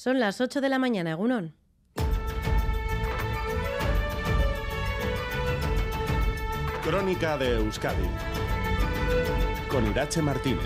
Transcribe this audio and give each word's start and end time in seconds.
Son 0.00 0.20
las 0.20 0.40
8 0.40 0.60
de 0.60 0.68
la 0.68 0.78
mañana, 0.78 1.14
Gunón. 1.14 1.54
Crónica 6.84 7.36
de 7.36 7.56
Euskadi 7.56 8.08
con 9.68 9.90
Irache 9.90 10.22
Martínez. 10.22 10.60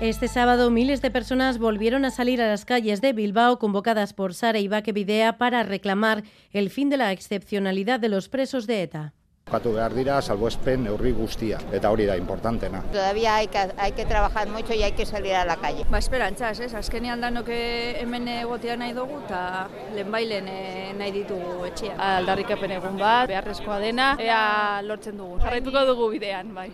Este 0.00 0.26
sábado 0.26 0.70
miles 0.70 1.02
de 1.02 1.10
personas 1.10 1.58
volvieron 1.58 2.06
a 2.06 2.10
salir 2.10 2.40
a 2.40 2.48
las 2.48 2.64
calles 2.64 3.02
de 3.02 3.12
Bilbao 3.12 3.58
convocadas 3.58 4.14
por 4.14 4.32
Sara 4.32 4.60
Ibaque 4.60 4.92
Videa 4.92 5.36
para 5.36 5.64
reclamar 5.64 6.24
el 6.52 6.70
fin 6.70 6.88
de 6.88 6.96
la 6.96 7.12
excepcionalidad 7.12 8.00
de 8.00 8.08
los 8.08 8.30
presos 8.30 8.66
de 8.66 8.84
ETA. 8.84 9.12
Bukatu 9.44 9.74
behar 9.76 9.92
dira 9.92 10.14
salbuespen 10.22 10.86
neurri 10.86 11.10
guztia, 11.12 11.58
eta 11.78 11.90
hori 11.92 12.06
da 12.08 12.16
importantena. 12.16 12.80
Todavía 12.92 13.34
hay 13.36 13.48
que, 13.48 13.58
hay 13.76 13.92
que 13.92 14.06
trabajar 14.06 14.48
mucho 14.48 14.72
y 14.72 14.82
hay 14.82 14.92
que 14.92 15.04
salir 15.04 15.34
a 15.34 15.44
la 15.44 15.56
calle. 15.56 15.84
Ba, 15.90 15.98
esperantzaz, 15.98 16.60
ez? 16.60 16.72
Azkenean 16.74 17.20
danok 17.20 17.50
hemen 17.52 18.26
egotea 18.38 18.76
nahi 18.80 18.94
dugu 18.96 19.20
eta 19.26 19.68
lehenbailen 19.94 20.48
eh, 20.48 20.94
nahi 20.96 21.12
ditugu 21.20 21.66
etxea. 21.68 21.98
Aldarrikapen 22.16 22.72
egun 22.78 22.96
bat, 22.98 23.28
beharrezkoa 23.28 23.78
dena, 23.84 24.14
ea 24.18 24.80
lortzen 24.82 25.20
dugu. 25.20 25.36
Jarraituko 25.44 25.84
dugu 25.92 26.08
bidean, 26.16 26.54
bai. 26.56 26.70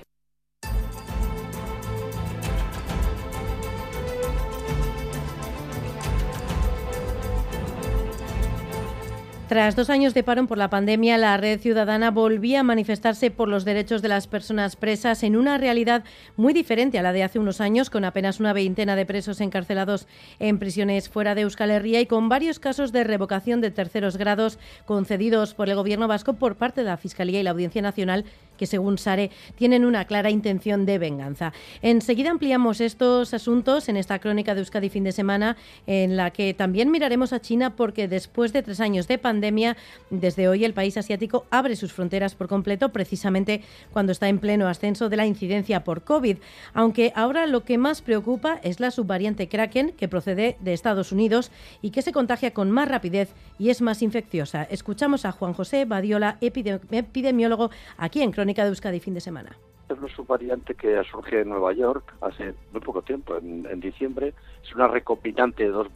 Tras 9.51 9.75
dos 9.75 9.91
años 9.91 10.15
de 10.15 10.23
paro 10.23 10.47
por 10.47 10.59
la 10.59 10.71
pandemia, 10.71 11.19
la 11.19 11.37
Red 11.37 11.59
Ciudadana 11.59 12.13
volvía 12.13 12.61
a 12.61 12.63
manifestarse 12.63 13.33
por 13.33 13.49
los 13.49 13.65
derechos 13.65 14.01
de 14.01 14.07
las 14.07 14.29
personas 14.29 14.77
presas 14.77 15.25
en 15.25 15.35
una 15.35 15.59
realidad 15.59 16.05
muy 16.37 16.53
diferente 16.53 17.01
a 17.01 17.03
la 17.03 17.13
de 17.13 17.25
hace 17.25 17.41
unos 17.41 17.61
años, 17.61 17.91
con 17.91 18.05
apenas 18.05 18.39
una 18.39 18.53
veintena 18.53 18.95
de 18.95 19.07
presos 19.07 19.41
encarcelados 19.41 20.07
en 20.39 20.61
prisiones 20.61 21.09
fuera 21.09 21.35
de 21.35 21.41
Euskal 21.41 21.73
Herria 21.73 22.01
y 22.01 22.07
con 22.07 22.29
varios 22.29 22.61
casos 22.61 22.93
de 22.93 23.03
revocación 23.03 23.61
de 23.61 23.73
terceros 23.73 24.17
grados 24.17 24.61
concedidos 24.85 25.53
por 25.55 25.69
el 25.69 25.75
Gobierno 25.75 26.07
vasco 26.07 26.35
por 26.35 26.55
parte 26.55 26.83
de 26.83 26.87
la 26.87 26.97
Fiscalía 26.97 27.41
y 27.41 27.43
la 27.43 27.51
Audiencia 27.51 27.83
Nacional, 27.83 28.27
que 28.61 28.67
según 28.67 28.99
Sare 28.99 29.31
tienen 29.55 29.87
una 29.87 30.05
clara 30.05 30.29
intención 30.29 30.85
de 30.85 30.99
venganza. 30.99 31.55
Enseguida 31.81 32.31
ampliamos 32.31 32.83
estos 32.83 33.33
asuntos 33.33 33.89
en 33.89 33.97
esta 33.97 34.19
crónica 34.19 34.55
de 34.55 34.61
Euskadi 34.61 34.91
fin 34.91 35.03
de 35.03 35.13
semana, 35.13 35.57
en 35.87 36.19
la 36.19 36.31
que 36.31 36.53
también 36.53 36.91
miraremos 36.91 37.33
a 37.33 37.41
China 37.41 37.75
porque 37.75 38.07
después 38.07 38.53
de 38.53 38.63
tres 38.63 38.81
años 38.81 39.09
de 39.09 39.17
pandemia, 39.17 39.79
desde 40.11 40.47
hoy 40.47 40.67
el 40.67 40.75
país 40.75 40.99
asiático 40.99 41.47
abre 41.51 41.75
sus 41.75 41.95
fronteras 41.95 42.35
por 42.35 42.49
completo, 42.49 42.91
precisamente 42.91 43.63
cuando 43.95 44.13
está 44.13 44.29
en 44.29 44.39
pleno 44.39 44.69
ascenso 44.69 45.09
de 45.09 45.17
la 45.17 45.25
incidencia 45.25 45.83
por 45.83 46.05
COVID. 46.05 46.37
Aunque 46.75 47.15
ahora 47.17 47.47
lo 47.47 47.65
que 47.65 47.79
más 47.79 48.03
preocupa 48.03 48.61
es 48.63 48.79
la 48.79 48.91
subvariante 48.91 49.49
Kraken, 49.49 49.93
que 49.93 50.07
procede 50.07 50.59
de 50.61 50.75
Estados 50.75 51.13
Unidos 51.13 51.51
y 51.81 51.93
que 51.93 52.03
se 52.03 52.13
contagia 52.13 52.53
con 52.53 52.71
más 52.71 52.89
rapidez 52.89 53.31
y 53.59 53.71
es 53.71 53.81
más 53.81 54.03
infecciosa. 54.03 54.65
Escuchamos 54.65 55.25
a 55.25 55.33
Juan 55.33 55.55
José 55.55 55.87
Badiola, 55.87 56.37
epidemiólogo, 56.43 57.71
aquí 57.97 58.21
en 58.21 58.33
Crónica 58.33 58.50
de 58.55 58.69
Euskadi 58.69 59.01
fin 59.01 59.15
de 59.15 59.21
semana 59.21 59.57
es 59.93 59.99
una 59.99 60.09
subvariante 60.15 60.75
que 60.75 61.03
surgido 61.05 61.43
en 61.43 61.49
Nueva 61.49 61.73
York 61.73 62.15
hace 62.21 62.55
muy 62.73 62.81
poco 62.81 63.03
tiempo, 63.03 63.37
en, 63.37 63.67
en 63.67 63.81
diciembre. 63.81 64.35
Es 64.63 64.75
una 64.75 64.89
recombinante 64.89 65.65
de 65.65 65.71
dos, 65.71 65.89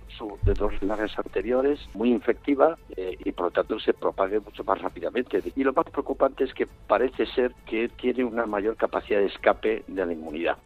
de 0.42 0.54
dos 0.54 0.72
linajes 0.82 1.16
anteriores, 1.18 1.78
muy 1.94 2.10
infectiva 2.10 2.76
eh, 2.96 3.16
y 3.24 3.32
por 3.32 3.46
lo 3.46 3.50
tanto 3.52 3.78
se 3.78 3.94
propague 3.94 4.40
mucho 4.40 4.64
más 4.64 4.80
rápidamente. 4.80 5.42
Y 5.54 5.64
lo 5.64 5.72
más 5.72 5.86
preocupante 5.86 6.44
es 6.44 6.54
que 6.54 6.66
parece 6.66 7.26
ser 7.26 7.54
que 7.66 7.88
tiene 7.88 8.24
una 8.24 8.46
mayor 8.46 8.76
capacidad 8.76 9.20
de 9.20 9.26
escape 9.26 9.84
de 9.86 10.06
la 10.06 10.12
inmunidad 10.12 10.58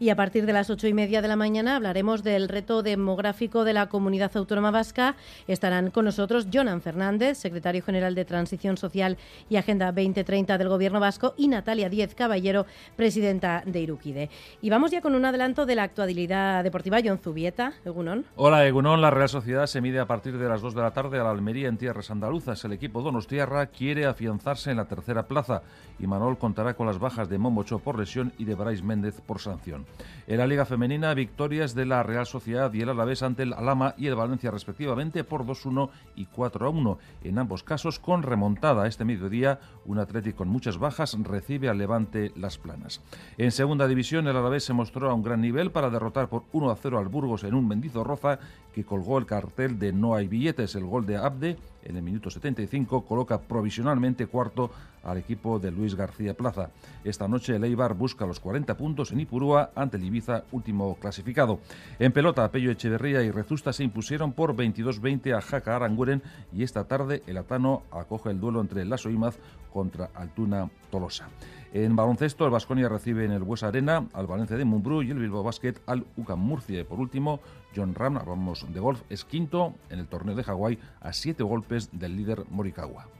y 0.00 0.10
a 0.10 0.16
partir 0.16 0.46
de 0.46 0.52
las 0.52 0.70
ocho 0.70 0.86
y 0.86 0.94
media 0.94 1.22
de 1.22 1.28
la 1.28 1.36
mañana 1.36 1.76
hablaremos 1.76 2.22
del 2.22 2.48
reto 2.48 2.82
demográfico 2.82 3.64
de 3.64 3.72
la 3.72 3.88
comunidad 3.88 4.36
autónoma 4.36 4.70
vasca. 4.70 5.16
Estarán 5.46 5.90
con 5.90 6.04
nosotros 6.04 6.46
Jonan 6.52 6.80
Fernández, 6.80 7.38
secretario 7.38 7.82
general 7.82 8.14
de 8.14 8.24
Transición 8.24 8.76
Social 8.76 9.16
y 9.48 9.56
Agenda 9.56 9.86
2030 9.86 10.58
del 10.58 10.68
Gobierno 10.68 11.00
vasco, 11.00 11.34
y 11.36 11.48
Natalia 11.48 11.88
Díez 11.88 12.14
Caballero, 12.14 12.66
presidenta 12.96 13.62
de 13.66 13.80
Iruquide. 13.80 14.30
Y 14.62 14.70
vamos 14.70 14.90
ya 14.90 15.00
con 15.00 15.14
un 15.14 15.24
adelanto 15.24 15.66
de 15.66 15.74
la 15.74 15.82
actualidad 15.82 16.62
deportiva. 16.62 16.98
John 17.04 17.18
Zubieta, 17.18 17.72
Egunon. 17.84 18.24
Hola, 18.36 18.66
Egunon. 18.66 19.00
La 19.00 19.10
Real 19.10 19.28
Sociedad 19.28 19.66
se 19.66 19.80
mide 19.80 19.98
a 19.98 20.06
partir 20.06 20.38
de 20.38 20.48
las 20.48 20.60
dos 20.60 20.74
de 20.74 20.82
la 20.82 20.92
tarde 20.92 21.18
a 21.18 21.24
la 21.24 21.30
Almería 21.30 21.68
en 21.68 21.76
tierras 21.76 22.10
andaluzas. 22.10 22.64
El 22.64 22.72
equipo 22.72 23.02
Donostiarra 23.02 23.66
quiere 23.66 24.06
afianzarse 24.06 24.70
en 24.70 24.76
la 24.76 24.86
tercera 24.86 25.26
plaza 25.26 25.62
y 25.98 26.06
Manol 26.06 26.38
contará 26.38 26.74
con 26.74 26.86
las 26.86 26.98
bajas 26.98 27.28
de 27.28 27.38
Momocho 27.38 27.78
por 27.80 27.98
lesión 27.98 28.32
y 28.38 28.44
de 28.44 28.54
Brais 28.54 28.82
Méndez 28.82 29.20
por 29.20 29.40
sanción. 29.40 29.87
En 30.26 30.36
la 30.36 30.46
Liga 30.46 30.66
Femenina, 30.66 31.14
victorias 31.14 31.74
de 31.74 31.86
la 31.86 32.02
Real 32.02 32.26
Sociedad 32.26 32.70
y 32.74 32.82
el 32.82 32.90
Alavés 32.90 33.22
ante 33.22 33.44
el 33.44 33.54
Alama 33.54 33.94
y 33.96 34.08
el 34.08 34.14
Valencia 34.14 34.50
respectivamente 34.50 35.24
por 35.24 35.46
2-1 35.46 35.88
y 36.16 36.26
4-1. 36.26 36.98
En 37.24 37.38
ambos 37.38 37.62
casos 37.62 37.98
con 37.98 38.22
remontada 38.22 38.86
este 38.86 39.06
mediodía, 39.06 39.58
un 39.86 39.98
Atlético 39.98 40.38
con 40.38 40.48
muchas 40.48 40.76
bajas 40.76 41.16
recibe 41.22 41.70
al 41.70 41.78
Levante 41.78 42.30
Las 42.36 42.58
Planas. 42.58 43.00
En 43.38 43.52
segunda 43.52 43.88
división, 43.88 44.28
el 44.28 44.36
Alavés 44.36 44.64
se 44.64 44.74
mostró 44.74 45.10
a 45.10 45.14
un 45.14 45.22
gran 45.22 45.40
nivel 45.40 45.70
para 45.70 45.88
derrotar 45.88 46.28
por 46.28 46.44
1-0 46.52 46.98
al 46.98 47.08
Burgos 47.08 47.44
en 47.44 47.54
un 47.54 47.66
Mendizorroza 47.66 48.38
que 48.78 48.84
colgó 48.84 49.18
el 49.18 49.26
cartel 49.26 49.76
de 49.76 49.92
no 49.92 50.14
hay 50.14 50.28
billetes. 50.28 50.76
El 50.76 50.84
gol 50.84 51.04
de 51.04 51.16
Abde 51.16 51.56
en 51.82 51.96
el 51.96 52.02
minuto 52.04 52.30
75 52.30 53.04
coloca 53.04 53.40
provisionalmente 53.40 54.28
cuarto 54.28 54.70
al 55.02 55.18
equipo 55.18 55.58
de 55.58 55.72
Luis 55.72 55.96
García 55.96 56.34
Plaza. 56.34 56.70
Esta 57.02 57.26
noche 57.26 57.56
el 57.56 57.64
Eibar 57.64 57.94
busca 57.94 58.24
los 58.24 58.38
40 58.38 58.76
puntos 58.76 59.10
en 59.10 59.18
Ipurúa 59.18 59.72
ante 59.74 59.96
el 59.96 60.04
Ibiza, 60.04 60.44
último 60.52 60.96
clasificado. 61.00 61.58
En 61.98 62.12
pelota, 62.12 62.48
Pello 62.52 62.70
Echeverría 62.70 63.20
y 63.24 63.32
Rezusta 63.32 63.72
se 63.72 63.82
impusieron 63.82 64.32
por 64.32 64.54
22-20 64.54 65.36
a 65.36 65.40
Jaca 65.40 65.74
Aranguren 65.74 66.22
y 66.52 66.62
esta 66.62 66.84
tarde 66.84 67.24
el 67.26 67.38
Atano 67.38 67.82
acoge 67.90 68.30
el 68.30 68.38
duelo 68.38 68.60
entre 68.60 68.84
Lasso 68.84 69.10
Imaz 69.10 69.38
contra 69.72 70.10
Altuna 70.14 70.70
Tolosa. 70.92 71.28
En 71.72 71.96
baloncesto, 71.96 72.46
el 72.46 72.50
Vasconia 72.50 72.88
recibe 72.88 73.26
en 73.26 73.30
el 73.30 73.42
Buesa 73.42 73.68
Arena 73.68 74.06
al 74.14 74.26
Valencia 74.26 74.56
de 74.56 74.64
Mumbrú 74.64 75.02
y 75.02 75.10
el 75.10 75.18
Bilbao 75.18 75.42
Basket 75.42 75.74
al 75.86 76.06
UCAM 76.16 76.40
Murcia. 76.40 76.80
Y 76.80 76.84
por 76.84 76.98
último, 76.98 77.40
John 77.76 77.94
Ram, 77.94 78.14
vamos 78.26 78.66
de 78.72 78.80
golf, 78.80 79.02
es 79.10 79.26
quinto 79.26 79.74
en 79.90 79.98
el 79.98 80.08
torneo 80.08 80.34
de 80.34 80.44
Hawái 80.44 80.78
a 81.00 81.12
siete 81.12 81.42
golpes 81.42 81.90
del 81.92 82.16
líder 82.16 82.44
Morikawa. 82.48 83.17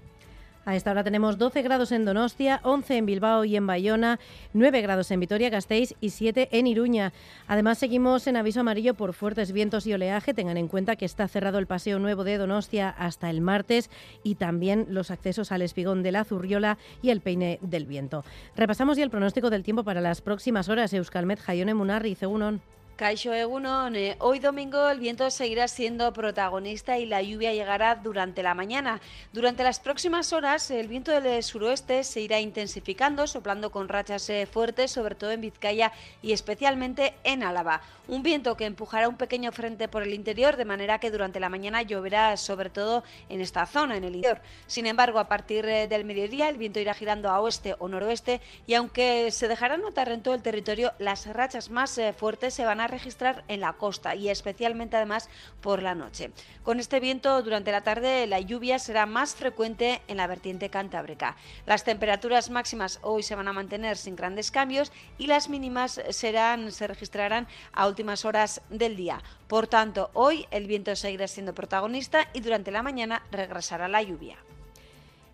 A 0.68 0.76
esta 0.76 0.90
hora 0.90 1.02
tenemos 1.02 1.38
12 1.38 1.62
grados 1.62 1.92
en 1.92 2.04
Donostia, 2.04 2.60
11 2.62 2.98
en 2.98 3.06
Bilbao 3.06 3.46
y 3.46 3.56
en 3.56 3.66
Bayona, 3.66 4.20
9 4.52 4.82
grados 4.82 5.10
en 5.10 5.18
Vitoria-Gasteiz 5.18 5.94
y 5.98 6.10
7 6.10 6.50
en 6.52 6.66
Iruña. 6.66 7.14
Además, 7.46 7.78
seguimos 7.78 8.26
en 8.26 8.36
aviso 8.36 8.60
amarillo 8.60 8.92
por 8.92 9.14
fuertes 9.14 9.52
vientos 9.52 9.86
y 9.86 9.94
oleaje. 9.94 10.34
Tengan 10.34 10.58
en 10.58 10.68
cuenta 10.68 10.96
que 10.96 11.06
está 11.06 11.26
cerrado 11.26 11.58
el 11.58 11.66
paseo 11.66 11.98
nuevo 11.98 12.22
de 12.22 12.36
Donostia 12.36 12.90
hasta 12.90 13.30
el 13.30 13.40
martes 13.40 13.88
y 14.22 14.34
también 14.34 14.84
los 14.90 15.10
accesos 15.10 15.52
al 15.52 15.62
espigón 15.62 16.02
de 16.02 16.12
la 16.12 16.24
Zurriola 16.24 16.76
y 17.00 17.08
el 17.08 17.22
peine 17.22 17.58
del 17.62 17.86
viento. 17.86 18.22
Repasamos 18.54 18.98
ya 18.98 19.04
el 19.04 19.10
pronóstico 19.10 19.48
del 19.48 19.62
tiempo 19.62 19.84
para 19.84 20.02
las 20.02 20.20
próximas 20.20 20.68
horas. 20.68 20.92
Euskalmet, 20.92 21.40
Jaione 21.40 21.72
Munarri, 21.72 22.14
Cegunon. 22.14 22.60
Caixo 22.98 23.32
Egunon, 23.32 23.94
eh, 23.94 24.16
hoy 24.18 24.40
domingo 24.40 24.88
el 24.88 24.98
viento 24.98 25.30
seguirá 25.30 25.68
siendo 25.68 26.12
protagonista 26.12 26.98
y 26.98 27.06
la 27.06 27.22
lluvia 27.22 27.52
llegará 27.52 27.94
durante 27.94 28.42
la 28.42 28.54
mañana. 28.54 29.00
Durante 29.32 29.62
las 29.62 29.78
próximas 29.78 30.32
horas 30.32 30.68
el 30.72 30.88
viento 30.88 31.12
del 31.12 31.40
suroeste 31.44 32.02
se 32.02 32.22
irá 32.22 32.40
intensificando, 32.40 33.28
soplando 33.28 33.70
con 33.70 33.88
rachas 33.88 34.28
eh, 34.30 34.46
fuertes, 34.46 34.90
sobre 34.90 35.14
todo 35.14 35.30
en 35.30 35.42
Vizcaya 35.42 35.92
y 36.22 36.32
especialmente 36.32 37.14
en 37.22 37.44
Álava. 37.44 37.82
Un 38.08 38.24
viento 38.24 38.56
que 38.56 38.64
empujará 38.64 39.08
un 39.08 39.16
pequeño 39.16 39.52
frente 39.52 39.86
por 39.86 40.02
el 40.02 40.12
interior, 40.12 40.56
de 40.56 40.64
manera 40.64 40.98
que 40.98 41.12
durante 41.12 41.38
la 41.38 41.50
mañana 41.50 41.82
lloverá 41.82 42.36
sobre 42.36 42.68
todo 42.68 43.04
en 43.28 43.40
esta 43.40 43.64
zona, 43.66 43.96
en 43.96 44.02
el 44.02 44.16
interior. 44.16 44.40
Sin 44.66 44.86
embargo, 44.86 45.20
a 45.20 45.28
partir 45.28 45.64
eh, 45.66 45.86
del 45.86 46.04
mediodía 46.04 46.48
el 46.48 46.56
viento 46.56 46.80
irá 46.80 46.94
girando 46.94 47.30
a 47.30 47.38
oeste 47.38 47.76
o 47.78 47.86
noroeste 47.86 48.40
y 48.66 48.74
aunque 48.74 49.30
se 49.30 49.46
dejará 49.46 49.76
notar 49.76 50.08
en 50.08 50.20
todo 50.20 50.34
el 50.34 50.42
territorio, 50.42 50.94
las 50.98 51.26
rachas 51.26 51.70
más 51.70 52.00
fuertes 52.16 52.54
se 52.54 52.64
van 52.64 52.87
registrar 52.88 53.44
en 53.48 53.60
la 53.60 53.74
costa 53.74 54.14
y 54.14 54.28
especialmente 54.28 54.96
además 54.96 55.28
por 55.60 55.82
la 55.82 55.94
noche. 55.94 56.30
Con 56.64 56.80
este 56.80 57.00
viento 57.00 57.42
durante 57.42 57.72
la 57.72 57.82
tarde 57.82 58.26
la 58.26 58.40
lluvia 58.40 58.78
será 58.78 59.06
más 59.06 59.34
frecuente 59.34 60.02
en 60.08 60.16
la 60.16 60.26
vertiente 60.26 60.70
cantábrica. 60.70 61.36
Las 61.66 61.84
temperaturas 61.84 62.50
máximas 62.50 62.98
hoy 63.02 63.22
se 63.22 63.34
van 63.34 63.48
a 63.48 63.52
mantener 63.52 63.96
sin 63.96 64.16
grandes 64.16 64.50
cambios 64.50 64.92
y 65.18 65.26
las 65.26 65.48
mínimas 65.48 66.00
serán 66.10 66.72
se 66.72 66.86
registrarán 66.86 67.46
a 67.72 67.86
últimas 67.86 68.24
horas 68.24 68.60
del 68.70 68.96
día. 68.96 69.22
Por 69.46 69.66
tanto, 69.66 70.10
hoy 70.14 70.46
el 70.50 70.66
viento 70.66 70.94
seguirá 70.96 71.28
siendo 71.28 71.54
protagonista 71.54 72.28
y 72.32 72.40
durante 72.40 72.70
la 72.70 72.82
mañana 72.82 73.22
regresará 73.30 73.88
la 73.88 74.02
lluvia. 74.02 74.36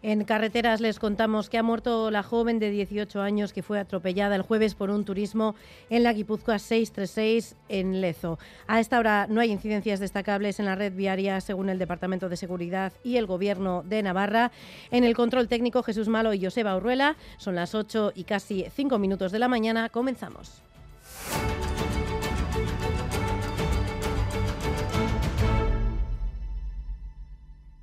En 0.07 0.23
carreteras 0.25 0.83
les 0.83 0.99
contamos 0.99 1.49
que 1.49 1.57
ha 1.57 1.63
muerto 1.63 2.11
la 2.11 2.23
joven 2.23 2.59
de 2.59 2.71
18 2.71 3.23
años 3.23 3.55
que 3.55 3.63
fue 3.63 3.81
atropellada 3.81 4.37
el 4.37 4.43
jueves 4.43 4.75
por 4.75 4.91
un 4.91 5.07
turismo 5.07 5.55
en 5.89 6.03
la 6.03 6.13
Guipúzcoa 6.13 6.59
636 6.59 7.57
en 7.71 8.03
Lezo. 8.03 8.39
A 8.67 8.81
esta 8.81 8.99
hora 8.99 9.27
no 9.31 9.41
hay 9.41 9.51
incidencias 9.51 10.01
destacables 10.01 10.61
en 10.61 10.67
la 10.67 10.75
red 10.75 10.93
viaria 10.93 11.41
según 11.41 11.71
el 11.71 11.79
Departamento 11.79 12.29
de 12.29 12.37
Seguridad 12.37 12.93
y 13.03 13.17
el 13.17 13.25
Gobierno 13.25 13.83
de 13.83 14.03
Navarra. 14.03 14.53
En 14.91 15.05
el 15.05 15.17
control 15.17 15.49
técnico 15.49 15.83
Jesús 15.83 16.09
Malo 16.09 16.35
y 16.35 16.45
Joseba 16.45 16.77
Urruela 16.77 17.17
son 17.39 17.55
las 17.55 17.75
8 17.75 18.13
y 18.15 18.25
casi 18.25 18.67
5 18.77 18.99
minutos 18.99 19.33
de 19.33 19.39
la 19.39 19.49
mañana. 19.49 19.89
Comenzamos. 19.89 20.61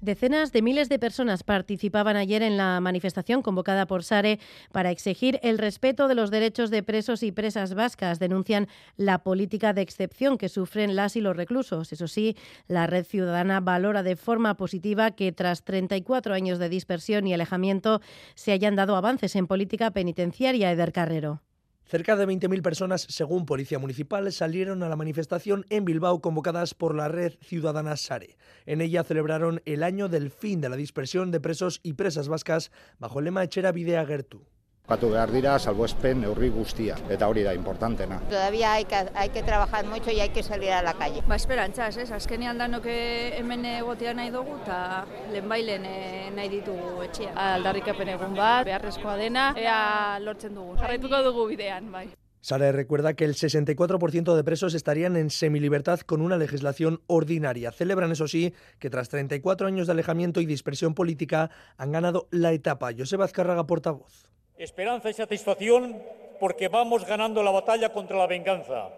Decenas 0.01 0.51
de 0.51 0.63
miles 0.63 0.89
de 0.89 0.97
personas 0.97 1.43
participaban 1.43 2.17
ayer 2.17 2.41
en 2.41 2.57
la 2.57 2.79
manifestación 2.79 3.43
convocada 3.43 3.85
por 3.85 4.03
Sare 4.03 4.39
para 4.71 4.89
exigir 4.89 5.39
el 5.43 5.59
respeto 5.59 6.07
de 6.07 6.15
los 6.15 6.31
derechos 6.31 6.71
de 6.71 6.81
presos 6.81 7.21
y 7.21 7.31
presas 7.31 7.75
vascas. 7.75 8.17
Denuncian 8.17 8.67
la 8.97 9.19
política 9.19 9.73
de 9.73 9.83
excepción 9.83 10.39
que 10.39 10.49
sufren 10.49 10.95
las 10.95 11.15
y 11.17 11.21
los 11.21 11.37
reclusos. 11.37 11.93
Eso 11.93 12.07
sí, 12.07 12.35
la 12.67 12.87
red 12.87 13.05
ciudadana 13.05 13.59
valora 13.59 14.01
de 14.01 14.15
forma 14.15 14.57
positiva 14.57 15.11
que 15.11 15.31
tras 15.31 15.63
34 15.63 16.33
años 16.33 16.57
de 16.57 16.69
dispersión 16.69 17.27
y 17.27 17.35
alejamiento 17.35 18.01
se 18.33 18.53
hayan 18.53 18.75
dado 18.75 18.95
avances 18.95 19.35
en 19.35 19.45
política 19.45 19.91
penitenciaria. 19.91 20.71
Eder 20.71 20.93
Carrero. 20.93 21.43
Cerca 21.91 22.15
de 22.15 22.25
20.000 22.25 22.61
personas, 22.61 23.01
según 23.09 23.45
Policía 23.45 23.77
Municipal, 23.77 24.31
salieron 24.31 24.81
a 24.81 24.87
la 24.87 24.95
manifestación 24.95 25.65
en 25.69 25.83
Bilbao 25.83 26.21
convocadas 26.21 26.73
por 26.73 26.95
la 26.95 27.09
red 27.09 27.33
ciudadana 27.41 27.97
SARE. 27.97 28.37
En 28.65 28.79
ella 28.79 29.03
celebraron 29.03 29.61
el 29.65 29.83
año 29.83 30.07
del 30.07 30.31
fin 30.31 30.61
de 30.61 30.69
la 30.69 30.77
dispersión 30.77 31.31
de 31.31 31.41
presos 31.41 31.81
y 31.83 31.91
presas 31.91 32.29
vascas 32.29 32.71
bajo 32.97 33.19
el 33.19 33.25
lema 33.25 33.43
Echera 33.43 33.73
Bidea 33.73 34.05
Gertu. 34.05 34.45
Batu 34.91 35.07
behar 35.07 35.31
dira 35.31 35.53
salbuespen 35.57 36.19
neurri 36.19 36.49
guztia, 36.51 36.97
eta 37.15 37.29
hori 37.31 37.45
da 37.45 37.53
importantena. 37.55 38.17
Todavía 38.27 38.73
hay 38.73 38.83
que, 38.83 38.95
hay 39.15 39.29
que 39.29 39.41
trabajar 39.41 39.85
mucho 39.85 40.11
y 40.11 40.19
hay 40.19 40.29
que 40.29 40.43
salir 40.43 40.71
a 40.71 40.81
la 40.81 40.93
calle. 40.95 41.21
Ba, 41.27 41.37
esperantzaz, 41.37 41.95
ez? 41.95 42.11
Azkenean 42.11 42.57
danok 42.59 42.89
hemen 42.91 43.63
egotea 43.65 44.13
nahi 44.13 44.33
dugu 44.33 44.57
eta 44.57 45.05
lehenbailen 45.31 45.85
eh, 45.87 46.31
nahi 46.35 46.49
ditugu 46.57 47.05
etxea. 47.05 47.31
Aldarrikapen 47.53 48.11
egun 48.17 48.35
bat, 48.35 48.65
beharrezkoa 48.67 49.15
dena, 49.21 49.53
ea 49.55 50.19
lortzen 50.19 50.59
dugu. 50.59 50.75
Jarraituko 50.81 51.21
dugu 51.29 51.47
bidean, 51.53 51.87
bai. 51.93 52.09
Sare 52.41 52.71
recuerda 52.73 53.13
que 53.13 53.23
el 53.23 53.35
64% 53.35 54.35
de 54.35 54.43
presos 54.43 54.73
estarían 54.73 55.15
en 55.15 55.29
semilibertad 55.29 56.01
con 56.01 56.21
una 56.21 56.35
legislación 56.35 56.99
ordinaria. 57.07 57.71
Celebran, 57.71 58.11
eso 58.11 58.27
sí, 58.27 58.53
que 58.79 58.89
tras 58.89 59.07
34 59.07 59.67
años 59.67 59.87
de 59.87 59.93
alejamiento 59.93 60.41
y 60.41 60.47
dispersión 60.47 60.95
política 60.95 61.51
han 61.77 61.93
ganado 61.93 62.27
la 62.31 62.51
etapa. 62.51 62.89
Joseba 62.97 63.23
Azcárraga, 63.23 63.67
portavoz. 63.67 64.31
Esperanza 64.61 65.09
y 65.09 65.13
satisfacción 65.15 66.03
porque 66.39 66.67
vamos 66.67 67.03
ganando 67.03 67.41
la 67.41 67.49
batalla 67.49 67.89
contra 67.89 68.15
la 68.15 68.27
venganza, 68.27 68.89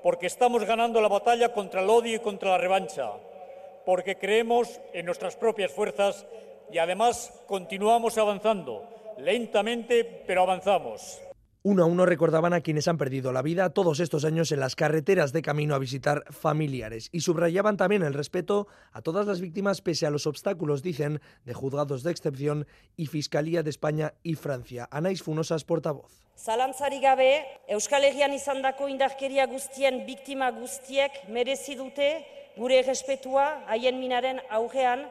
porque 0.00 0.28
estamos 0.28 0.64
ganando 0.64 1.00
la 1.00 1.08
batalla 1.08 1.52
contra 1.52 1.80
el 1.80 1.90
odio 1.90 2.14
y 2.14 2.20
contra 2.20 2.50
la 2.50 2.58
revancha, 2.58 3.10
porque 3.84 4.16
creemos 4.16 4.80
en 4.92 5.06
nuestras 5.06 5.34
propias 5.34 5.72
fuerzas 5.72 6.24
y 6.70 6.78
además 6.78 7.32
continuamos 7.48 8.16
avanzando, 8.16 8.84
lentamente, 9.16 10.04
pero 10.04 10.42
avanzamos. 10.42 11.20
Uno 11.70 11.82
a 11.82 11.86
uno 11.86 12.06
recordaban 12.06 12.54
a 12.54 12.62
quienes 12.62 12.88
han 12.88 12.96
perdido 12.96 13.30
la 13.30 13.42
vida 13.42 13.68
todos 13.74 14.00
estos 14.00 14.24
años 14.24 14.52
en 14.52 14.60
las 14.60 14.74
carreteras 14.74 15.34
de 15.34 15.42
camino 15.42 15.74
a 15.74 15.78
visitar 15.78 16.24
familiares 16.32 17.10
y 17.12 17.20
subrayaban 17.20 17.76
también 17.76 18.02
el 18.02 18.14
respeto 18.14 18.68
a 18.90 19.02
todas 19.02 19.26
las 19.26 19.42
víctimas 19.42 19.82
pese 19.82 20.06
a 20.06 20.10
los 20.10 20.26
obstáculos, 20.26 20.82
dicen, 20.82 21.20
de 21.44 21.52
juzgados 21.52 22.02
de 22.02 22.10
excepción 22.10 22.66
y 22.96 23.04
Fiscalía 23.04 23.62
de 23.62 23.68
España 23.68 24.14
y 24.22 24.36
Francia. 24.36 24.88
Anais 24.90 25.22
Funosas, 25.22 25.64
portavoz. 25.64 26.24
Zalantzari 26.38 27.00
gabe, 27.00 27.44
Euskal 27.68 28.04
Herrian 28.04 28.32
izandako 28.32 28.88
indarkeria 28.88 29.44
guztien 29.44 30.06
biktima 30.06 30.48
guztiek 30.56 31.28
merezi 31.28 31.76
dute 31.76 32.24
gure 32.56 32.80
respetua 32.80 33.66
haien 33.68 34.00
minaren 34.00 34.40
aurrean 34.48 35.04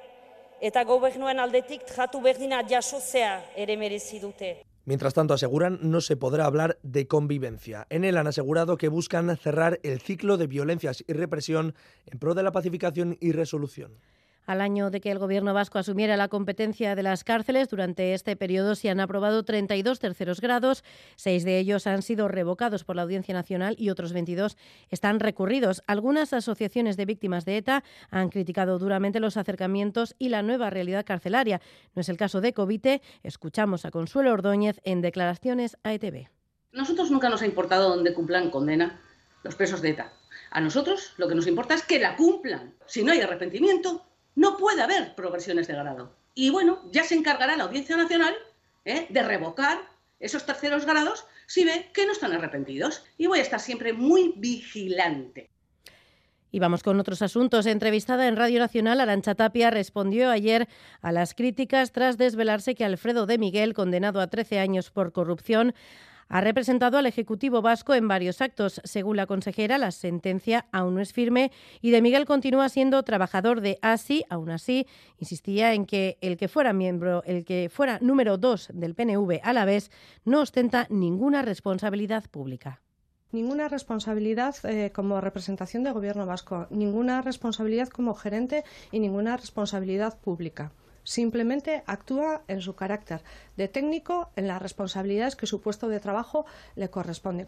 eta 0.59 0.81
gobernuen 0.89 1.37
aldetik 1.37 1.85
tratu 1.85 2.17
berdina 2.17 2.65
jasozea 2.65 3.43
ere 3.55 3.77
merezi 3.77 4.17
dute. 4.17 4.66
Mientras 4.87 5.13
tanto, 5.13 5.33
aseguran, 5.33 5.79
no 5.81 5.99
se 5.99 6.15
podrá 6.15 6.45
hablar 6.45 6.79
de 6.81 7.07
convivencia. 7.07 7.87
En 7.89 8.05
él 8.05 8.15
han 8.15 8.27
asegurado 8.27 8.77
que 8.77 8.87
buscan 8.87 9.35
cerrar 9.35 9.81
el 9.83 9.99
ciclo 9.99 10.37
de 10.37 10.47
violencias 10.47 11.03
y 11.05 11.11
represión 11.11 11.75
en 12.05 12.19
pro 12.19 12.35
de 12.35 12.43
la 12.43 12.53
pacificación 12.53 13.17
y 13.19 13.33
resolución. 13.33 13.99
Al 14.47 14.61
año 14.61 14.89
de 14.89 15.01
que 15.01 15.11
el 15.11 15.19
Gobierno 15.19 15.53
vasco 15.53 15.77
asumiera 15.77 16.15
la 16.15 16.29
competencia 16.29 16.95
de 16.95 17.03
las 17.03 17.25
cárceles, 17.25 17.67
durante 17.67 18.13
este 18.13 18.37
periodo 18.37 18.75
se 18.75 18.89
han 18.89 19.01
aprobado 19.01 19.43
32 19.43 19.99
terceros 19.99 20.39
grados, 20.39 20.85
seis 21.17 21.43
de 21.43 21.59
ellos 21.59 21.85
han 21.85 22.01
sido 22.01 22.29
revocados 22.29 22.85
por 22.85 22.95
la 22.95 23.01
Audiencia 23.01 23.33
Nacional 23.33 23.75
y 23.77 23.89
otros 23.89 24.13
22 24.13 24.55
están 24.89 25.19
recurridos. 25.19 25.83
Algunas 25.85 26.31
asociaciones 26.31 26.95
de 26.95 27.03
víctimas 27.03 27.43
de 27.43 27.57
ETA 27.57 27.83
han 28.09 28.29
criticado 28.29 28.79
duramente 28.79 29.19
los 29.19 29.35
acercamientos 29.35 30.15
y 30.17 30.29
la 30.29 30.43
nueva 30.43 30.69
realidad 30.69 31.05
carcelaria. 31.05 31.59
No 31.93 31.99
es 31.99 32.07
el 32.07 32.15
caso 32.15 32.39
de 32.39 32.53
Covite. 32.53 33.01
Escuchamos 33.23 33.83
a 33.83 33.91
Consuelo 33.91 34.31
Ordóñez 34.31 34.79
en 34.85 35.01
declaraciones 35.01 35.77
a 35.83 35.93
ETV. 35.93 36.29
Nosotros 36.71 37.11
nunca 37.11 37.27
nos 37.29 37.41
ha 37.41 37.45
importado 37.45 37.89
dónde 37.89 38.13
cumplan 38.13 38.49
condena 38.49 39.01
los 39.43 39.55
presos 39.55 39.81
de 39.81 39.89
ETA. 39.89 40.13
A 40.51 40.61
nosotros 40.61 41.15
lo 41.17 41.27
que 41.27 41.35
nos 41.35 41.47
importa 41.47 41.73
es 41.73 41.83
que 41.83 41.99
la 41.99 42.15
cumplan. 42.15 42.75
Si 42.85 43.03
no 43.03 43.11
hay 43.11 43.19
arrepentimiento, 43.19 44.05
no 44.37 44.55
puede 44.55 44.83
haber 44.83 45.15
progresiones 45.15 45.67
de 45.67 45.73
grado. 45.73 46.15
Y 46.35 46.51
bueno, 46.51 46.79
ya 46.91 47.03
se 47.03 47.15
encargará 47.15 47.57
la 47.57 47.63
Audiencia 47.63 47.97
Nacional 47.97 48.35
¿eh? 48.85 49.07
de 49.09 49.23
revocar 49.23 49.79
esos 50.19 50.45
terceros 50.45 50.85
grados 50.85 51.25
si 51.47 51.65
ve 51.65 51.89
que 51.91 52.05
no 52.05 52.11
están 52.11 52.33
arrepentidos. 52.33 53.03
Y 53.17 53.25
voy 53.25 53.39
a 53.39 53.41
estar 53.41 53.59
siempre 53.59 53.93
muy 53.93 54.35
vigilante. 54.37 55.49
Y 56.51 56.59
vamos 56.59 56.83
con 56.83 56.99
otros 56.99 57.23
asuntos. 57.23 57.65
Entrevistada 57.65 58.27
en 58.27 58.35
Radio 58.35 58.59
Nacional, 58.59 59.01
Arancha 59.01 59.33
Tapia 59.33 59.71
respondió 59.71 60.29
ayer 60.29 60.67
a 61.01 61.11
las 61.11 61.33
críticas 61.33 61.91
tras 61.91 62.19
desvelarse 62.19 62.75
que 62.75 62.85
Alfredo 62.85 63.25
de 63.25 63.39
Miguel, 63.39 63.73
condenado 63.73 64.21
a 64.21 64.27
13 64.27 64.59
años 64.59 64.91
por 64.91 65.13
corrupción, 65.13 65.73
ha 66.29 66.41
representado 66.41 66.97
al 66.97 67.05
Ejecutivo 67.05 67.61
vasco 67.61 67.93
en 67.93 68.07
varios 68.07 68.41
actos. 68.41 68.81
Según 68.83 69.17
la 69.17 69.27
consejera, 69.27 69.77
la 69.77 69.91
sentencia 69.91 70.67
aún 70.71 70.95
no 70.95 71.01
es 71.01 71.13
firme 71.13 71.51
y 71.81 71.91
de 71.91 72.01
Miguel 72.01 72.25
continúa 72.25 72.69
siendo 72.69 73.03
trabajador 73.03 73.61
de 73.61 73.79
ASI. 73.81 74.25
Aún 74.29 74.49
así, 74.49 74.87
insistía 75.19 75.73
en 75.73 75.85
que 75.85 76.17
el 76.21 76.37
que 76.37 76.47
fuera 76.47 76.73
miembro, 76.73 77.23
el 77.25 77.45
que 77.45 77.69
fuera 77.71 77.99
número 78.01 78.37
dos 78.37 78.69
del 78.73 78.95
PNV 78.95 79.39
a 79.43 79.53
la 79.53 79.65
vez, 79.65 79.91
no 80.25 80.41
ostenta 80.41 80.87
ninguna 80.89 81.41
responsabilidad 81.41 82.25
pública. 82.29 82.81
Ninguna 83.31 83.67
responsabilidad 83.67 84.55
eh, 84.63 84.91
como 84.93 85.19
representación 85.19 85.83
del 85.83 85.93
Gobierno 85.93 86.25
vasco, 86.25 86.67
ninguna 86.69 87.21
responsabilidad 87.21 87.89
como 87.89 88.13
gerente 88.13 88.63
y 88.91 88.99
ninguna 88.99 89.35
responsabilidad 89.35 90.17
pública 90.19 90.71
simplemente 91.07 91.83
actúa 91.87 92.43
en 92.49 92.61
su 92.61 92.75
carácter 92.75 93.23
de 93.55 93.69
técnico 93.69 94.29
en 94.35 94.47
las 94.47 94.61
responsabilidades 94.61 95.37
que 95.37 95.47
su 95.47 95.61
puesto 95.61 95.87
de 95.87 96.01
trabajo 96.01 96.45
le 96.75 96.89
corresponde. 96.89 97.47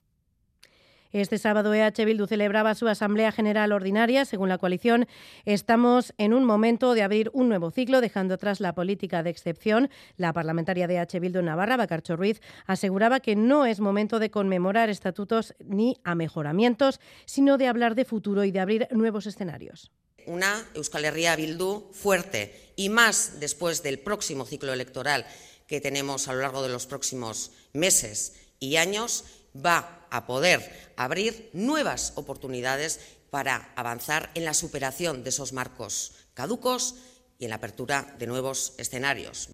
Este 1.12 1.40
sábado 1.40 1.74
EH 1.74 2.06
Bildu 2.06 2.28
celebraba 2.28 2.76
su 2.76 2.88
Asamblea 2.88 3.32
General 3.32 3.72
Ordinaria. 3.72 4.26
Según 4.26 4.48
la 4.48 4.60
coalición, 4.60 5.08
estamos 5.44 6.14
en 6.18 6.34
un 6.34 6.46
momento 6.46 6.94
de 6.94 7.02
abrir 7.02 7.32
un 7.34 7.50
nuevo 7.50 7.72
ciclo, 7.72 8.00
dejando 8.00 8.36
atrás 8.36 8.60
la 8.60 8.76
política 8.76 9.24
de 9.24 9.32
excepción. 9.32 9.90
La 10.18 10.34
parlamentaria 10.34 10.88
de 10.88 10.98
EH 10.98 11.20
Bildu 11.20 11.42
Navarra, 11.42 11.78
Bacarcho 11.78 12.16
Ruiz, 12.16 12.42
aseguraba 12.66 13.20
que 13.20 13.36
no 13.36 13.66
es 13.66 13.80
momento 13.80 14.20
de 14.20 14.30
conmemorar 14.30 14.90
estatutos 14.90 15.56
ni 15.66 15.98
amejoramientos, 16.04 17.02
sino 17.26 17.58
de 17.58 17.68
hablar 17.68 17.96
de 17.96 18.06
futuro 18.06 18.44
y 18.44 18.52
de 18.52 18.60
abrir 18.60 18.88
nuevos 18.92 19.26
escenarios 19.26 19.92
una 20.26 20.70
Euskal 20.74 21.06
Herria 21.06 21.36
Bildu 21.36 21.92
fuerte 21.94 22.74
y 22.76 22.90
más 22.90 23.40
después 23.40 23.84
del 23.84 24.00
próximo 24.00 24.46
ciclo 24.46 24.74
electoral 24.74 25.26
que 25.68 25.82
tenemos 25.82 26.28
a 26.28 26.34
lo 26.34 26.42
largo 26.42 26.64
de 26.64 26.70
los 26.70 26.86
próximos 26.86 27.52
meses 27.74 28.34
y 28.60 28.78
años, 28.78 29.24
va 29.56 30.08
a 30.10 30.26
poder 30.26 30.92
abrir 30.96 31.50
nuevas 31.54 32.14
oportunidades 32.16 33.00
para 33.30 33.72
avanzar 33.76 34.32
en 34.34 34.46
la 34.46 34.54
superación 34.54 35.24
de 35.24 35.30
esos 35.30 35.54
marcos 35.54 36.14
caducos 36.34 36.96
y 37.38 37.46
en 37.46 37.52
la 37.52 37.58
apertura 37.58 38.16
de 38.18 38.28
nuevos 38.28 38.74
escenarios. 38.78 39.50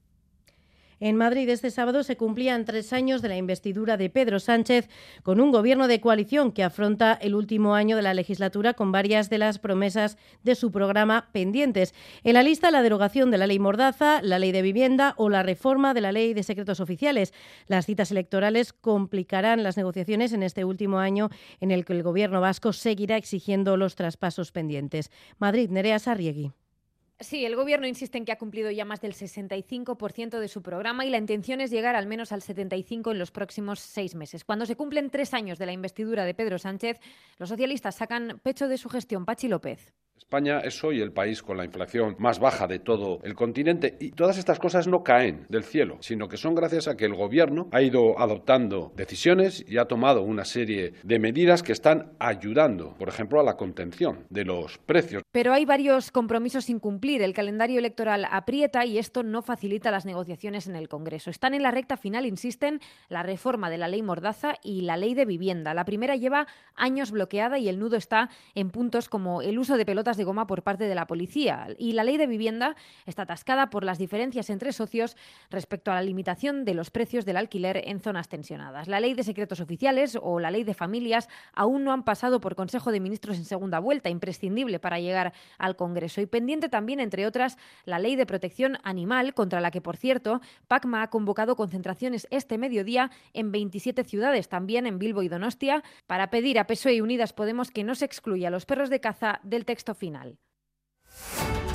En 1.06 1.18
Madrid 1.18 1.48
este 1.50 1.70
sábado 1.70 2.02
se 2.02 2.18
cumplían 2.18 2.66
tres 2.66 2.92
años 2.92 3.22
de 3.22 3.30
la 3.30 3.38
investidura 3.38 3.96
de 3.96 4.10
Pedro 4.10 4.40
Sánchez 4.40 4.90
con 5.22 5.40
un 5.40 5.52
gobierno 5.52 5.88
de 5.88 6.02
coalición 6.02 6.52
que 6.52 6.64
afronta 6.64 7.14
el 7.14 7.36
último 7.36 7.76
año 7.76 7.96
de 7.96 8.02
la 8.02 8.16
legislatura 8.16 8.74
con 8.74 8.92
varias 8.92 9.30
de 9.30 9.38
las 9.38 9.60
promesas 9.60 10.18
de 10.42 10.56
su 10.56 10.72
programa 10.72 11.30
pendientes. 11.32 11.94
En 12.24 12.34
la 12.34 12.42
lista 12.42 12.72
la 12.72 12.82
derogación 12.82 13.30
de 13.30 13.38
la 13.38 13.46
ley 13.46 13.60
Mordaza, 13.60 14.20
la 14.24 14.40
ley 14.40 14.52
de 14.52 14.64
vivienda 14.64 15.14
o 15.18 15.30
la 15.30 15.44
reforma 15.44 15.94
de 15.94 16.02
la 16.02 16.12
ley 16.12 16.34
de 16.34 16.42
secretos 16.42 16.80
oficiales. 16.80 17.36
Las 17.68 17.86
citas 17.86 18.10
electorales 18.10 18.74
complicarán 18.74 19.62
las 19.62 19.78
negociaciones 19.78 20.34
en 20.34 20.42
este 20.42 20.66
último 20.66 20.98
año 20.98 21.30
en 21.60 21.70
el 21.70 21.86
que 21.86 21.94
el 21.94 22.02
gobierno 22.02 22.42
vasco 22.42 22.74
seguirá 22.74 23.16
exigiendo 23.16 23.78
los 23.78 23.94
traspasos 23.94 24.52
pendientes. 24.52 25.12
Madrid, 25.38 25.70
Nerea 25.70 26.00
Sarriegui. 26.00 26.52
Sí, 27.22 27.46
el 27.46 27.56
Gobierno 27.56 27.88
insiste 27.88 28.18
en 28.18 28.26
que 28.26 28.34
ha 28.34 28.38
cumplido 28.38 28.70
ya 28.72 28.84
más 28.84 29.00
del 29.00 29.14
65% 29.14 30.38
de 30.38 30.48
su 30.50 30.62
programa 30.62 31.06
y 31.06 31.10
la 31.10 31.18
intención 31.18 31.62
es 31.62 31.72
llegar 31.72 31.96
al 31.96 32.08
menos 32.08 32.34
al 32.34 32.42
75% 32.42 33.12
en 33.12 33.20
los 33.20 33.32
próximos 33.32 33.80
seis 33.80 34.16
meses. 34.16 34.44
Cuando 34.44 34.66
se 34.66 34.76
cumplen 34.76 35.10
tres 35.10 35.34
años 35.34 35.58
de 35.58 35.66
la 35.66 35.72
investidura 35.72 36.26
de 36.26 36.34
Pedro 36.34 36.60
Sánchez, 36.60 37.00
los 37.38 37.48
socialistas 37.48 37.96
sacan 37.96 38.42
pecho 38.44 38.68
de 38.68 38.78
su 38.78 38.90
gestión. 38.90 39.24
Pachi 39.26 39.48
López. 39.48 39.94
España 40.18 40.60
es 40.60 40.82
hoy 40.84 41.02
el 41.02 41.12
país 41.12 41.44
con 41.44 41.58
la 41.58 41.66
inflación 41.66 42.16
más 42.20 42.40
baja 42.40 42.68
de 42.68 42.80
todo 42.80 43.20
el 43.24 43.36
continente 43.36 43.98
y 44.00 44.12
todas 44.12 44.38
estas 44.38 44.60
cosas 44.60 44.88
no 44.88 45.04
caen 45.04 45.46
del 45.50 45.66
cielo, 45.66 45.98
sino 46.00 46.30
que 46.30 46.38
son 46.38 46.56
gracias 46.56 46.88
a 46.88 46.96
que 46.96 47.04
el 47.04 47.14
gobierno 47.14 47.68
ha 47.74 47.82
ido 47.82 48.18
adoptando 48.18 48.94
decisiones 48.96 49.66
y 49.68 49.78
ha 49.78 49.86
tomado 49.86 50.22
una 50.22 50.46
serie 50.46 50.94
de 51.04 51.20
medidas 51.20 51.64
que 51.64 51.74
están 51.74 52.14
ayudando, 52.18 52.96
por 52.98 53.10
ejemplo, 53.10 53.42
a 53.42 53.44
la 53.44 53.58
contención 53.58 54.26
de 54.30 54.46
los 54.46 54.78
precios. 54.78 55.22
Pero 55.34 55.52
hay 55.52 55.66
varios 55.66 56.12
compromisos 56.12 56.66
sin 56.66 56.80
cumplir. 56.80 57.22
El 57.22 57.34
calendario 57.34 57.78
electoral 57.78 58.26
aprieta 58.32 58.86
y 58.86 58.98
esto 58.98 59.22
no 59.22 59.42
facilita 59.42 59.92
las 59.92 60.06
negociaciones 60.06 60.68
en 60.68 60.78
el 60.78 60.88
Congreso. 60.88 61.30
Están 61.30 61.54
en 61.54 61.64
la 61.64 61.72
recta 61.72 61.98
final, 61.98 62.26
insisten, 62.26 62.80
la 63.10 63.22
reforma 63.22 63.70
de 63.70 63.78
la 63.78 63.90
ley 63.90 64.02
Mordaza 64.02 64.56
y 64.64 64.82
la 64.82 64.96
ley 64.96 65.14
de 65.14 65.26
vivienda. 65.26 65.74
La 65.74 65.84
primera 65.84 66.16
lleva 66.16 66.48
años 66.74 67.12
bloqueada 67.12 67.60
y 67.60 67.68
el 67.68 67.80
nudo 67.80 67.98
está 67.98 68.30
en 68.54 68.70
puntos 68.70 69.10
como 69.10 69.42
el 69.42 69.60
uso 69.60 69.76
de 69.78 69.86
pelotas 69.86 70.05
de 70.14 70.24
goma 70.24 70.46
por 70.46 70.62
parte 70.62 70.84
de 70.86 70.94
la 70.94 71.08
policía. 71.08 71.68
Y 71.80 71.94
la 71.94 72.04
ley 72.04 72.18
de 72.18 72.28
vivienda 72.28 72.76
está 73.08 73.24
atascada 73.24 73.72
por 73.72 73.84
las 73.84 73.98
diferencias 73.98 74.52
entre 74.52 74.72
socios 74.72 75.18
respecto 75.50 75.92
a 75.92 75.96
la 75.96 76.04
limitación 76.04 76.64
de 76.64 76.76
los 76.76 76.92
precios 76.92 77.26
del 77.26 77.38
alquiler 77.38 77.82
en 77.86 78.00
zonas 78.00 78.30
tensionadas. 78.30 78.88
La 78.88 79.00
ley 79.00 79.16
de 79.16 79.24
secretos 79.24 79.60
oficiales 79.60 80.18
o 80.22 80.40
la 80.40 80.52
ley 80.52 80.64
de 80.64 80.76
familias 80.76 81.28
aún 81.54 81.84
no 81.84 81.92
han 81.92 82.04
pasado 82.04 82.40
por 82.40 82.56
Consejo 82.56 82.92
de 82.92 83.00
Ministros 83.00 83.38
en 83.38 83.46
segunda 83.46 83.80
vuelta, 83.80 84.10
imprescindible 84.10 84.80
para 84.80 85.00
llegar 85.00 85.34
al 85.58 85.76
Congreso. 85.76 86.22
Y 86.22 86.28
pendiente 86.28 86.70
también, 86.70 87.00
entre 87.00 87.26
otras, 87.26 87.58
la 87.86 87.98
ley 87.98 88.16
de 88.16 88.28
protección 88.28 88.78
animal, 88.84 89.34
contra 89.34 89.62
la 89.62 89.72
que, 89.72 89.82
por 89.82 89.98
cierto, 89.98 90.42
PACMA 90.68 91.02
ha 91.02 91.10
convocado 91.10 91.56
concentraciones 91.56 92.28
este 92.30 92.60
mediodía 92.60 93.10
en 93.34 93.52
27 93.52 94.04
ciudades, 94.04 94.48
también 94.50 94.86
en 94.86 95.00
Bilbo 95.00 95.24
y 95.24 95.30
Donostia, 95.30 95.84
para 96.06 96.30
pedir 96.30 96.60
a 96.60 96.68
PSOE 96.68 96.96
y 96.96 97.02
Unidas 97.02 97.34
Podemos 97.34 97.72
que 97.72 97.84
no 97.84 97.96
se 97.96 98.06
excluya 98.06 98.50
a 98.50 98.52
los 98.52 98.66
perros 98.66 98.90
de 98.90 99.00
caza 99.00 99.40
del 99.44 99.66
texto 99.66 99.95
final. 99.96 100.38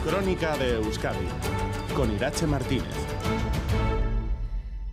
Crónica 0.04 0.56
de 0.56 0.76
Euskadi 0.76 1.26
con 1.94 2.12
Irache 2.12 2.46
Martínez. 2.46 3.19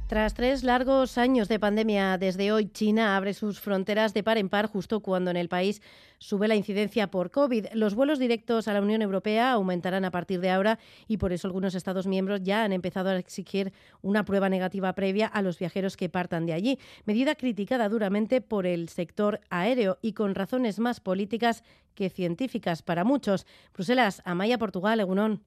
Tras 0.07 0.33
tres 0.33 0.63
largos 0.63 1.17
años 1.17 1.49
de 1.49 1.59
pandemia, 1.59 2.17
desde 2.17 2.53
hoy 2.53 2.69
China 2.69 3.17
abre 3.17 3.33
sus 3.33 3.59
fronteras 3.59 4.13
de 4.13 4.23
par 4.23 4.37
en 4.37 4.47
par 4.47 4.67
justo 4.67 5.01
cuando 5.01 5.31
en 5.31 5.35
el 5.35 5.49
país 5.49 5.81
sube 6.17 6.47
la 6.47 6.55
incidencia 6.55 7.11
por 7.11 7.29
COVID. 7.29 7.65
Los 7.73 7.93
vuelos 7.93 8.17
directos 8.17 8.69
a 8.69 8.73
la 8.73 8.81
Unión 8.81 9.01
Europea 9.01 9.51
aumentarán 9.51 10.05
a 10.05 10.11
partir 10.11 10.39
de 10.39 10.49
ahora 10.49 10.79
y 11.09 11.17
por 11.17 11.33
eso 11.33 11.49
algunos 11.49 11.75
Estados 11.75 12.07
miembros 12.07 12.41
ya 12.41 12.63
han 12.63 12.71
empezado 12.71 13.09
a 13.09 13.17
exigir 13.17 13.73
una 14.01 14.23
prueba 14.23 14.47
negativa 14.47 14.93
previa 14.93 15.27
a 15.27 15.41
los 15.41 15.59
viajeros 15.59 15.97
que 15.97 16.07
partan 16.07 16.45
de 16.45 16.53
allí. 16.53 16.79
Medida 17.03 17.35
criticada 17.35 17.89
duramente 17.89 18.39
por 18.39 18.65
el 18.65 18.87
sector 18.87 19.41
aéreo 19.49 19.97
y 20.01 20.13
con 20.13 20.35
razones 20.35 20.79
más 20.79 21.01
políticas 21.01 21.65
que 21.95 22.09
científicas 22.09 22.81
para 22.81 23.03
muchos. 23.03 23.45
Bruselas, 23.73 24.21
Amaya, 24.23 24.57
Portugal, 24.57 25.01
Egunón. 25.01 25.43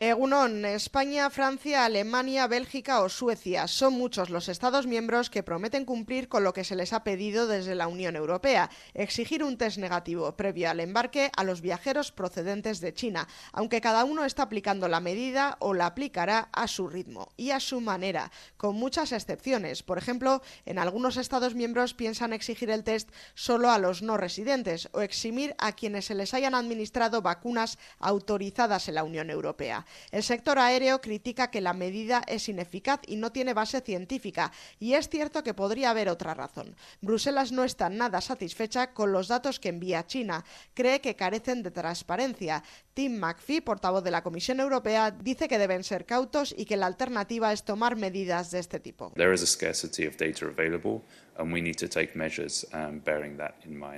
Egunon, 0.00 0.64
España, 0.64 1.28
Francia, 1.28 1.84
Alemania, 1.84 2.46
Bélgica 2.46 3.02
o 3.02 3.08
Suecia 3.08 3.66
son 3.66 3.94
muchos 3.94 4.30
los 4.30 4.48
Estados 4.48 4.86
miembros 4.86 5.28
que 5.28 5.42
prometen 5.42 5.84
cumplir 5.84 6.28
con 6.28 6.44
lo 6.44 6.52
que 6.52 6.62
se 6.62 6.76
les 6.76 6.92
ha 6.92 7.02
pedido 7.02 7.48
desde 7.48 7.74
la 7.74 7.88
Unión 7.88 8.14
Europea, 8.14 8.70
exigir 8.94 9.42
un 9.42 9.58
test 9.58 9.78
negativo 9.78 10.36
previo 10.36 10.70
al 10.70 10.78
embarque 10.78 11.32
a 11.36 11.42
los 11.42 11.62
viajeros 11.62 12.12
procedentes 12.12 12.78
de 12.80 12.94
China, 12.94 13.26
aunque 13.50 13.80
cada 13.80 14.04
uno 14.04 14.24
está 14.24 14.44
aplicando 14.44 14.86
la 14.86 15.00
medida 15.00 15.56
o 15.58 15.74
la 15.74 15.86
aplicará 15.86 16.48
a 16.52 16.68
su 16.68 16.86
ritmo 16.86 17.32
y 17.36 17.50
a 17.50 17.58
su 17.58 17.80
manera, 17.80 18.30
con 18.56 18.76
muchas 18.76 19.10
excepciones. 19.10 19.82
Por 19.82 19.98
ejemplo, 19.98 20.42
en 20.64 20.78
algunos 20.78 21.16
Estados 21.16 21.56
miembros 21.56 21.94
piensan 21.94 22.32
exigir 22.32 22.70
el 22.70 22.84
test 22.84 23.10
solo 23.34 23.68
a 23.68 23.80
los 23.80 24.02
no 24.02 24.16
residentes 24.16 24.90
o 24.92 25.00
eximir 25.00 25.56
a 25.58 25.72
quienes 25.72 26.04
se 26.04 26.14
les 26.14 26.34
hayan 26.34 26.54
administrado 26.54 27.20
vacunas 27.20 27.78
autorizadas 27.98 28.86
en 28.86 28.94
la 28.94 29.02
Unión 29.02 29.28
Europea. 29.28 29.86
El 30.10 30.22
sector 30.22 30.58
aéreo 30.58 31.00
critica 31.00 31.50
que 31.50 31.60
la 31.60 31.72
medida 31.72 32.22
es 32.26 32.48
ineficaz 32.48 33.00
y 33.06 33.16
no 33.16 33.32
tiene 33.32 33.54
base 33.54 33.80
científica, 33.80 34.52
y 34.78 34.94
es 34.94 35.08
cierto 35.08 35.42
que 35.42 35.54
podría 35.54 35.90
haber 35.90 36.08
otra 36.08 36.34
razón. 36.34 36.76
Bruselas 37.00 37.52
no 37.52 37.64
está 37.64 37.88
nada 37.88 38.20
satisfecha 38.20 38.92
con 38.92 39.12
los 39.12 39.28
datos 39.28 39.60
que 39.60 39.68
envía 39.68 40.06
China. 40.06 40.44
Cree 40.74 41.00
que 41.00 41.16
carecen 41.16 41.62
de 41.62 41.70
transparencia. 41.70 42.62
Tim 42.98 43.16
McPhee, 43.16 43.60
portavoz 43.60 44.02
de 44.02 44.10
la 44.10 44.24
Comisión 44.24 44.58
Europea, 44.58 45.12
dice 45.12 45.46
que 45.46 45.56
deben 45.56 45.84
ser 45.84 46.04
cautos 46.04 46.52
y 46.58 46.64
que 46.64 46.76
la 46.76 46.86
alternativa 46.86 47.52
es 47.52 47.62
tomar 47.62 47.94
medidas 47.94 48.50
de 48.50 48.58
este 48.58 48.80
tipo. 48.80 49.12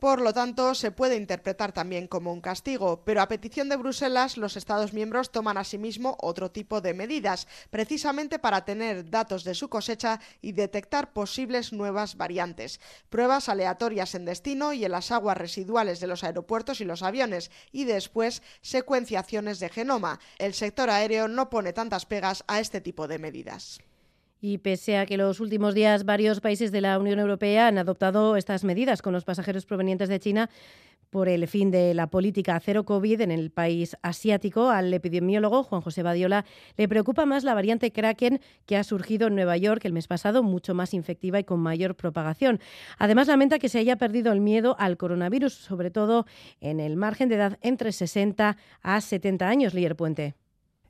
Por 0.00 0.20
lo 0.20 0.34
tanto, 0.34 0.74
se 0.74 0.90
puede 0.90 1.16
interpretar 1.16 1.72
también 1.72 2.06
como 2.06 2.34
un 2.34 2.42
castigo, 2.42 3.02
pero 3.02 3.22
a 3.22 3.28
petición 3.28 3.70
de 3.70 3.76
Bruselas, 3.76 4.36
los 4.36 4.58
Estados 4.58 4.92
miembros 4.92 5.32
toman 5.32 5.56
asimismo 5.56 6.18
otro 6.20 6.50
tipo 6.50 6.82
de 6.82 6.92
medidas, 6.92 7.48
precisamente 7.70 8.38
para 8.38 8.66
tener 8.66 9.08
datos 9.08 9.42
de 9.44 9.54
su 9.54 9.70
cosecha 9.70 10.20
y 10.42 10.52
detectar 10.52 11.14
posibles 11.14 11.72
nuevas 11.72 12.16
variantes. 12.16 12.78
Pruebas 13.08 13.48
aleatorias 13.48 14.14
en 14.14 14.26
destino 14.26 14.74
y 14.74 14.84
en 14.84 14.92
las 14.92 15.10
aguas 15.10 15.38
residuales 15.38 15.98
de 16.00 16.08
los 16.08 16.24
aeropuertos 16.24 16.82
y 16.82 16.84
los 16.84 17.02
aviones, 17.02 17.50
y 17.72 17.84
después 17.84 18.42
secuenciaciones 18.90 19.60
de 19.60 19.68
genoma. 19.68 20.18
El 20.36 20.52
sector 20.52 20.90
aéreo 20.90 21.28
no 21.28 21.48
pone 21.48 21.72
tantas 21.72 22.06
pegas 22.06 22.42
a 22.48 22.58
este 22.58 22.80
tipo 22.80 23.06
de 23.06 23.20
medidas. 23.20 23.78
Y 24.40 24.58
pese 24.58 24.98
a 24.98 25.06
que 25.06 25.16
los 25.16 25.38
últimos 25.38 25.74
días 25.74 26.04
varios 26.04 26.40
países 26.40 26.72
de 26.72 26.80
la 26.80 26.98
Unión 26.98 27.20
Europea 27.20 27.68
han 27.68 27.78
adoptado 27.78 28.36
estas 28.36 28.64
medidas 28.64 29.00
con 29.00 29.12
los 29.12 29.24
pasajeros 29.24 29.64
provenientes 29.64 30.08
de 30.08 30.18
China 30.18 30.50
por 31.10 31.28
el 31.28 31.46
fin 31.48 31.70
de 31.70 31.92
la 31.94 32.06
política 32.06 32.58
cero 32.60 32.84
COVID 32.84 33.20
en 33.20 33.30
el 33.30 33.50
país 33.50 33.96
asiático, 34.02 34.70
al 34.70 34.94
epidemiólogo 34.94 35.64
Juan 35.64 35.82
José 35.82 36.02
Badiola 36.02 36.44
le 36.76 36.88
preocupa 36.88 37.26
más 37.26 37.44
la 37.44 37.54
variante 37.54 37.92
Kraken 37.92 38.40
que 38.66 38.76
ha 38.76 38.84
surgido 38.84 39.26
en 39.26 39.34
Nueva 39.34 39.56
York 39.56 39.84
el 39.84 39.92
mes 39.92 40.06
pasado, 40.06 40.42
mucho 40.42 40.74
más 40.74 40.94
infectiva 40.94 41.38
y 41.38 41.44
con 41.44 41.60
mayor 41.60 41.96
propagación. 41.96 42.60
Además, 42.98 43.28
lamenta 43.28 43.58
que 43.58 43.68
se 43.68 43.78
haya 43.78 43.96
perdido 43.96 44.32
el 44.32 44.40
miedo 44.40 44.76
al 44.78 44.96
coronavirus, 44.96 45.52
sobre 45.52 45.90
todo 45.90 46.26
en 46.60 46.80
el 46.80 46.96
margen 46.96 47.28
de 47.28 47.34
edad 47.34 47.58
entre 47.60 47.92
60 47.92 48.56
a 48.82 49.00
70 49.00 49.48
años, 49.48 49.74
Lier 49.74 49.96
Puente. 49.96 50.39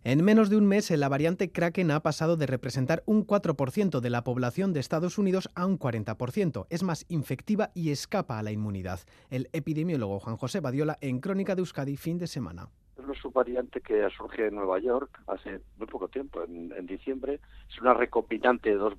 En 0.03 0.25
menos 0.25 0.49
de 0.49 0.57
un 0.57 0.67
mes, 0.67 0.91
la 0.91 1.11
variante 1.11 1.53
Kraken 1.53 1.91
ha 1.91 2.01
pasado 2.01 2.39
de 2.39 2.47
representar 2.47 3.03
un 3.05 3.27
4% 3.27 4.01
de 4.01 4.09
la 4.09 4.25
población 4.25 4.73
de 4.73 4.81
Estados 4.81 5.19
Unidos 5.19 5.51
a 5.55 5.67
un 5.67 5.79
40%. 5.79 6.67
Es 6.71 6.83
más 6.83 7.05
infectiva 7.09 7.71
y 7.75 7.91
escapa 7.91 8.39
a 8.39 8.43
la 8.43 8.51
inmunidad. 8.51 9.01
El 9.29 9.51
epidemiólogo 9.53 10.19
Juan 10.19 10.39
José 10.39 10.61
Badiola 10.61 10.97
en 11.03 11.21
Crónica 11.21 11.55
de 11.55 11.61
Euskadi, 11.61 11.99
fin 11.99 12.17
de 12.17 12.29
semana 12.29 12.71
es 13.01 13.05
una 13.07 13.21
subvariante 13.21 13.81
que 13.81 14.09
surge 14.17 14.47
en 14.47 14.55
Nueva 14.55 14.79
York 14.79 15.21
hace 15.27 15.61
muy 15.79 15.87
poco 15.87 16.09
tiempo, 16.09 16.43
en, 16.45 16.71
diciembre. 16.87 17.41
Es 17.69 17.81
una 17.81 17.95
recopilante 17.95 18.71
de 18.71 18.77
dos, 18.77 18.95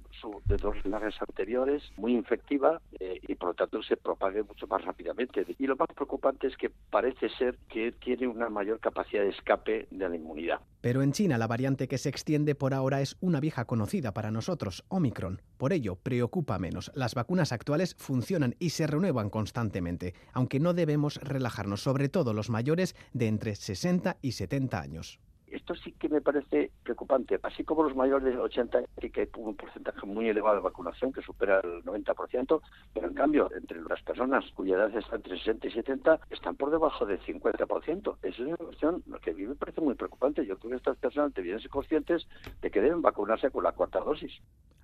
de 0.46 0.58
dos 0.58 0.76
anteriores, 1.20 1.84
muy 1.98 2.14
infectiva 2.14 2.82
eh, 3.00 3.20
y 3.28 3.36
por 3.36 3.50
lo 3.50 3.54
tanto 3.54 3.82
se 3.84 3.98
propague 3.98 4.44
mucho 4.44 4.68
más 4.68 4.84
rápidamente. 4.84 5.46
Y 5.60 5.68
lo 5.68 5.76
más 5.76 5.90
preocupante 5.94 6.48
es 6.48 6.58
que 6.58 6.72
parece 6.90 7.30
ser 7.30 7.58
que 7.70 7.92
tiene 7.92 8.28
una 8.28 8.50
mayor 8.50 8.80
capacidad 8.80 9.24
de 9.24 9.30
escape 9.30 9.88
de 9.90 10.10
la 10.10 10.16
inmunidad. 10.16 10.60
Pero 10.82 11.02
en 11.02 11.12
China 11.12 11.38
la 11.38 11.48
variante 11.48 11.88
que 11.88 11.98
se 11.98 12.10
extiende 12.10 12.56
por 12.56 12.74
ahora 12.74 13.02
es 13.02 13.18
una 13.22 13.40
vieja 13.40 13.66
conocida 13.66 14.14
para 14.14 14.32
nosotros, 14.32 14.84
Omicron. 14.88 15.42
Por 15.62 15.74
ello, 15.74 15.96
preocupa 15.96 16.58
menos. 16.58 16.92
Las 16.96 17.14
vacunas 17.14 17.52
actuales 17.52 17.94
funcionan 18.00 18.56
y 18.58 18.72
se 18.72 18.88
renuevan 18.88 19.30
constantemente, 19.30 20.16
aunque 20.34 20.60
no 20.60 20.74
debemos 20.74 21.18
relajarnos, 21.18 21.84
sobre 21.84 22.10
todo 22.10 22.34
los 22.34 22.50
mayores 22.50 22.96
de 23.14 23.28
entre 23.28 23.56
60 23.56 24.18
y 24.24 24.32
70 24.32 24.82
años. 24.82 25.20
Esto 25.52 25.76
sí 25.76 25.92
que 25.92 26.10
me 26.10 26.22
parece 26.22 26.72
preocupante. 26.84 27.40
Así 27.44 27.64
como 27.64 27.84
los 27.84 27.96
mayores 27.96 28.34
de 28.34 28.40
80 28.40 28.84
sí 29.00 29.10
que 29.10 29.22
hay 29.22 29.28
un 29.38 29.56
porcentaje 29.56 30.06
muy 30.06 30.30
elevado 30.30 30.56
de 30.56 30.62
vacunación 30.62 31.12
que 31.12 31.22
supera 31.22 31.60
el 31.60 31.84
90%, 31.84 32.62
pero 32.94 33.08
en 33.08 33.14
cambio 33.14 33.50
entre 33.56 33.82
las 33.82 34.02
personas 34.02 34.46
cuya 34.56 34.76
edad 34.76 34.96
está 34.96 35.18
entre 35.18 35.38
60 35.38 35.68
y 35.68 35.72
70 35.72 36.20
están 36.30 36.56
por 36.56 36.72
debajo 36.72 37.06
del 37.06 37.20
50%. 37.20 38.18
Esa 38.22 38.30
es 38.30 38.40
una 38.40 38.58
cuestión 38.58 39.04
que 39.22 39.32
a 39.32 39.34
mí 39.34 39.46
me 39.46 39.56
parece 39.56 39.82
muy 39.82 39.96
preocupante. 39.96 40.46
Yo 40.46 40.58
creo 40.58 40.72
que 40.72 40.78
estas 40.78 40.98
personas 40.98 41.34
deberían 41.34 41.60
ser 41.60 41.70
conscientes 41.70 42.28
de 42.62 42.72
que 42.72 42.82
deben 42.82 43.02
vacunarse 43.02 43.52
con 43.52 43.64
la 43.64 43.74
cuarta 43.74 44.00
dosis. 44.00 44.32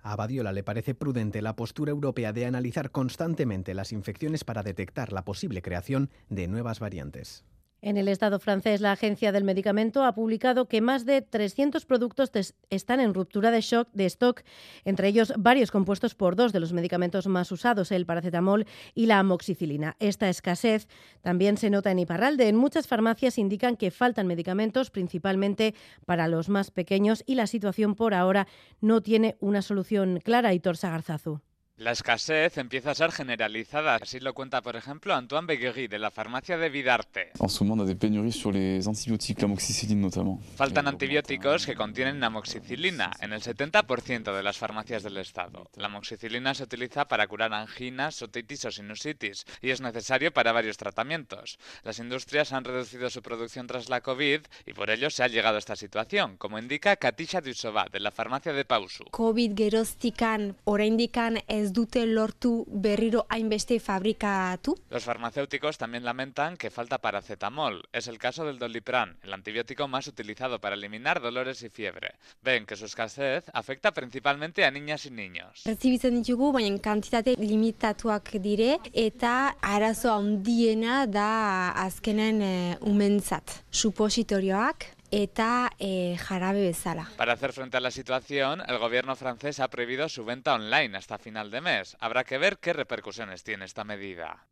A 0.02 0.16
Badiola 0.16 0.52
le 0.52 0.62
parece 0.62 0.94
prudente 0.94 1.42
la 1.42 1.56
postura 1.56 1.90
europea 1.90 2.32
de 2.32 2.46
analizar 2.46 2.90
constantemente 2.90 3.74
las 3.74 3.92
infecciones 3.92 4.44
para 4.44 4.62
detectar 4.62 5.12
la 5.12 5.24
posible 5.24 5.60
creación 5.60 6.10
de 6.28 6.46
nuevas 6.48 6.80
variantes. 6.80 7.44
En 7.80 7.96
el 7.96 8.08
Estado 8.08 8.40
francés, 8.40 8.80
la 8.80 8.90
Agencia 8.90 9.30
del 9.30 9.44
Medicamento 9.44 10.04
ha 10.04 10.12
publicado 10.12 10.66
que 10.66 10.80
más 10.80 11.06
de 11.06 11.22
300 11.22 11.86
productos 11.86 12.32
están 12.70 12.98
en 12.98 13.14
ruptura 13.14 13.52
de 13.52 13.60
shock 13.60 13.88
de 13.92 14.06
stock, 14.06 14.42
entre 14.84 15.06
ellos 15.06 15.32
varios 15.36 15.70
compuestos 15.70 16.16
por 16.16 16.34
dos 16.34 16.52
de 16.52 16.58
los 16.58 16.72
medicamentos 16.72 17.28
más 17.28 17.52
usados, 17.52 17.92
el 17.92 18.04
paracetamol 18.04 18.66
y 18.94 19.06
la 19.06 19.20
amoxicilina. 19.20 19.96
Esta 20.00 20.28
escasez 20.28 20.88
también 21.22 21.56
se 21.56 21.70
nota 21.70 21.92
en 21.92 22.00
Iparralde. 22.00 22.48
En 22.48 22.56
muchas 22.56 22.88
farmacias 22.88 23.38
indican 23.38 23.76
que 23.76 23.92
faltan 23.92 24.26
medicamentos, 24.26 24.90
principalmente 24.90 25.74
para 26.04 26.26
los 26.26 26.48
más 26.48 26.72
pequeños, 26.72 27.22
y 27.26 27.36
la 27.36 27.46
situación 27.46 27.94
por 27.94 28.12
ahora 28.12 28.48
no 28.80 29.02
tiene 29.02 29.36
una 29.38 29.62
solución 29.62 30.20
clara. 30.24 30.52
y 30.52 30.60
Torsa 30.60 30.90
Garzazu. 30.90 31.40
La 31.78 31.92
escasez 31.92 32.58
empieza 32.58 32.90
a 32.90 32.94
ser 32.96 33.12
generalizada, 33.12 33.94
así 33.94 34.18
lo 34.18 34.34
cuenta 34.34 34.62
por 34.62 34.74
ejemplo 34.74 35.14
Antoine 35.14 35.46
Beguery 35.46 35.86
de 35.86 36.00
la 36.00 36.10
farmacia 36.10 36.58
de 36.58 36.68
Vidarte. 36.70 37.30
En 37.38 37.48
ce 37.48 37.62
moment, 37.62 37.80
on 37.80 37.84
a 37.84 37.86
des 37.86 37.94
pénuries 37.94 38.32
sur 38.32 38.50
les 38.50 38.88
antibiotiques, 38.88 39.40
l'amoxicilline 39.40 40.00
notamment. 40.00 40.40
Faltan 40.56 40.88
antibióticos 40.88 41.66
que 41.66 41.76
contienen 41.76 42.24
amoxicilina 42.24 43.12
en 43.20 43.32
el 43.32 43.42
70% 43.42 44.34
de 44.34 44.42
las 44.42 44.58
farmacias 44.58 45.04
del 45.04 45.18
estado. 45.18 45.70
La 45.76 45.86
amoxicilina 45.86 46.52
se 46.52 46.64
utiliza 46.64 47.06
para 47.06 47.28
curar 47.28 47.54
anginas, 47.54 48.22
otitis 48.22 48.64
o 48.64 48.72
sinusitis 48.72 49.44
y 49.62 49.70
es 49.70 49.80
necesario 49.80 50.32
para 50.32 50.50
varios 50.50 50.78
tratamientos. 50.78 51.60
Las 51.84 52.00
industrias 52.00 52.52
han 52.52 52.64
reducido 52.64 53.08
su 53.08 53.22
producción 53.22 53.68
tras 53.68 53.88
la 53.88 54.00
COVID 54.00 54.40
y 54.66 54.72
por 54.72 54.90
ello 54.90 55.10
se 55.10 55.22
ha 55.22 55.28
llegado 55.28 55.54
a 55.54 55.60
esta 55.60 55.76
situación, 55.76 56.38
como 56.38 56.58
indica 56.58 56.96
Katisha 56.96 57.40
Dusova 57.40 57.86
de 57.92 58.00
la 58.00 58.10
farmacia 58.10 58.52
de 58.52 58.64
Pausu. 58.64 59.04
COVID 59.12 59.52
geroztikan, 59.56 60.56
oraindikan 60.64 61.38
ez 61.46 61.67
dute 61.72 62.04
lortu 62.06 62.64
berriro 62.68 63.26
hainbeste 63.28 63.80
fabrikatu? 63.80 64.74
Los 64.90 65.04
farmacéuticos 65.04 65.78
también 65.78 66.04
lamentan 66.04 66.56
que 66.56 66.70
falta 66.70 66.98
paracetamol. 66.98 67.88
Es 67.92 68.08
el 68.08 68.18
caso 68.18 68.44
del 68.44 68.58
Dolipran, 68.58 69.16
el 69.22 69.32
antibiótico 69.32 69.88
más 69.88 70.06
utilizado 70.06 70.60
para 70.60 70.74
eliminar 70.74 71.20
dolores 71.20 71.62
y 71.62 71.68
fiebre. 71.68 72.14
Ven 72.42 72.66
que 72.66 72.76
su 72.76 72.84
escasez 72.84 73.44
afecta 73.52 73.92
principalmente 73.92 74.64
a 74.64 74.70
niñas 74.70 75.06
y 75.06 75.10
niños. 75.10 75.62
Pertzibitzen 75.64 76.22
ditugu, 76.22 76.52
baina 76.52 76.78
kantitate 76.78 77.34
limitatuak 77.38 78.32
dire 78.42 78.78
eta 78.92 79.56
arazo 79.62 80.12
handiena 80.14 81.06
da 81.06 81.70
azkenen 81.86 82.42
e, 82.42 82.78
umentzat. 82.80 83.64
Supositorioak 83.70 84.97
eta 85.10 85.70
e, 85.78 86.16
jarabe 86.18 86.62
bezala. 86.62 87.08
Para 87.16 87.32
hacer 87.32 87.52
frente 87.52 87.76
a 87.76 87.80
la 87.80 87.90
situación, 87.90 88.62
el 88.66 88.78
gobierno 88.78 89.16
francés 89.16 89.60
ha 89.60 89.68
prohibido 89.68 90.08
su 90.08 90.24
venta 90.24 90.54
online 90.54 90.96
hasta 90.96 91.18
final 91.18 91.50
de 91.50 91.60
mes. 91.60 91.96
Habrá 92.00 92.24
que 92.24 92.38
ver 92.38 92.58
qué 92.58 92.72
repercusiones 92.72 93.44
tiene 93.44 93.64
esta 93.64 93.84
medida. 93.84 94.46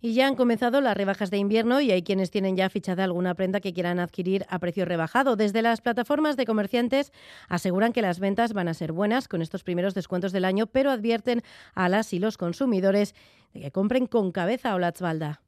Y 0.00 0.14
ya 0.14 0.28
han 0.28 0.36
comenzado 0.36 0.80
las 0.80 0.96
rebajas 0.96 1.30
de 1.30 1.38
invierno 1.38 1.80
y 1.80 1.90
hay 1.90 2.02
quienes 2.02 2.30
tienen 2.30 2.56
ya 2.56 2.70
fichada 2.70 3.02
alguna 3.02 3.34
prenda 3.34 3.58
que 3.60 3.72
quieran 3.72 3.98
adquirir 3.98 4.46
a 4.48 4.60
precio 4.60 4.84
rebajado. 4.84 5.34
Desde 5.34 5.60
las 5.60 5.80
plataformas 5.80 6.36
de 6.36 6.46
comerciantes 6.46 7.12
aseguran 7.48 7.92
que 7.92 8.02
las 8.02 8.20
ventas 8.20 8.52
van 8.52 8.68
a 8.68 8.74
ser 8.74 8.92
buenas 8.92 9.26
con 9.26 9.42
estos 9.42 9.64
primeros 9.64 9.94
descuentos 9.94 10.30
del 10.30 10.44
año, 10.44 10.68
pero 10.68 10.92
advierten 10.92 11.42
a 11.74 11.88
las 11.88 12.12
y 12.12 12.20
los 12.20 12.36
consumidores 12.36 13.16
de 13.52 13.60
que 13.60 13.72
compren 13.72 14.06
con 14.06 14.30
cabeza 14.30 14.76
o 14.76 14.78
la 14.78 14.92
tzbalda. 14.92 15.40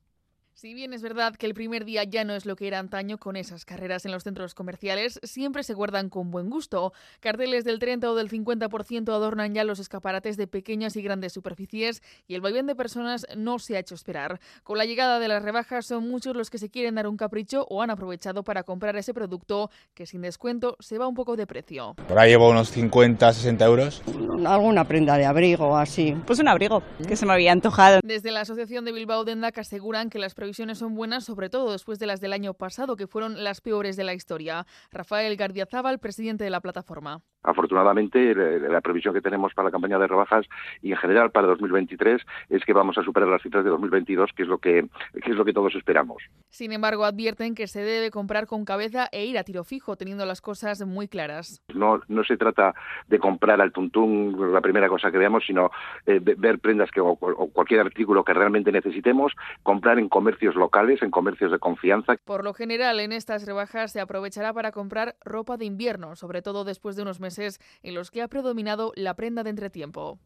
Si 0.60 0.74
bien 0.74 0.92
es 0.92 1.00
verdad 1.00 1.36
que 1.36 1.46
el 1.46 1.54
primer 1.54 1.86
día 1.86 2.04
ya 2.04 2.22
no 2.22 2.34
es 2.34 2.44
lo 2.44 2.54
que 2.54 2.66
era 2.66 2.78
antaño 2.78 3.16
con 3.16 3.34
esas 3.34 3.64
carreras 3.64 4.04
en 4.04 4.12
los 4.12 4.24
centros 4.24 4.54
comerciales, 4.54 5.18
siempre 5.22 5.62
se 5.62 5.72
guardan 5.72 6.10
con 6.10 6.30
buen 6.30 6.50
gusto. 6.50 6.92
Carteles 7.20 7.64
del 7.64 7.78
30 7.78 8.10
o 8.10 8.14
del 8.14 8.28
50% 8.28 9.08
adornan 9.08 9.54
ya 9.54 9.64
los 9.64 9.78
escaparates 9.78 10.36
de 10.36 10.46
pequeñas 10.46 10.96
y 10.96 11.02
grandes 11.02 11.32
superficies 11.32 12.02
y 12.28 12.34
el 12.34 12.42
vaivén 12.42 12.66
de 12.66 12.74
personas 12.74 13.26
no 13.38 13.58
se 13.58 13.74
ha 13.76 13.78
hecho 13.78 13.94
esperar. 13.94 14.38
Con 14.62 14.76
la 14.76 14.84
llegada 14.84 15.18
de 15.18 15.28
las 15.28 15.42
rebajas 15.42 15.86
son 15.86 16.06
muchos 16.06 16.36
los 16.36 16.50
que 16.50 16.58
se 16.58 16.68
quieren 16.68 16.96
dar 16.96 17.06
un 17.06 17.16
capricho 17.16 17.66
o 17.70 17.80
han 17.80 17.88
aprovechado 17.88 18.44
para 18.44 18.62
comprar 18.62 18.94
ese 18.96 19.14
producto 19.14 19.70
que 19.94 20.04
sin 20.04 20.20
descuento 20.20 20.76
se 20.78 20.98
va 20.98 21.08
un 21.08 21.14
poco 21.14 21.36
de 21.36 21.46
precio. 21.46 21.94
Por 22.06 22.18
ahí 22.18 22.32
llevo 22.32 22.50
unos 22.50 22.70
50, 22.70 23.32
60 23.32 23.64
euros. 23.64 24.02
Alguna 24.44 24.84
prenda 24.84 25.16
de 25.16 25.24
abrigo 25.24 25.68
o 25.68 25.76
así. 25.76 26.14
Pues 26.26 26.38
un 26.38 26.48
abrigo 26.48 26.82
que 27.08 27.16
se 27.16 27.24
me 27.24 27.32
había 27.32 27.50
antojado. 27.52 28.00
Desde 28.04 28.30
la 28.30 28.42
Asociación 28.42 28.84
de 28.84 28.92
Bilbao 28.92 29.24
Dendac 29.24 29.56
aseguran 29.56 30.10
que 30.10 30.18
las 30.18 30.34
previsiones 30.34 30.49
son 30.78 30.94
buenas, 30.94 31.24
sobre 31.24 31.50
todo 31.50 31.72
después 31.72 31.98
de 31.98 32.06
las 32.06 32.20
del 32.20 32.32
año 32.32 32.54
pasado, 32.54 32.96
que 32.96 33.06
fueron 33.06 33.42
las 33.44 33.60
peores 33.60 33.96
de 33.96 34.04
la 34.04 34.14
historia. 34.14 34.66
Rafael 34.90 35.36
Gardiazabal, 35.36 35.98
presidente 35.98 36.44
de 36.44 36.50
la 36.50 36.60
plataforma. 36.60 37.22
Afortunadamente, 37.42 38.34
la 38.34 38.82
previsión 38.82 39.14
que 39.14 39.22
tenemos 39.22 39.54
para 39.54 39.68
la 39.68 39.72
campaña 39.72 39.98
de 39.98 40.06
rebajas 40.06 40.44
y 40.82 40.90
en 40.90 40.98
general 40.98 41.30
para 41.30 41.46
2023 41.46 42.20
es 42.50 42.64
que 42.66 42.74
vamos 42.74 42.98
a 42.98 43.02
superar 43.02 43.30
las 43.30 43.42
cifras 43.42 43.64
de 43.64 43.70
2022, 43.70 44.32
que 44.36 44.42
es 44.42 44.48
lo 44.48 44.58
que, 44.58 44.86
que 45.22 45.30
es 45.30 45.36
lo 45.36 45.44
que 45.46 45.54
todos 45.54 45.74
esperamos. 45.74 46.22
Sin 46.50 46.72
embargo, 46.72 47.04
advierten 47.04 47.54
que 47.54 47.66
se 47.66 47.80
debe 47.80 48.10
comprar 48.10 48.46
con 48.46 48.66
cabeza 48.66 49.08
e 49.10 49.24
ir 49.24 49.38
a 49.38 49.44
tiro 49.44 49.64
fijo, 49.64 49.96
teniendo 49.96 50.26
las 50.26 50.42
cosas 50.42 50.84
muy 50.86 51.08
claras. 51.08 51.62
No, 51.72 52.02
no 52.08 52.24
se 52.24 52.36
trata 52.36 52.74
de 53.08 53.18
comprar 53.18 53.62
al 53.62 53.72
tuntún 53.72 54.52
la 54.52 54.60
primera 54.60 54.88
cosa 54.88 55.10
que 55.10 55.16
veamos, 55.16 55.44
sino 55.46 55.70
eh, 56.04 56.20
ver 56.20 56.58
prendas 56.58 56.90
que, 56.90 57.00
o, 57.00 57.12
o 57.12 57.50
cualquier 57.50 57.80
artículo 57.80 58.22
que 58.22 58.34
realmente 58.34 58.70
necesitemos, 58.70 59.32
comprar 59.62 59.98
en 59.98 60.10
comercios 60.10 60.56
locales, 60.56 61.02
en 61.02 61.10
comercios 61.10 61.50
de 61.52 61.58
confianza. 61.58 62.16
Por 62.22 62.44
lo 62.44 62.52
general, 62.52 63.00
en 63.00 63.12
estas 63.12 63.46
rebajas 63.46 63.92
se 63.92 64.00
aprovechará 64.00 64.52
para 64.52 64.72
comprar 64.72 65.16
ropa 65.24 65.56
de 65.56 65.64
invierno, 65.64 66.16
sobre 66.16 66.42
todo 66.42 66.64
después 66.64 66.96
de 66.96 67.02
unos 67.02 67.18
meses 67.18 67.29
en 67.38 67.94
los 67.94 68.10
que 68.10 68.22
ha 68.22 68.28
predominado 68.28 68.92
la 68.96 69.14
prenda 69.14 69.42
de 69.42 69.50
entretiempo. 69.50 70.18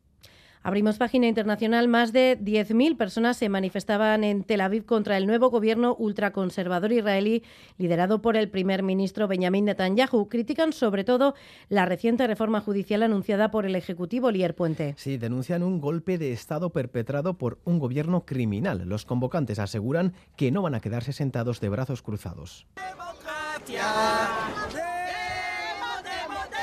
Abrimos 0.67 0.97
página 0.97 1.29
internacional. 1.29 1.89
Más 1.89 2.15
de 2.15 2.39
10.000 2.41 2.97
personas 2.97 3.37
se 3.37 3.51
manifestaban 3.51 4.25
en 4.25 4.45
Tel 4.45 4.63
Aviv 4.63 4.87
contra 4.87 5.19
el 5.19 5.27
nuevo 5.27 5.51
gobierno 5.51 5.95
ultraconservador 5.99 6.91
israelí 6.91 7.43
liderado 7.77 8.23
por 8.23 8.35
el 8.39 8.49
primer 8.49 8.83
ministro 8.83 9.29
Benjamin 9.29 9.67
Netanyahu. 9.67 10.27
Critican 10.31 10.73
sobre 10.73 11.05
todo 11.05 11.35
la 11.69 11.85
reciente 11.85 12.27
reforma 12.27 12.63
judicial 12.63 13.03
anunciada 13.03 13.51
por 13.51 13.67
el 13.67 13.77
Ejecutivo 13.77 14.31
Lier 14.31 14.55
Puente. 14.55 14.95
Sí, 14.97 15.19
denuncian 15.19 15.63
un 15.63 15.83
golpe 15.83 16.17
de 16.17 16.33
Estado 16.33 16.71
perpetrado 16.71 17.37
por 17.37 17.59
un 17.65 17.79
gobierno 17.79 18.25
criminal. 18.25 18.85
Los 18.87 19.05
convocantes 19.05 19.59
aseguran 19.59 20.15
que 20.35 20.51
no 20.51 20.63
van 20.63 20.77
a 20.77 20.81
quedarse 20.81 21.13
sentados 21.13 21.61
de 21.61 21.69
brazos 21.69 22.01
cruzados. 22.01 22.67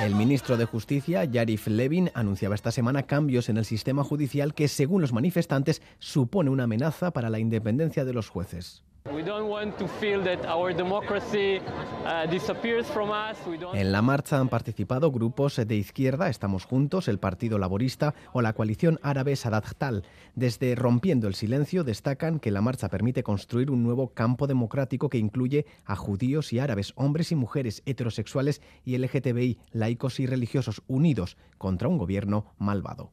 El 0.01 0.15
ministro 0.15 0.57
de 0.57 0.65
Justicia, 0.65 1.25
Yarif 1.25 1.67
Levin, 1.67 2.09
anunciaba 2.15 2.55
esta 2.55 2.71
semana 2.71 3.03
cambios 3.03 3.49
en 3.49 3.57
el 3.57 3.65
sistema 3.65 4.03
judicial 4.03 4.55
que, 4.55 4.67
según 4.67 4.99
los 4.99 5.13
manifestantes, 5.13 5.83
supone 5.99 6.49
una 6.49 6.63
amenaza 6.63 7.11
para 7.11 7.29
la 7.29 7.37
independencia 7.37 8.03
de 8.03 8.11
los 8.11 8.27
jueces. 8.27 8.81
En 13.73 13.91
la 13.91 14.01
marcha 14.01 14.39
han 14.39 14.47
participado 14.47 15.11
grupos 15.11 15.55
de 15.55 15.75
izquierda, 15.75 16.29
Estamos 16.29 16.65
Juntos, 16.65 17.07
el 17.07 17.17
Partido 17.17 17.57
Laborista 17.57 18.13
o 18.31 18.41
la 18.41 18.53
coalición 18.53 18.99
árabe 19.01 19.35
Sadat 19.35 19.65
Tal. 19.77 20.03
Desde 20.35 20.75
Rompiendo 20.75 21.27
el 21.27 21.35
Silencio 21.35 21.83
destacan 21.83 22.39
que 22.39 22.51
la 22.51 22.61
marcha 22.61 22.89
permite 22.89 23.23
construir 23.23 23.71
un 23.71 23.83
nuevo 23.83 24.09
campo 24.09 24.45
democrático 24.45 25.09
que 25.09 25.17
incluye 25.17 25.65
a 25.85 25.95
judíos 25.95 26.53
y 26.53 26.59
árabes, 26.59 26.93
hombres 26.95 27.31
y 27.31 27.35
mujeres, 27.35 27.81
heterosexuales 27.87 28.61
y 28.85 28.97
LGTBI, 28.97 29.57
laicos 29.71 30.19
y 30.19 30.27
religiosos 30.27 30.83
unidos 30.87 31.37
contra 31.57 31.87
un 31.87 31.97
gobierno 31.97 32.45
malvado. 32.59 33.11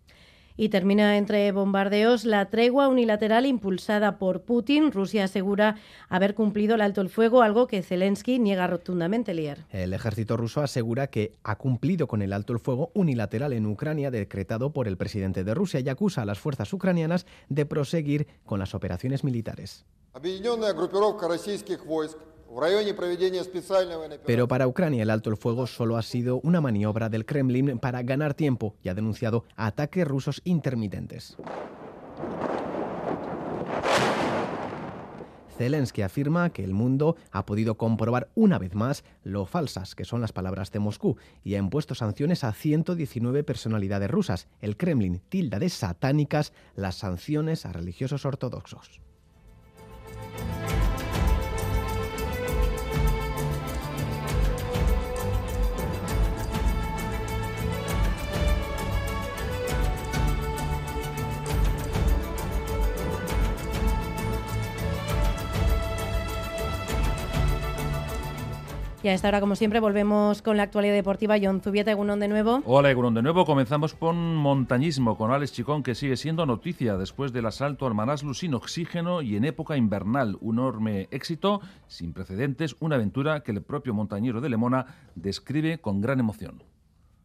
Y 0.61 0.71
termina 0.71 1.17
entre 1.17 1.51
bombardeos 1.53 2.25
la 2.25 2.51
tregua 2.51 2.89
unilateral 2.89 3.47
impulsada 3.47 4.19
por 4.19 4.43
Putin. 4.43 4.91
Rusia 4.91 5.25
asegura 5.25 5.77
haber 6.09 6.35
cumplido 6.35 6.75
el 6.75 6.81
alto 6.81 7.01
el 7.01 7.09
fuego, 7.09 7.43
algo 7.43 7.69
que 7.69 7.81
Zelensky 7.81 8.41
niega 8.41 8.67
rotundamente, 8.67 9.35
Lier. 9.35 9.65
El 9.71 9.95
ejército 9.95 10.37
ruso 10.37 10.61
asegura 10.61 11.07
que 11.07 11.37
ha 11.45 11.57
cumplido 11.57 12.09
con 12.09 12.23
el 12.23 12.33
alto 12.33 12.53
el 12.53 12.59
fuego 12.59 12.91
unilateral 12.95 13.53
en 13.53 13.67
Ucrania 13.67 14.11
decretado 14.11 14.73
por 14.73 14.89
el 14.89 14.97
presidente 14.97 15.45
de 15.45 15.55
Rusia 15.55 15.79
y 15.79 15.89
acusa 15.89 16.23
a 16.23 16.27
las 16.27 16.41
fuerzas 16.41 16.73
ucranianas 16.73 17.25
de 17.49 17.65
proseguir 17.65 18.27
con 18.45 18.59
las 18.59 18.75
operaciones 18.75 19.23
militares. 19.23 19.87
Pero 24.27 24.49
para 24.49 24.67
Ucrania 24.67 25.03
el 25.03 25.11
alto 25.11 25.31
el 25.31 25.37
fuego 25.37 25.67
solo 25.67 25.97
ha 25.97 26.03
sido 26.03 26.41
una 26.43 26.61
maniobra 26.61 27.09
del 27.09 27.27
Kremlin 27.27 27.79
para 27.79 28.03
ganar 28.03 28.35
tiempo 28.35 28.75
y 28.83 28.89
ha 28.89 28.95
denunciado 28.95 29.45
ataques 29.57 30.07
rusos 30.07 30.41
intermitentes. 30.45 31.37
Zelensky 35.59 36.03
afirma 36.03 36.51
que 36.51 36.63
el 36.63 36.73
mundo 36.73 37.17
ha 37.33 37.45
podido 37.45 37.77
comprobar 37.77 38.31
una 38.37 38.59
vez 38.59 38.75
más 38.75 39.03
lo 39.25 39.45
falsas 39.45 39.97
que 39.97 40.05
son 40.05 40.21
las 40.21 40.33
palabras 40.33 40.71
de 40.71 40.79
Moscú 40.79 41.17
y 41.43 41.57
ha 41.57 41.59
impuesto 41.59 41.97
sanciones 41.97 42.45
a 42.45 42.53
119 42.53 43.43
personalidades 43.43 44.09
rusas. 44.09 44.47
El 44.61 44.77
Kremlin 44.77 45.21
tilda 45.29 45.59
de 45.59 45.69
satánicas 45.69 46.53
las 46.77 46.95
sanciones 46.95 47.67
a 47.67 47.73
religiosos 47.73 48.25
ortodoxos. 48.25 49.01
Y 69.01 69.07
a 69.09 69.15
esta 69.15 69.29
hora, 69.29 69.41
como 69.41 69.55
siempre, 69.55 69.79
volvemos 69.79 70.43
con 70.43 70.57
la 70.57 70.65
actualidad 70.65 70.95
deportiva. 70.95 71.37
John 71.41 71.61
Zubieta, 71.61 71.93
Egunon 71.93 72.19
de 72.19 72.27
nuevo. 72.27 72.63
Hola, 72.65 72.91
Egunon 72.91 73.15
de 73.15 73.23
nuevo. 73.23 73.45
Comenzamos 73.45 73.95
con 73.95 74.35
montañismo, 74.35 75.17
con 75.17 75.31
Alex 75.31 75.53
Chicón, 75.53 75.85
que 75.85 75.95
sigue 75.95 76.17
siendo 76.17 76.47
noticia 76.47 76.97
después 76.97 77.33
del 77.33 77.47
asalto 77.47 77.87
al 77.87 77.95
Manaslu 77.95 78.35
sin 78.35 78.55
oxígeno 78.55 79.23
y 79.23 79.37
en 79.37 79.45
época 79.45 79.77
invernal. 79.77 80.37
Un 80.41 80.59
enorme 80.59 81.07
éxito, 81.13 81.61
sin 81.87 82.13
precedentes, 82.13 82.75
una 82.81 82.97
aventura 82.97 83.45
que 83.45 83.53
el 83.53 83.63
propio 83.63 83.95
montañero 83.95 84.41
de 84.41 84.49
Lemona 84.49 84.87
describe 85.15 85.79
con 85.79 86.01
gran 86.01 86.19
emoción. 86.19 86.65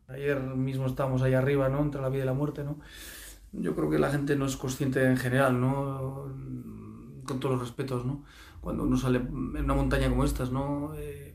Ayer 0.08 0.40
mismo 0.40 0.86
estábamos 0.86 1.24
ahí 1.24 1.34
arriba, 1.34 1.70
¿no? 1.70 1.82
Entre 1.82 2.00
la 2.00 2.10
vida 2.10 2.22
y 2.22 2.26
la 2.28 2.34
muerte, 2.34 2.64
¿no? 2.64 2.78
yo 3.54 3.76
creo 3.76 3.90
que 3.90 4.00
la 4.00 4.10
gente 4.10 4.36
no 4.36 4.46
es 4.46 4.58
consciente 4.58 5.06
en 5.06 5.18
general, 5.18 5.60
¿no? 5.60 6.28
Con 7.26 7.40
todos 7.40 7.56
los 7.56 7.62
respetos, 7.62 8.06
¿no? 8.06 8.24
Cuando 8.62 8.84
uno 8.84 8.98
sale 8.98 9.20
en 9.20 9.64
una 9.64 9.76
montaña 9.76 10.10
como 10.10 10.26
estas, 10.26 10.52
¿no? 10.52 10.94
Eh, 10.96 11.33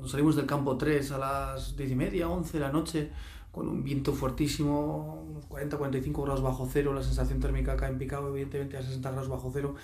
cuando 0.00 0.12
salimos 0.12 0.34
del 0.34 0.46
campo 0.46 0.78
3 0.78 1.12
a 1.12 1.18
las 1.18 1.76
10 1.76 1.90
y 1.90 1.94
media, 1.94 2.26
11 2.26 2.54
de 2.54 2.60
la 2.60 2.72
noche, 2.72 3.10
con 3.52 3.68
un 3.68 3.84
viento 3.84 4.14
fuertísimo, 4.14 5.26
unos 5.28 5.46
40-45 5.46 6.22
grados 6.24 6.40
bajo 6.40 6.66
cero, 6.72 6.94
la 6.94 7.02
sensación 7.02 7.38
térmica 7.38 7.72
acá 7.72 7.86
en 7.86 7.98
Picado, 7.98 8.30
evidentemente 8.30 8.78
a 8.78 8.82
60 8.82 9.10
grados 9.10 9.28
bajo 9.28 9.50
cero, 9.52 9.74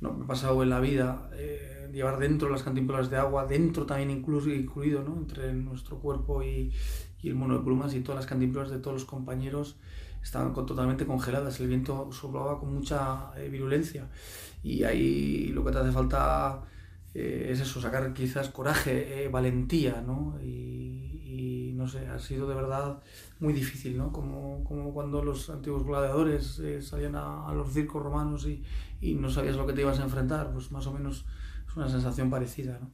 no 0.00 0.12
me 0.12 0.24
ha 0.24 0.26
pasado 0.26 0.60
en 0.64 0.70
la 0.70 0.80
vida. 0.80 1.30
Eh, 1.34 1.88
llevar 1.92 2.18
dentro 2.18 2.48
las 2.48 2.64
cantimploras 2.64 3.10
de 3.10 3.18
agua, 3.18 3.46
dentro 3.46 3.86
también 3.86 4.10
incluso, 4.10 4.50
incluido, 4.50 5.04
¿no? 5.04 5.16
Entre 5.16 5.52
nuestro 5.52 5.98
cuerpo 5.98 6.42
y, 6.42 6.72
y 7.22 7.28
el 7.28 7.36
mono 7.36 7.56
de 7.56 7.62
plumas 7.62 7.94
y 7.94 8.00
todas 8.00 8.16
las 8.16 8.26
cantimploras 8.26 8.72
de 8.72 8.80
todos 8.80 8.94
los 8.94 9.04
compañeros 9.04 9.76
estaban 10.20 10.52
totalmente 10.52 11.06
congeladas, 11.06 11.60
el 11.60 11.68
viento 11.68 12.10
soplaba 12.10 12.58
con 12.58 12.74
mucha 12.74 13.30
eh, 13.36 13.48
virulencia 13.48 14.08
y 14.64 14.82
ahí 14.82 15.46
lo 15.54 15.64
que 15.64 15.70
te 15.70 15.78
hace 15.78 15.92
falta 15.92 16.60
eh, 17.14 17.48
es 17.50 17.60
eso, 17.60 17.80
sacar 17.80 18.12
quizás 18.12 18.48
coraje, 18.50 19.24
eh, 19.24 19.28
valentía, 19.28 20.00
¿no? 20.00 20.38
Y, 20.42 21.72
no 21.74 21.88
sé, 21.88 22.06
ha 22.08 22.18
sido 22.18 22.46
de 22.46 22.54
verdad 22.54 23.02
muy 23.38 23.54
difícil, 23.54 23.96
¿no? 23.96 24.12
Como, 24.12 24.62
como 24.64 24.92
cuando 24.92 25.24
los 25.24 25.48
antiguos 25.48 25.82
gladiadores 25.82 26.60
salían 26.82 27.14
a, 27.16 27.50
los 27.54 27.72
circos 27.72 28.02
romanos 28.02 28.46
y, 28.46 28.62
y 29.00 29.14
no 29.14 29.30
sabías 29.30 29.56
lo 29.56 29.66
que 29.66 29.72
te 29.72 29.80
ibas 29.80 29.98
a 29.98 30.02
enfrentar, 30.02 30.52
pues 30.52 30.70
más 30.72 30.86
o 30.86 30.92
menos 30.92 31.24
es 31.66 31.76
una 31.76 31.88
sensación 31.88 32.28
parecida, 32.28 32.78
¿no? 32.78 32.90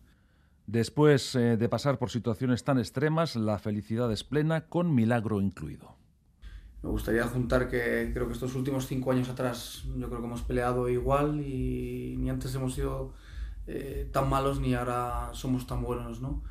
Después 0.68 1.32
de 1.32 1.68
pasar 1.68 1.98
por 1.98 2.10
situaciones 2.10 2.62
tan 2.62 2.78
extremas, 2.78 3.34
la 3.34 3.58
felicidad 3.58 4.12
es 4.12 4.22
plena, 4.22 4.68
con 4.68 4.94
milagro 4.94 5.40
incluido 5.40 5.96
me 6.86 6.92
gustaría 6.92 7.24
juntar 7.24 7.68
que 7.68 8.10
creo 8.12 8.28
que 8.28 8.32
estos 8.32 8.54
últimos 8.54 8.86
cinco 8.86 9.10
años 9.10 9.28
atrás 9.28 9.82
yo 9.96 10.08
creo 10.08 10.20
que 10.20 10.26
hemos 10.26 10.42
peleado 10.42 10.88
igual 10.88 11.40
y 11.40 12.16
ni 12.16 12.30
antes 12.30 12.54
hemos 12.54 12.74
sido 12.74 13.12
eh, 13.66 14.08
tan 14.12 14.28
malos 14.28 14.60
ni 14.60 14.74
ahora 14.74 15.30
somos 15.32 15.66
tan 15.66 15.82
buenos, 15.82 16.20
¿no? 16.20 16.42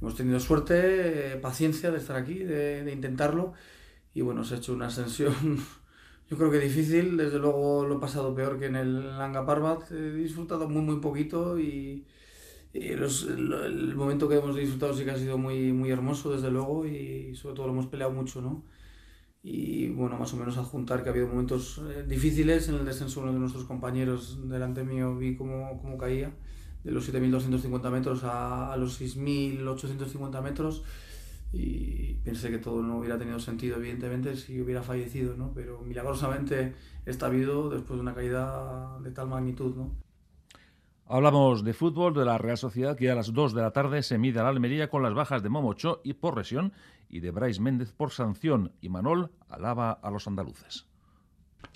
Hemos 0.00 0.16
tenido 0.16 0.40
suerte, 0.40 1.34
eh, 1.34 1.36
paciencia 1.36 1.90
de 1.90 1.98
estar 1.98 2.16
aquí, 2.16 2.34
de, 2.34 2.90
intentarlo 2.92 3.52
y 4.14 4.22
bueno, 4.22 4.44
se 4.44 4.54
ha 4.54 4.58
hecho 4.58 4.72
una 4.72 4.86
ascensión 4.86 5.34
yo 6.30 6.36
creo 6.36 6.50
que 6.50 6.58
difícil, 6.58 7.16
desde 7.16 7.38
luego 7.38 7.86
lo 7.86 7.96
he 7.96 8.00
pasado 8.00 8.34
peor 8.34 8.58
que 8.58 8.66
en 8.66 8.76
el 8.76 9.18
Langa 9.18 9.46
Parbat, 9.46 9.90
he 9.92 10.12
disfrutado 10.12 10.68
muy 10.68 10.82
muy 10.82 11.00
poquito 11.00 11.58
y, 11.58 12.06
el, 12.72 13.94
momento 13.94 14.28
que 14.28 14.36
hemos 14.36 14.56
disfrutado 14.56 14.94
sí 14.94 15.04
que 15.04 15.12
ha 15.12 15.16
sido 15.16 15.38
muy, 15.38 15.72
muy 15.72 15.90
hermoso 15.90 16.32
desde 16.32 16.50
luego 16.50 16.86
y 16.86 17.34
sobre 17.36 17.54
todo 17.54 17.66
lo 17.66 17.72
hemos 17.72 17.86
peleado 17.86 18.12
mucho, 18.12 18.40
¿no? 18.42 18.64
y 19.44 19.90
bueno, 19.90 20.16
más 20.18 20.32
o 20.32 20.38
menos 20.38 20.56
adjuntar 20.56 21.02
que 21.02 21.10
ha 21.10 21.12
habido 21.12 21.28
momentos 21.28 21.78
eh, 21.90 22.04
difíciles 22.08 22.68
en 22.70 22.76
el 22.76 22.86
descenso 22.86 23.20
uno 23.20 23.32
de 23.32 23.38
nuestros 23.38 23.64
compañeros 23.64 24.38
delante 24.48 24.82
mío 24.84 25.14
vi 25.16 25.36
cómo, 25.36 25.78
cómo 25.82 25.98
caía 25.98 26.32
de 26.84 26.92
los 26.92 27.12
7.250 27.12 27.90
metros 27.90 28.22
a, 28.24 28.72
a 28.72 28.76
los 28.76 29.00
6.850 29.00 30.42
metros 30.42 30.82
y 31.52 32.14
pensé 32.24 32.50
que 32.50 32.58
todo 32.58 32.82
no 32.82 32.98
hubiera 32.98 33.18
tenido 33.18 33.38
sentido 33.38 33.76
evidentemente 33.76 34.36
si 34.36 34.60
hubiera 34.60 34.82
fallecido, 34.82 35.36
¿no? 35.36 35.52
pero 35.54 35.80
milagrosamente 35.80 36.74
está 37.06 37.26
habido 37.26 37.70
después 37.70 37.96
de 37.96 38.02
una 38.02 38.14
caída 38.14 38.98
de 39.00 39.10
tal 39.10 39.28
magnitud. 39.28 39.74
¿no? 39.76 39.90
Hablamos 41.06 41.64
de 41.64 41.74
fútbol, 41.74 42.14
de 42.14 42.24
la 42.24 42.38
Real 42.38 42.56
Sociedad, 42.56 42.96
que 42.96 43.10
a 43.10 43.14
las 43.14 43.32
2 43.32 43.54
de 43.54 43.62
la 43.62 43.72
tarde 43.72 44.02
se 44.02 44.18
mide 44.18 44.40
a 44.40 44.42
la 44.42 44.48
Almería 44.48 44.88
con 44.88 45.02
las 45.02 45.14
bajas 45.14 45.42
de 45.42 45.48
Momocho 45.48 46.00
y 46.02 46.14
por 46.14 46.36
lesión 46.36 46.72
y 47.08 47.20
de 47.20 47.30
Brais 47.30 47.60
Méndez 47.60 47.92
por 47.92 48.10
sanción. 48.10 48.72
Y 48.80 48.88
Manol 48.88 49.30
alaba 49.48 49.92
a 49.92 50.10
los 50.10 50.26
andaluces. 50.26 50.86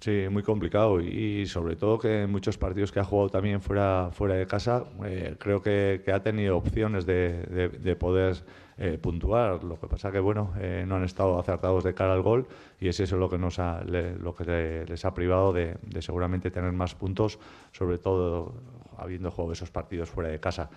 Sí, 0.01 0.27
muy 0.31 0.43
complicado 0.43 1.01
y, 1.01 1.47
sobre 1.47 1.75
todo 1.77 1.99
que 1.99 2.23
en 2.23 2.31
muchos 2.31 2.57
partidos 2.57 2.93
que 2.93 3.01
ha 3.01 3.05
jugado 3.05 3.31
también 3.31 3.61
fuera, 3.61 4.11
fuera 4.13 4.35
de 4.35 4.47
casa, 4.47 4.85
eh, 5.05 5.35
creo 5.39 5.61
que, 5.61 6.03
ha 6.13 6.23
tenido 6.23 6.57
opciones 6.57 7.05
de, 7.05 7.97
poder 7.99 8.37
eh, 8.79 8.99
puntuar. 8.99 9.65
Lo 9.65 9.81
que 9.81 9.89
pasa 9.89 10.13
que 10.13 10.21
bueno, 10.21 10.53
eh, 10.61 10.85
no 10.87 10.97
han 10.97 11.05
estado 11.05 11.39
acertados 11.39 11.83
de 11.85 11.95
cara 11.95 12.13
al 12.13 12.23
gol 12.23 12.47
y 12.81 12.89
es 12.89 13.01
eso 13.01 13.17
lo 13.17 13.29
que, 13.29 13.39
nos 13.39 13.59
ha, 13.59 13.83
lo 13.83 14.35
que 14.35 14.85
les 14.89 15.05
ha 15.05 15.15
privado 15.15 15.53
de, 15.53 15.77
seguramente 16.01 16.51
tener 16.51 16.73
más 16.73 16.95
puntos, 16.95 17.39
sobre 17.73 17.99
todo 17.99 18.55
habiendo 18.97 19.31
jugado 19.31 19.53
esos 19.53 19.71
partidos 19.71 20.11
fuera 20.11 20.31
de 20.31 20.39
casa. 20.39 20.71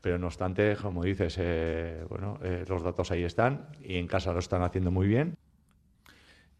Pero 0.00 0.18
no 0.18 0.26
obstante, 0.26 0.76
como 0.76 1.02
dices, 1.02 1.36
eh, 1.38 2.04
bueno, 2.08 2.38
eh, 2.42 2.64
los 2.68 2.82
datos 2.82 3.10
ahí 3.10 3.24
están 3.24 3.68
y 3.82 3.96
en 3.96 4.06
casa 4.06 4.32
lo 4.32 4.38
están 4.38 4.62
haciendo 4.62 4.90
muy 4.90 5.08
bien. 5.08 5.36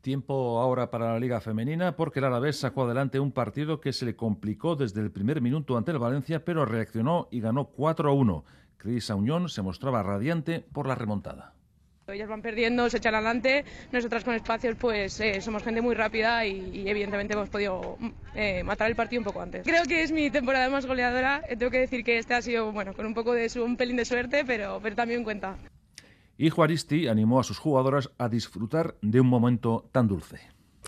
Tiempo 0.00 0.60
ahora 0.60 0.90
para 0.90 1.12
la 1.12 1.18
Liga 1.18 1.40
Femenina 1.40 1.96
porque 1.96 2.20
el 2.20 2.26
Alavés 2.26 2.58
sacó 2.58 2.84
adelante 2.84 3.18
un 3.18 3.32
partido 3.32 3.80
que 3.80 3.92
se 3.92 4.06
le 4.06 4.16
complicó 4.16 4.76
desde 4.76 5.00
el 5.00 5.10
primer 5.10 5.40
minuto 5.40 5.76
ante 5.76 5.90
el 5.90 5.98
Valencia, 5.98 6.44
pero 6.44 6.64
reaccionó 6.64 7.28
y 7.30 7.40
ganó 7.40 7.66
4 7.66 8.08
a 8.08 8.12
1. 8.12 8.44
Cris 8.76 9.10
Auñón 9.10 9.48
se 9.48 9.62
mostraba 9.62 10.02
radiante 10.02 10.60
por 10.60 10.86
la 10.86 10.94
remontada. 10.94 11.54
Ellas 12.06 12.28
van 12.28 12.40
perdiendo, 12.40 12.88
se 12.88 12.96
echan 12.98 13.14
adelante, 13.14 13.64
nosotras 13.92 14.24
con 14.24 14.34
espacios 14.34 14.76
pues 14.76 15.20
eh, 15.20 15.40
somos 15.42 15.62
gente 15.62 15.82
muy 15.82 15.94
rápida 15.94 16.46
y, 16.46 16.88
evidentemente 16.88 17.34
hemos 17.34 17.50
podido 17.50 17.98
eh, 18.34 18.62
matar 18.64 18.88
el 18.88 18.96
partido 18.96 19.20
un 19.20 19.24
poco 19.24 19.42
antes. 19.42 19.66
Creo 19.66 19.84
que 19.84 20.02
es 20.02 20.10
mi 20.10 20.30
temporada 20.30 20.70
más 20.70 20.86
goleadora, 20.86 21.42
eh, 21.48 21.56
tengo 21.56 21.70
que 21.70 21.80
decir 21.80 22.04
que 22.04 22.16
este 22.16 22.32
ha 22.32 22.40
sido 22.40 22.72
bueno 22.72 22.94
con 22.94 23.04
un 23.04 23.12
poco 23.12 23.34
de 23.34 23.50
su, 23.50 23.62
un 23.62 23.76
pelín 23.76 23.96
de 23.96 24.06
suerte, 24.06 24.44
pero, 24.46 24.80
pero 24.82 24.96
también 24.96 25.22
cuenta. 25.22 25.56
Y 26.38 26.50
Juaristi 26.50 27.08
animó 27.08 27.40
a 27.40 27.44
sus 27.44 27.58
jugadoras 27.58 28.10
a 28.16 28.28
disfrutar 28.28 28.96
de 29.02 29.20
un 29.20 29.26
momento 29.26 29.88
tan 29.92 30.06
dulce 30.06 30.38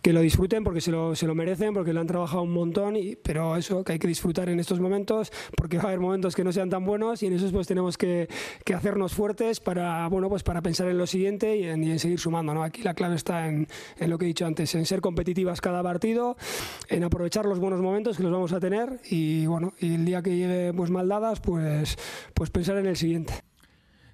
que 0.03 0.13
lo 0.13 0.21
disfruten 0.21 0.65
porque 0.65 0.81
se 0.81 0.91
lo, 0.91 1.15
se 1.15 1.27
lo 1.27 1.35
merecen, 1.35 1.75
porque 1.75 1.93
lo 1.93 2.01
han 2.01 2.07
trabajado 2.07 2.43
un 2.43 2.53
montón, 2.53 2.97
y, 2.97 3.17
pero 3.17 3.57
eso, 3.57 3.85
que 3.85 3.93
hay 3.93 3.99
que 3.99 4.09
disfrutar 4.09 4.49
en 4.49 4.59
estos 4.59 4.81
momentos, 4.81 5.31
porque 5.57 5.77
va 5.77 5.85
a 5.85 5.87
haber 5.89 6.01
momentos 6.01 6.35
que 6.35 6.45
no 6.45 6.53
sean 6.53 6.71
tan 6.71 6.85
buenos 6.85 7.23
y 7.23 7.27
en 7.27 7.35
esos 7.35 7.53
pues 7.53 7.67
tenemos 7.67 7.99
que, 7.99 8.29
que 8.65 8.75
hacernos 8.75 9.15
fuertes 9.15 9.61
para, 9.61 10.07
bueno, 10.09 10.29
pues 10.29 10.43
para 10.43 10.63
pensar 10.63 10.89
en 10.89 10.99
lo 10.99 11.07
siguiente 11.07 11.57
y 11.57 11.65
en, 11.65 11.99
seguir 11.99 12.19
sumando. 12.19 12.55
¿no? 12.55 12.63
Aquí 12.63 12.83
la 12.83 12.95
clave 12.95 13.17
está 13.17 13.47
en, 13.47 13.69
en, 13.99 14.11
lo 14.11 14.19
que 14.19 14.25
he 14.25 14.29
dicho 14.29 14.47
antes, 14.47 14.75
en 14.75 14.87
ser 14.87 15.01
competitivas 15.01 15.61
cada 15.61 15.83
partido, 15.83 16.37
en 16.89 17.05
aprovechar 17.05 17.45
los 17.45 17.59
buenos 17.59 17.81
momentos 17.81 18.17
que 18.17 18.23
los 18.23 18.33
vamos 18.33 18.53
a 18.53 18.61
tener 18.61 19.01
y, 19.11 19.47
bueno, 19.47 19.75
y 19.79 19.95
el 19.95 20.05
día 20.05 20.23
que 20.23 20.37
llegue 20.37 20.73
pues 20.73 20.91
pues, 21.43 21.99
pues 22.35 22.51
pensar 22.51 22.79
en 22.79 22.87
el 22.87 22.97
siguiente. 22.97 23.50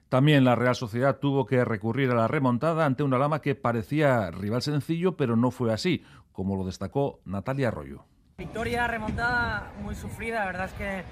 También 0.08 0.44
la 0.44 0.54
Real 0.54 0.76
Sociedad 0.76 1.18
tuvo 1.18 1.46
que 1.46 1.64
recurrir 1.64 2.10
a 2.10 2.14
la 2.14 2.28
remontada 2.28 2.86
ante 2.86 3.02
una 3.02 3.18
lama 3.18 3.40
que 3.40 3.54
parecía 3.56 4.30
rival 4.30 4.62
sencillo, 4.62 5.16
pero 5.16 5.36
no 5.36 5.50
fue 5.50 5.72
así, 5.72 6.04
como 6.32 6.56
lo 6.56 6.64
destacó 6.64 7.20
Natalia 7.24 7.68
Arroyo. 7.68 8.04
Victoria 8.38 8.86
remontada 8.86 9.72
muy 9.82 9.94
sufrida, 9.94 10.40
la 10.40 10.46
verdad 10.46 10.66
es 10.66 10.72
que 10.74 11.04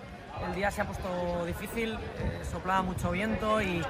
el 0.46 0.54
día 0.54 0.70
se 0.70 0.82
ha 0.82 0.86
puesto 0.86 1.44
difícil, 1.46 1.94
eh, 1.94 2.40
soplaba 2.50 2.82
mucho 2.82 3.10
viento 3.10 3.60
y, 3.62 3.82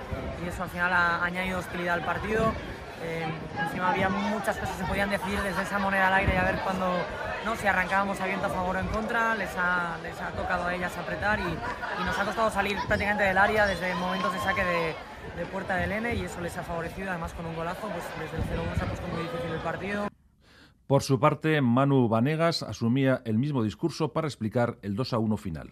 eso 0.47 0.63
al 0.63 0.69
final 0.69 0.93
ha 0.93 1.25
añadido 1.25 1.59
hostilidad 1.59 1.95
al 1.95 2.05
partido. 2.05 2.53
Eh, 3.05 3.27
encima 3.61 3.91
había 3.91 4.09
muchas 4.09 4.57
cosas 4.57 4.77
que 4.77 4.83
se 4.83 4.89
podían 4.89 5.11
decidir 5.11 5.41
desde 5.43 5.63
esa 5.63 5.79
moneda 5.79 6.09
al 6.09 6.15
aire 6.15 6.35
y 6.35 6.37
a 6.39 6.45
ver 6.45 6.59
cuándo 6.61 6.87
¿no? 7.45 7.55
si 7.55 7.67
arrancábamos 7.67 8.19
a 8.19 8.27
viento 8.27 8.47
a 8.47 8.49
favor 8.49 8.77
o 8.77 8.81
en 8.81 8.87
contra, 8.89 9.35
les 9.35 9.51
ha, 9.59 9.99
les 10.03 10.19
ha 10.21 10.31
tocado 10.31 10.65
a 10.67 10.75
ellas 10.75 10.97
apretar 10.97 11.39
y, 11.39 11.43
y, 11.43 12.05
nos 12.05 12.19
ha 12.19 12.25
costado 12.25 12.51
salir 12.51 12.79
prácticamente 12.87 13.25
del 13.25 13.37
área 13.37 13.67
desde 13.67 13.95
momentos 13.97 14.33
de 14.33 14.39
saque 14.39 14.65
de, 14.65 14.95
de 15.37 15.47
puerta 15.47 15.77
del 15.77 15.93
N 15.93 16.15
y 16.15 16.25
eso 16.25 16.41
les 16.41 16.57
ha 16.57 16.63
favorecido, 16.63 17.11
además 17.11 17.35
con 17.35 17.45
un 17.45 17.55
golazo, 17.55 17.89
pues 17.89 18.05
desde 18.21 18.37
el 18.39 18.61
0-1 18.61 18.77
se 18.77 18.85
ha 18.85 18.89
puesto 18.89 19.07
muy 19.09 19.23
difícil 19.23 19.53
el 19.53 19.61
partido. 19.61 20.09
Por 20.87 21.03
su 21.03 21.19
parte, 21.21 21.61
Manu 21.61 22.09
Vanegas 22.09 22.63
asumía 22.63 23.21
el 23.25 23.39
mismo 23.39 23.63
discurso 23.63 24.13
para 24.13 24.27
explicar 24.27 24.79
el 24.83 24.97
2-1 24.97 25.39
final. 25.39 25.71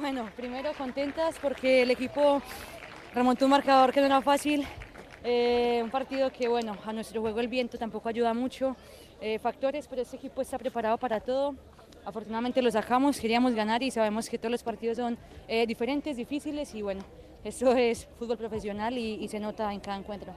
Bueno, 0.00 0.28
primero 0.36 0.72
contentas 0.76 1.36
porque 1.40 1.82
el 1.82 1.90
equipo 1.90 2.42
remontó 3.14 3.46
un 3.46 3.52
marcador 3.52 3.92
que 3.92 4.00
no 4.00 4.06
era 4.06 4.20
fácil, 4.20 4.66
eh, 5.24 5.80
un 5.82 5.90
partido 5.90 6.30
que, 6.30 6.48
bueno, 6.48 6.76
a 6.84 6.92
nuestro 6.92 7.20
juego 7.20 7.40
el 7.40 7.48
viento 7.48 7.78
tampoco 7.78 8.08
ayuda 8.08 8.34
mucho, 8.34 8.76
eh, 9.20 9.38
factores, 9.38 9.88
pero 9.88 10.02
este 10.02 10.16
equipo 10.16 10.42
está 10.42 10.58
preparado 10.58 10.98
para 10.98 11.20
todo. 11.20 11.54
Afortunadamente 12.04 12.62
lo 12.62 12.70
sacamos, 12.70 13.20
queríamos 13.20 13.54
ganar 13.54 13.82
y 13.82 13.90
sabemos 13.90 14.28
que 14.28 14.38
todos 14.38 14.52
los 14.52 14.62
partidos 14.62 14.96
son 14.96 15.18
eh, 15.46 15.66
diferentes, 15.66 16.16
difíciles 16.16 16.74
y 16.74 16.82
bueno, 16.82 17.02
eso 17.44 17.72
es 17.72 18.08
fútbol 18.18 18.38
profesional 18.38 18.96
y, 18.96 19.14
y 19.14 19.28
se 19.28 19.40
nota 19.40 19.72
en 19.72 19.80
cada 19.80 19.98
encuentro. 19.98 20.32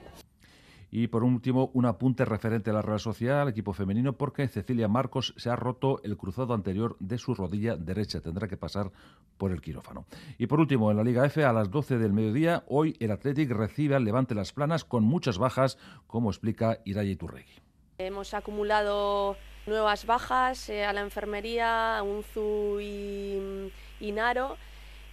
Y 0.94 1.06
por 1.06 1.24
último, 1.24 1.70
un 1.72 1.86
apunte 1.86 2.26
referente 2.26 2.68
a 2.68 2.74
la 2.74 2.82
Real 2.82 3.00
Sociedad, 3.00 3.40
al 3.40 3.48
equipo 3.48 3.72
femenino, 3.72 4.12
porque 4.12 4.46
Cecilia 4.46 4.88
Marcos 4.88 5.32
se 5.38 5.48
ha 5.48 5.56
roto 5.56 6.02
el 6.04 6.18
cruzado 6.18 6.52
anterior 6.52 6.98
de 7.00 7.16
su 7.16 7.34
rodilla 7.34 7.76
derecha. 7.76 8.20
Tendrá 8.20 8.46
que 8.46 8.58
pasar 8.58 8.92
por 9.38 9.52
el 9.52 9.62
quirófano. 9.62 10.04
Y 10.36 10.48
por 10.48 10.60
último, 10.60 10.90
en 10.90 10.98
la 10.98 11.02
Liga 11.02 11.24
F, 11.24 11.42
a 11.46 11.52
las 11.54 11.70
12 11.70 11.96
del 11.96 12.12
mediodía, 12.12 12.64
hoy 12.68 12.94
el 13.00 13.10
Athletic 13.10 13.50
recibe 13.52 13.94
al 13.94 14.04
Levante 14.04 14.34
Las 14.34 14.52
Planas 14.52 14.84
con 14.84 15.02
muchas 15.02 15.38
bajas, 15.38 15.78
como 16.06 16.28
explica 16.28 16.80
Iraya 16.84 17.10
Iturregui. 17.10 17.54
Hemos 17.96 18.34
acumulado 18.34 19.38
nuevas 19.66 20.04
bajas 20.04 20.68
eh, 20.68 20.84
a 20.84 20.92
la 20.92 21.00
enfermería, 21.00 22.02
Unzu 22.02 22.80
y, 22.82 23.72
y 23.98 24.12
Naro 24.12 24.58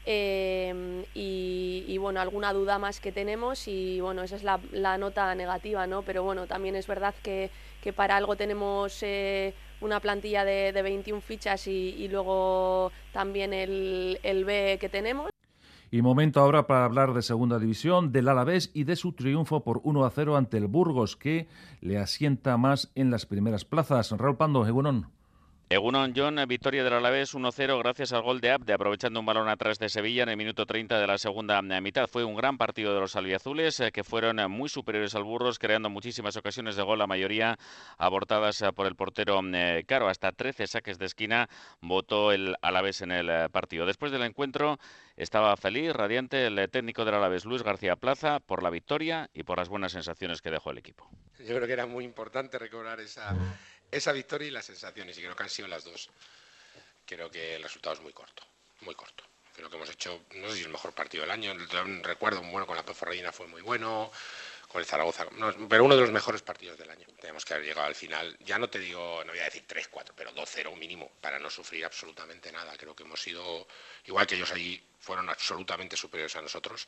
eh, 0.06 1.06
y, 1.14 1.98
bueno, 1.98 2.20
alguna 2.22 2.54
duda 2.54 2.80
más 2.80 3.00
que 3.00 3.12
tenemos 3.12 3.68
y 3.68 4.00
bueno, 4.02 4.24
esa 4.24 4.36
es 4.36 4.44
la, 4.44 4.98
nota 4.98 5.34
negativa, 5.36 5.88
¿no? 5.88 6.02
Pero 6.02 6.24
bueno, 6.24 6.48
también 6.48 6.76
es 6.76 6.88
verdad 6.88 7.14
que, 7.22 7.52
para 7.96 8.18
algo 8.18 8.36
tenemos 8.36 9.02
eh, 9.04 9.54
una 9.82 10.00
plantilla 10.00 10.46
de, 10.46 10.72
21 10.82 11.22
fichas 11.22 11.68
y, 11.68 12.08
luego 12.10 12.92
también 13.14 13.54
el, 13.54 14.20
el 14.24 14.46
B 14.46 14.78
que 14.80 14.90
tenemos. 14.90 15.30
Y 15.92 16.04
momento 16.04 16.40
ahora 16.40 16.68
para 16.68 16.86
hablar 16.86 17.14
de 17.14 17.24
Segunda 17.24 17.58
División, 17.58 18.12
del 18.12 18.28
Alavés 18.28 18.70
y 18.76 18.84
de 18.84 18.96
su 18.96 19.14
triunfo 19.14 19.64
por 19.64 19.82
1 19.84 20.06
a 20.06 20.12
0 20.12 20.38
ante 20.38 20.58
el 20.58 20.68
Burgos, 20.68 21.16
que 21.16 21.48
le 21.82 21.98
asienta 21.98 22.58
más 22.58 22.92
en 22.94 23.10
las 23.10 23.26
primeras 23.26 23.66
plazas. 23.66 24.12
Raúl 24.12 24.38
Pando, 24.38 24.68
Egunon. 24.68 25.19
Egunon 25.72 26.14
John, 26.16 26.44
victoria 26.48 26.84
del 26.84 26.94
Alavés 26.94 27.36
1-0 27.36 27.78
gracias 27.78 28.12
al 28.12 28.24
gol 28.24 28.42
de 28.42 28.50
Abde, 28.50 28.74
aprovechando 28.74 29.20
un 29.20 29.28
balón 29.28 29.48
atrás 29.50 29.78
de 29.78 29.88
Sevilla 29.88 30.24
en 30.24 30.30
el 30.30 30.36
minuto 30.36 30.66
30 30.66 31.00
de 31.00 31.06
la 31.06 31.20
segunda 31.20 31.62
mitad. 31.62 32.08
Fue 32.08 32.24
un 32.24 32.36
gran 32.36 32.58
partido 32.58 32.96
de 32.96 33.00
los 33.00 33.16
albiazules, 33.16 33.80
eh, 33.80 33.92
que 33.92 34.04
fueron 34.04 34.38
muy 34.50 34.68
superiores 34.68 35.14
al 35.14 35.24
Burgos, 35.24 35.60
creando 35.60 35.92
muchísimas 35.92 36.36
ocasiones 36.38 36.76
de 36.76 36.82
gol, 36.82 36.98
la 36.98 37.06
mayoría 37.06 37.60
abortadas 38.00 38.64
eh, 38.64 38.74
por 38.74 38.88
el 38.88 38.96
portero 38.96 39.42
eh, 39.54 39.84
Caro. 39.86 40.08
Hasta 40.08 40.32
13 40.32 40.66
saques 40.66 40.98
de 40.98 41.06
esquina 41.06 41.48
votó 41.82 42.32
el 42.32 42.56
Alavés 42.64 43.04
en 43.04 43.12
el 43.12 43.52
partido. 43.52 43.86
Después 43.86 44.12
del 44.12 44.24
encuentro 44.24 44.80
estaba 45.18 45.56
feliz, 45.56 45.94
radiante, 45.94 46.48
el 46.48 46.68
técnico 46.72 47.06
del 47.06 47.14
Alavés, 47.14 47.46
Luis 47.46 47.62
García 47.62 47.96
Plaza, 47.96 48.40
por 48.40 48.64
la 48.64 48.72
victoria 48.72 49.30
y 49.36 49.44
por 49.44 49.60
las 49.60 49.70
buenas 49.70 49.92
sensaciones 49.92 50.42
que 50.42 50.50
dejó 50.50 50.72
el 50.72 50.80
equipo. 50.80 51.08
Yo 51.38 51.56
creo 51.56 51.68
que 51.68 51.74
era 51.74 51.86
muy 51.86 52.06
importante 52.06 52.58
recobrar 52.58 53.00
esa 53.00 53.36
esa 53.92 54.12
victoria 54.12 54.48
y 54.48 54.52
las 54.52 54.66
sensaciones, 54.66 55.18
y 55.18 55.22
creo 55.22 55.36
que 55.36 55.44
han 55.44 55.50
sido 55.50 55.68
las 55.68 55.84
dos. 55.84 56.10
Creo 57.06 57.30
que 57.30 57.56
el 57.56 57.64
resultado 57.64 57.96
es 57.96 58.02
muy 58.02 58.14
corto, 58.14 58.44
muy 58.82 58.96
corto. 58.96 59.24
Creo 59.56 59.70
que 59.70 59.76
hemos 59.76 59.90
hecho, 59.90 60.26
no 60.36 60.50
sé 60.50 60.58
si 60.58 60.64
el 60.64 60.70
mejor 60.70 60.94
partido 60.94 61.22
del 61.24 61.32
año, 61.32 61.54
recuerdo, 62.02 62.42
bueno, 62.44 62.66
con 62.66 62.78
la 62.78 62.86
Peforreina 62.86 63.32
fue 63.32 63.48
muy 63.48 63.62
bueno, 63.62 64.12
con 64.70 64.80
el 64.80 64.86
Zaragoza, 64.86 65.28
pero 65.68 65.84
uno 65.84 65.96
de 65.96 66.02
los 66.02 66.12
mejores 66.12 66.42
partidos 66.44 66.78
del 66.78 66.90
año. 66.90 67.08
Tenemos 67.20 67.44
que 67.44 67.56
haber 67.56 67.66
llegado 67.66 67.88
al 67.88 67.96
final, 67.96 68.38
ya 68.40 68.60
no 68.60 68.70
te 68.70 68.80
digo, 68.80 69.24
no 69.26 69.32
voy 69.32 69.40
a 69.40 69.46
decir 69.46 69.66
3-4, 69.68 70.14
pero 70.16 70.32
2-0 70.32 70.78
mínimo, 70.78 71.12
para 71.20 71.40
no 71.40 71.50
sufrir 71.50 71.84
absolutamente 71.84 72.52
nada. 72.52 72.78
Creo 72.78 72.96
que 72.96 73.04
hemos 73.04 73.20
sido, 73.20 73.68
igual 74.06 74.28
que 74.28 74.36
ellos 74.36 74.52
allí 74.52 74.82
fueron 75.00 75.28
absolutamente 75.30 75.98
superiores 75.98 76.36
a 76.36 76.42
nosotros, 76.42 76.88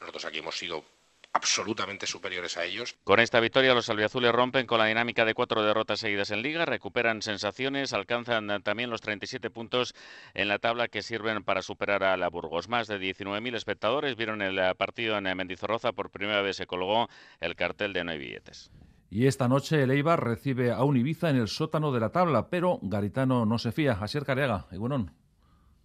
nosotros 0.00 0.24
aquí 0.24 0.38
hemos 0.38 0.56
sido 0.56 0.84
absolutamente 1.32 2.06
superiores 2.06 2.56
a 2.56 2.64
ellos. 2.64 2.96
Con 3.04 3.20
esta 3.20 3.40
victoria 3.40 3.74
los 3.74 3.88
albiazules 3.90 4.32
rompen 4.32 4.66
con 4.66 4.78
la 4.78 4.86
dinámica 4.86 5.24
de 5.24 5.34
cuatro 5.34 5.62
derrotas 5.62 6.00
seguidas 6.00 6.30
en 6.30 6.42
liga, 6.42 6.64
recuperan 6.64 7.22
sensaciones, 7.22 7.92
alcanzan 7.92 8.62
también 8.62 8.90
los 8.90 9.00
37 9.00 9.50
puntos 9.50 9.94
en 10.34 10.48
la 10.48 10.58
tabla 10.58 10.88
que 10.88 11.02
sirven 11.02 11.44
para 11.44 11.62
superar 11.62 12.02
a 12.04 12.16
la 12.16 12.28
Burgos. 12.28 12.68
Más 12.68 12.88
de 12.88 12.98
19.000 12.98 13.54
espectadores 13.54 14.16
vieron 14.16 14.42
el 14.42 14.60
partido 14.76 15.16
en 15.16 15.24
Mendizorroza, 15.36 15.92
por 15.92 16.10
primera 16.10 16.42
vez 16.42 16.56
se 16.56 16.66
colgó 16.66 17.08
el 17.40 17.54
cartel 17.56 17.92
de 17.92 18.04
no 18.04 18.10
hay 18.12 18.18
billetes. 18.18 18.70
Y 19.10 19.26
esta 19.26 19.48
noche 19.48 19.82
el 19.82 19.90
Eibar 19.90 20.22
recibe 20.22 20.70
a 20.70 20.84
un 20.84 20.96
Ibiza 20.96 21.30
en 21.30 21.36
el 21.36 21.48
sótano 21.48 21.92
de 21.92 22.00
la 22.00 22.10
tabla, 22.10 22.48
pero 22.50 22.78
Garitano 22.82 23.46
no 23.46 23.58
se 23.58 23.72
fía. 23.72 23.92
Asier 23.92 24.24
Careaga, 24.24 24.66
Egunon. 24.70 25.12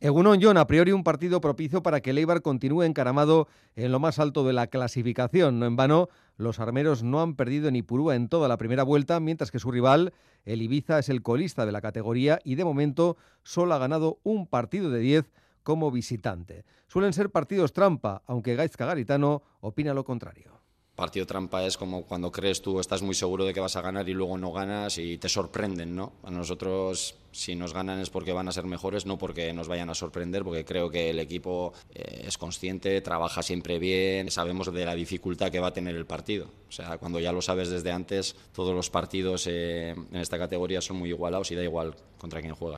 Egunon 0.04 0.42
John, 0.42 0.58
a 0.58 0.68
priori 0.68 0.92
un 0.92 1.02
partido 1.02 1.40
propicio 1.40 1.82
para 1.82 2.02
que 2.02 2.10
el 2.10 2.18
Eibar 2.18 2.42
continúe 2.42 2.84
encaramado 2.84 3.48
en 3.78 3.90
lo 3.94 4.02
más 4.02 4.20
alto 4.20 4.44
de 4.44 4.52
la 4.52 4.68
clasificación. 4.68 5.60
No 5.60 5.66
en 5.66 5.78
vano, 5.78 6.10
los 6.36 6.60
armeros 6.60 7.04
no 7.04 7.22
han 7.22 7.38
perdido 7.38 7.72
ni 7.72 7.84
purúa 7.84 8.18
en 8.18 8.28
toda 8.28 8.50
la 8.50 8.58
primera 8.58 8.84
vuelta, 8.84 9.22
mientras 9.22 9.50
que 9.50 9.60
su 9.60 9.72
rival, 9.72 10.14
el 10.44 10.62
Ibiza, 10.62 11.00
es 11.00 11.08
el 11.08 11.22
colista 11.22 11.66
de 11.66 11.72
la 11.72 11.80
categoría 11.80 12.40
y 12.44 12.56
de 12.56 12.66
momento 12.66 13.16
solo 13.44 13.76
ha 13.76 13.78
ganado 13.78 14.20
un 14.24 14.46
partido 14.46 14.90
de 14.92 15.00
10 15.00 15.32
como 15.64 15.90
visitante. 15.90 16.66
Suelen 16.90 17.14
ser 17.14 17.30
partidos 17.30 17.72
trampa, 17.72 18.24
aunque 18.28 18.58
Gaizka 18.58 18.86
Garitano 18.86 19.42
opina 19.62 19.94
lo 19.94 20.04
contrario. 20.04 20.60
Partido 20.96 21.26
trampa 21.26 21.64
es 21.64 21.78
como 21.78 22.04
cuando 22.04 22.30
crees 22.30 22.62
tú, 22.62 22.82
estás 22.82 23.02
muy 23.02 23.16
seguro 23.16 23.46
de 23.46 23.54
que 23.54 23.62
vas 23.62 23.78
a 23.78 23.82
ganar 23.82 24.10
y 24.10 24.14
luego 24.14 24.38
no 24.38 24.52
ganas 24.52 24.98
y 24.98 25.18
te 25.18 25.30
sorprenden, 25.30 25.96
¿no? 25.96 26.12
A 26.24 26.30
nosotros, 26.30 27.23
si 27.34 27.56
nos 27.56 27.74
ganan 27.74 28.00
es 28.00 28.10
porque 28.10 28.32
van 28.32 28.48
a 28.48 28.52
ser 28.52 28.66
mejores, 28.66 29.06
no 29.06 29.18
porque 29.18 29.52
nos 29.52 29.68
vayan 29.68 29.90
a 29.90 29.96
sorprender, 29.96 30.44
porque 30.44 30.64
creo 30.64 30.90
que 30.90 31.10
el 31.10 31.20
equipo 31.20 31.74
eh, 31.94 32.24
es 32.28 32.38
consciente, 32.38 33.02
trabaja 33.02 33.44
siempre 33.44 33.80
bien, 33.80 34.32
sabemos 34.32 34.72
de 34.72 34.86
la 34.86 34.96
dificultad 34.96 35.52
que 35.52 35.60
va 35.60 35.68
a 35.68 35.74
tener 35.74 35.96
el 35.96 36.06
partido. 36.06 36.48
O 36.70 36.72
sea, 36.72 36.98
cuando 36.98 37.20
ya 37.20 37.32
lo 37.32 37.42
sabes 37.42 37.70
desde 37.70 37.92
antes, 37.92 38.36
todos 38.54 38.74
los 38.74 38.90
partidos 38.90 39.48
eh, 39.48 39.90
en 39.90 40.16
esta 40.16 40.38
categoría 40.38 40.80
son 40.80 40.98
muy 40.98 41.10
igualados 41.10 41.52
y 41.52 41.56
da 41.56 41.64
igual 41.64 41.96
contra 42.18 42.42
quién 42.42 42.56
juega. 42.56 42.78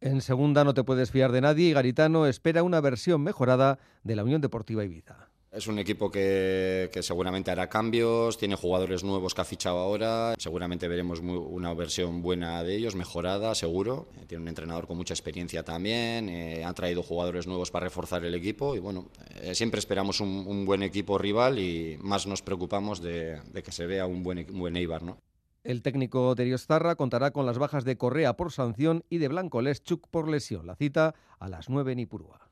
En 0.00 0.20
segunda 0.20 0.62
no 0.62 0.74
te 0.74 0.84
puedes 0.84 1.10
fiar 1.10 1.32
de 1.32 1.40
nadie 1.40 1.68
y 1.68 1.72
Garitano 1.72 2.26
espera 2.26 2.62
una 2.62 2.80
versión 2.80 3.20
mejorada 3.20 3.80
de 4.04 4.14
la 4.14 4.22
Unión 4.22 4.40
Deportiva 4.40 4.84
Ibiza. 4.84 5.27
Es 5.50 5.66
un 5.66 5.78
equipo 5.78 6.10
que, 6.10 6.90
seguramente 7.00 7.50
hará 7.50 7.70
cambios, 7.70 8.36
tiene 8.36 8.54
jugadores 8.54 9.02
nuevos 9.02 9.34
que 9.34 9.40
ha 9.40 9.44
fichado 9.46 9.78
ahora, 9.78 10.34
seguramente 10.38 10.88
veremos 10.88 11.20
una 11.20 11.72
versión 11.72 12.20
buena 12.20 12.62
de 12.62 12.76
ellos, 12.76 12.94
mejorada, 12.94 13.54
seguro. 13.54 14.08
Eh, 14.20 14.26
tiene 14.26 14.42
un 14.42 14.48
entrenador 14.48 14.86
con 14.86 14.98
mucha 14.98 15.14
experiencia 15.14 15.62
también, 15.62 16.28
eh, 16.28 16.64
han 16.64 16.74
traído 16.74 17.02
jugadores 17.02 17.46
nuevos 17.46 17.70
para 17.70 17.86
reforzar 17.86 18.24
el 18.26 18.34
equipo 18.34 18.76
y 18.76 18.78
bueno, 18.78 19.08
eh, 19.40 19.54
siempre 19.54 19.78
esperamos 19.78 20.20
un, 20.20 20.66
buen 20.66 20.82
equipo 20.82 21.16
rival 21.16 21.58
y 21.58 21.96
más 22.02 22.26
nos 22.26 22.42
preocupamos 22.42 23.00
de, 23.00 23.40
que 23.64 23.72
se 23.72 23.86
vea 23.86 24.06
un 24.06 24.22
buen, 24.22 24.46
buen 24.52 24.76
Eibar. 24.76 25.02
¿no? 25.02 25.16
El 25.64 25.82
técnico 25.82 26.34
de 26.34 26.44
Riostarra 26.44 26.94
contará 26.94 27.30
con 27.30 27.46
las 27.46 27.58
bajas 27.58 27.84
de 27.84 27.96
Correa 27.96 28.36
por 28.36 28.52
sanción 28.52 29.04
y 29.08 29.16
de 29.16 29.28
Blanco 29.28 29.62
Leschuk 29.62 30.08
por 30.08 30.28
lesión. 30.28 30.66
La 30.66 30.76
cita 30.76 31.14
a 31.38 31.48
las 31.48 31.70
9 31.70 31.92
en 31.92 32.00
Ipurúa. 32.00 32.47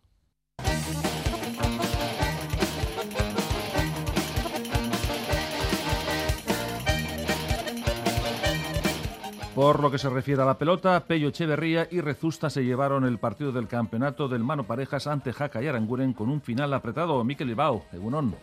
Por 9.57 9.81
lo 9.81 9.91
que 9.91 9.97
se 9.97 10.11
refiere 10.11 10.43
a 10.43 10.45
la 10.45 10.59
pelota, 10.59 11.03
Pello 11.07 11.29
Echeverría 11.29 11.89
y 11.91 12.03
Rezusta 12.03 12.51
se 12.51 12.63
llevaron 12.63 13.07
el 13.07 13.17
partido 13.17 13.53
del 13.53 13.69
campeonato 13.69 14.29
del 14.29 14.45
mano 14.45 14.65
parejas 14.65 15.07
ante 15.07 15.33
Jaca 15.33 15.63
y 15.63 15.67
Aranguren 15.67 16.13
con 16.13 16.29
un 16.29 16.43
final 16.43 16.75
apretado. 16.75 17.25
Miquel 17.25 17.49
Ibao, 17.49 17.87
Egunon. 17.91 18.37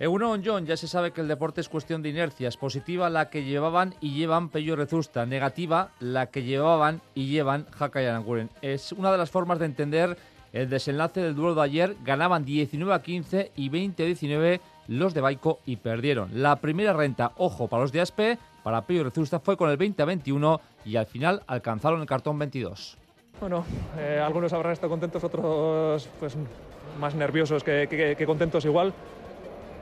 Egunon, 0.00 0.42
John, 0.44 0.66
ya 0.66 0.76
se 0.76 0.88
sabe 0.88 1.12
que 1.12 1.20
el 1.20 1.28
deporte 1.28 1.60
es 1.60 1.68
cuestión 1.68 2.02
de 2.02 2.08
inercias. 2.08 2.56
Positiva 2.56 3.08
la 3.08 3.30
que 3.30 3.44
llevaban 3.44 3.94
y 4.00 4.14
llevan 4.14 4.48
Pello 4.48 4.74
Rezusta. 4.74 5.26
Negativa 5.26 5.92
la 6.00 6.26
que 6.26 6.42
llevaban 6.42 7.02
y 7.14 7.28
llevan 7.28 7.64
Jaca 7.70 8.02
y 8.02 8.06
Aranguren. 8.06 8.50
Es 8.60 8.90
una 8.90 9.12
de 9.12 9.18
las 9.18 9.30
formas 9.30 9.60
de 9.60 9.66
entender 9.66 10.18
el 10.52 10.68
desenlace 10.68 11.20
del 11.20 11.36
duelo 11.36 11.54
de 11.54 11.62
ayer. 11.62 11.96
Ganaban 12.04 12.44
19 12.44 12.92
a 12.92 13.00
15 13.00 13.52
y 13.54 13.68
20 13.68 14.02
a 14.02 14.06
19 14.06 14.60
los 14.88 15.14
de 15.14 15.20
Baico 15.20 15.60
y 15.66 15.76
perdieron. 15.76 16.42
La 16.42 16.56
primera 16.56 16.92
renta, 16.92 17.32
ojo, 17.36 17.68
para 17.68 17.82
los 17.82 17.92
de 17.92 18.00
Aspe, 18.00 18.38
para 18.62 18.82
Pello 18.82 19.04
Rezusta 19.04 19.38
fue 19.38 19.56
con 19.56 19.70
el 19.70 19.76
20 19.76 20.02
a 20.02 20.06
21 20.06 20.60
y 20.84 20.96
al 20.96 21.06
final 21.06 21.42
alcanzaron 21.46 22.00
el 22.00 22.06
cartón 22.06 22.38
22. 22.38 22.98
Bueno, 23.40 23.64
eh, 23.96 24.20
algunos 24.24 24.52
habrán 24.52 24.72
estado 24.72 24.90
contentos, 24.90 25.22
otros 25.22 26.08
pues 26.18 26.36
más 26.98 27.14
nerviosos 27.14 27.62
que, 27.62 28.24
contentos 28.26 28.64
igual. 28.64 28.92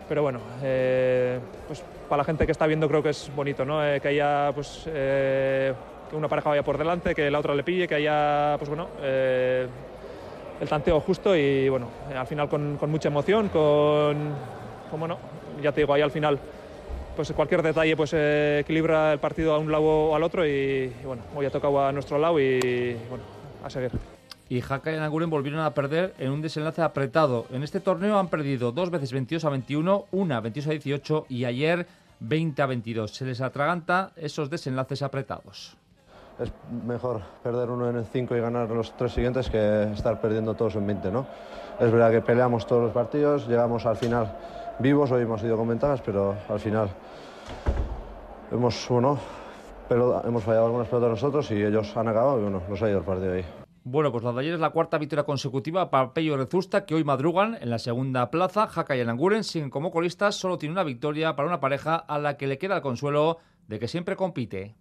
Pero 0.08 0.22
bueno, 0.22 0.40
eh, 0.62 1.40
pues 1.66 1.82
para 2.08 2.18
la 2.18 2.24
gente 2.24 2.46
que 2.46 2.52
está 2.52 2.66
viendo 2.66 2.86
creo 2.86 3.02
que 3.02 3.08
es 3.08 3.30
bonito, 3.34 3.64
¿no? 3.64 3.84
Eh, 3.84 4.00
que 4.00 4.08
haya 4.08 4.52
pues 4.54 4.82
que 4.84 5.74
una 6.14 6.28
pareja 6.28 6.50
vaya 6.50 6.62
por 6.62 6.78
delante, 6.78 7.14
que 7.14 7.28
la 7.30 7.40
otra 7.40 7.54
le 7.54 7.64
pille, 7.64 7.88
que 7.88 7.96
haya 7.96 8.56
pues 8.58 8.68
bueno 8.68 8.88
el 9.02 10.68
tanteo 10.68 11.00
justo 11.00 11.34
y 11.34 11.68
bueno, 11.68 11.88
al 12.14 12.26
final 12.26 12.48
con 12.48 12.90
mucha 12.90 13.08
emoción, 13.08 13.48
con, 13.48 14.34
como 14.90 15.06
no, 15.08 15.18
ya 15.62 15.72
te 15.72 15.80
digo, 15.80 15.94
ahí 15.94 16.02
al 16.02 16.10
final 16.10 16.38
pues 17.16 17.32
cualquier 17.32 17.62
detalle 17.62 17.96
pues 17.96 18.12
eh, 18.12 18.58
equilibra 18.60 19.12
el 19.12 19.18
partido 19.18 19.54
a 19.54 19.58
un 19.58 19.72
lado 19.72 19.84
o 19.84 20.14
al 20.14 20.22
otro 20.22 20.46
y, 20.46 20.92
bueno, 21.04 21.22
hoy 21.34 21.46
ha 21.46 21.50
tocado 21.50 21.84
a 21.84 21.90
nuestro 21.90 22.18
lado 22.18 22.38
y 22.38 22.94
bueno, 23.08 23.24
a 23.64 23.70
seguir. 23.70 23.90
Y 24.48 24.60
Jaca 24.60 24.92
y 24.92 24.96
Anaguren 24.96 25.30
volvieron 25.30 25.60
a 25.60 25.74
perder 25.74 26.14
en 26.18 26.30
un 26.30 26.40
desenlace 26.40 26.82
apretado. 26.82 27.46
En 27.50 27.64
este 27.64 27.80
torneo 27.80 28.18
han 28.18 28.28
perdido 28.28 28.70
dos 28.70 28.90
veces 28.90 29.12
22 29.12 29.44
a 29.44 29.50
21, 29.50 30.04
una 30.12 30.40
22 30.40 30.68
a 30.68 30.70
18 30.70 31.26
y 31.28 31.46
ayer 31.46 31.86
20 32.20 32.62
a 32.62 32.66
22. 32.66 33.10
Se 33.10 33.24
les 33.24 33.40
atraganta 33.40 34.12
esos 34.14 34.48
desenlaces 34.48 35.02
apretados. 35.02 35.76
Es 36.38 36.52
mejor 36.86 37.22
perder 37.42 37.70
uno 37.70 37.88
en 37.88 37.96
el 37.96 38.04
5 38.04 38.36
y 38.36 38.40
ganar 38.40 38.70
los 38.70 38.94
tres 38.96 39.12
siguientes 39.12 39.48
que 39.48 39.84
estar 39.94 40.20
perdiendo 40.20 40.54
todos 40.54 40.76
en 40.76 40.86
20, 40.86 41.10
¿no? 41.10 41.26
Es 41.80 41.90
verdad 41.90 42.10
que 42.10 42.20
peleamos 42.20 42.66
todos 42.66 42.82
los 42.82 42.92
partidos, 42.92 43.48
llegamos 43.48 43.86
al 43.86 43.96
final 43.96 44.36
vivos, 44.78 45.10
hoy 45.10 45.22
hemos 45.22 45.42
ido 45.42 45.56
con 45.56 45.68
ventajas, 45.68 46.00
pero 46.04 46.36
al 46.48 46.60
final 46.60 46.90
hemos, 48.50 48.86
bueno, 48.88 49.18
pero 49.88 50.22
hemos 50.24 50.42
fallado 50.42 50.66
algunas 50.66 50.88
pelotas 50.88 51.10
nosotros 51.10 51.50
y 51.50 51.62
ellos 51.62 51.96
han 51.96 52.08
acabado 52.08 52.38
y 52.38 52.42
bueno, 52.42 52.62
nos 52.68 52.82
ha 52.82 52.88
ido 52.88 52.98
el 52.98 53.04
partido 53.04 53.32
ahí. 53.32 53.44
Bueno, 53.84 54.10
pues 54.10 54.24
la 54.24 54.32
de 54.32 54.40
ayer 54.40 54.54
es 54.54 54.60
la 54.60 54.70
cuarta 54.70 54.98
victoria 54.98 55.22
consecutiva 55.22 55.90
para 55.90 56.12
Pello 56.12 56.36
Rezusta, 56.36 56.84
que 56.86 56.96
hoy 56.96 57.04
madrugan 57.04 57.56
en 57.60 57.70
la 57.70 57.78
segunda 57.78 58.32
plaza. 58.32 58.66
Jaca 58.66 58.96
y 58.96 59.00
Ananguren 59.00 59.44
siguen 59.44 59.70
como 59.70 59.92
colistas, 59.92 60.34
solo 60.34 60.58
tiene 60.58 60.72
una 60.72 60.82
victoria 60.82 61.36
para 61.36 61.46
una 61.46 61.60
pareja 61.60 61.94
a 61.94 62.18
la 62.18 62.36
que 62.36 62.48
le 62.48 62.58
queda 62.58 62.74
el 62.74 62.82
consuelo 62.82 63.38
de 63.68 63.78
que 63.78 63.86
siempre 63.86 64.16
compite. 64.16 64.74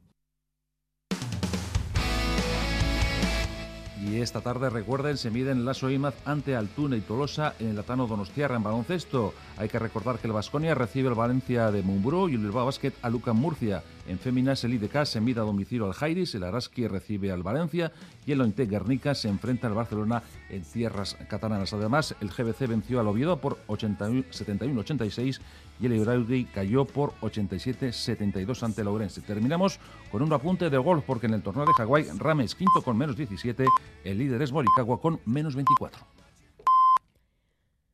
Y 4.08 4.22
esta 4.22 4.42
tarde, 4.42 4.70
recuerden, 4.70 5.18
se 5.18 5.32
miden 5.32 5.66
Lasso 5.66 5.90
Imaz 5.90 6.14
ante 6.26 6.56
Altuna 6.56 6.96
y 6.96 7.02
Tolosa 7.02 7.56
en 7.60 7.70
el 7.70 7.76
Latano 7.76 8.06
Donostiarra 8.06 8.56
en 8.56 8.62
baloncesto. 8.62 9.34
Hay 9.58 9.68
que 9.68 9.80
recordar 9.80 10.20
que 10.20 10.28
el 10.28 10.34
Vasconia 10.34 10.76
recibe 10.76 11.10
el 11.10 11.16
Valencia 11.16 11.72
de 11.72 11.82
Mumbrú 11.82 12.30
y 12.30 12.36
el 12.36 12.42
Bilbao 12.42 12.68
Basket 12.68 12.94
a 13.02 13.10
Luca 13.10 13.34
Murcia. 13.34 13.82
En 14.08 14.20
féminas, 14.20 14.64
el 14.64 14.76
IDK 14.76 15.06
se 15.06 15.22
mide 15.22 15.40
a 15.40 15.44
domicilio 15.44 15.88
al 15.88 15.94
Jairis, 15.94 16.36
el 16.36 16.44
Araski 16.44 16.88
recibe 16.88 17.32
al 17.32 17.42
Valencia 17.42 17.92
y 18.28 18.34
el 18.34 18.42
Ointe 18.42 18.68
Guernica 18.68 19.16
se 19.16 19.28
enfrenta 19.28 19.66
al 19.66 19.74
Barcelona 19.74 20.22
en 20.50 20.62
tierras 20.62 21.18
catalanas. 21.28 21.74
Además, 21.74 22.16
el 22.22 22.30
GBC 22.30 22.68
venció 22.68 23.00
al 23.00 23.08
Oviedo 23.08 23.42
por 23.42 23.58
71-86 23.68 25.40
y 25.80 25.86
el 25.86 25.94
Euraudi 25.94 26.46
cayó 26.46 26.86
por 26.86 27.14
87-72 27.22 28.64
ante 28.64 28.82
el 28.82 28.88
Ourense. 28.88 29.22
Terminamos 29.22 29.80
con 30.12 30.22
un 30.22 30.32
apunte 30.34 30.70
de 30.70 30.78
golf 30.78 31.04
porque 31.06 31.28
en 31.28 31.34
el 31.34 31.42
torneo 31.42 31.66
de 31.66 31.74
Hawái 31.74 32.06
Rames 32.18 32.56
quinto 32.56 32.82
con 32.84 32.98
menos 32.98 33.18
17, 33.18 33.66
el 34.04 34.18
líder 34.18 34.42
es 34.42 34.52
Morikawa 34.52 35.00
con 35.02 35.20
menos 35.26 35.56
24. 35.56 36.06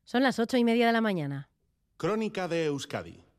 Son 0.03 0.23
las 0.23 0.39
ocho 0.39 0.57
y 0.57 0.63
media 0.63 0.87
de 0.87 0.93
la 0.93 1.01
mañana. 1.01 1.49
Crónica 1.97 2.47
de 2.47 2.65
Euskadi 2.65 3.30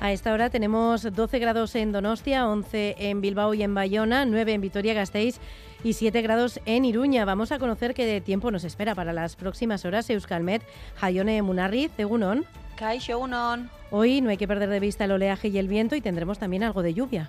A 0.00 0.12
esta 0.12 0.32
hora 0.32 0.48
tenemos 0.48 1.02
12 1.02 1.38
grados 1.38 1.74
en 1.74 1.92
Donostia, 1.92 2.48
11 2.48 2.96
en 2.98 3.20
Bilbao 3.20 3.52
y 3.52 3.62
en 3.62 3.74
Bayona, 3.74 4.24
9 4.24 4.54
en 4.54 4.60
Vitoria-Gasteiz 4.62 5.38
y 5.84 5.92
7 5.92 6.22
grados 6.22 6.58
en 6.64 6.86
Iruña. 6.86 7.26
Vamos 7.26 7.52
a 7.52 7.58
conocer 7.58 7.92
qué 7.92 8.22
tiempo 8.22 8.50
nos 8.50 8.64
espera 8.64 8.94
para 8.94 9.12
las 9.12 9.36
próximas 9.36 9.84
horas. 9.84 10.08
Euskalmet, 10.08 10.62
Jaione 10.96 11.42
Munarri, 11.42 11.90
Egunon. 11.98 12.46
Kaixo, 12.76 13.28
Hoy 13.90 14.22
no 14.22 14.30
hay 14.30 14.38
que 14.38 14.48
perder 14.48 14.70
de 14.70 14.80
vista 14.80 15.04
el 15.04 15.12
oleaje 15.12 15.48
y 15.48 15.58
el 15.58 15.68
viento 15.68 15.94
y 15.96 16.00
tendremos 16.00 16.38
también 16.38 16.62
algo 16.62 16.82
de 16.82 16.94
lluvia. 16.94 17.28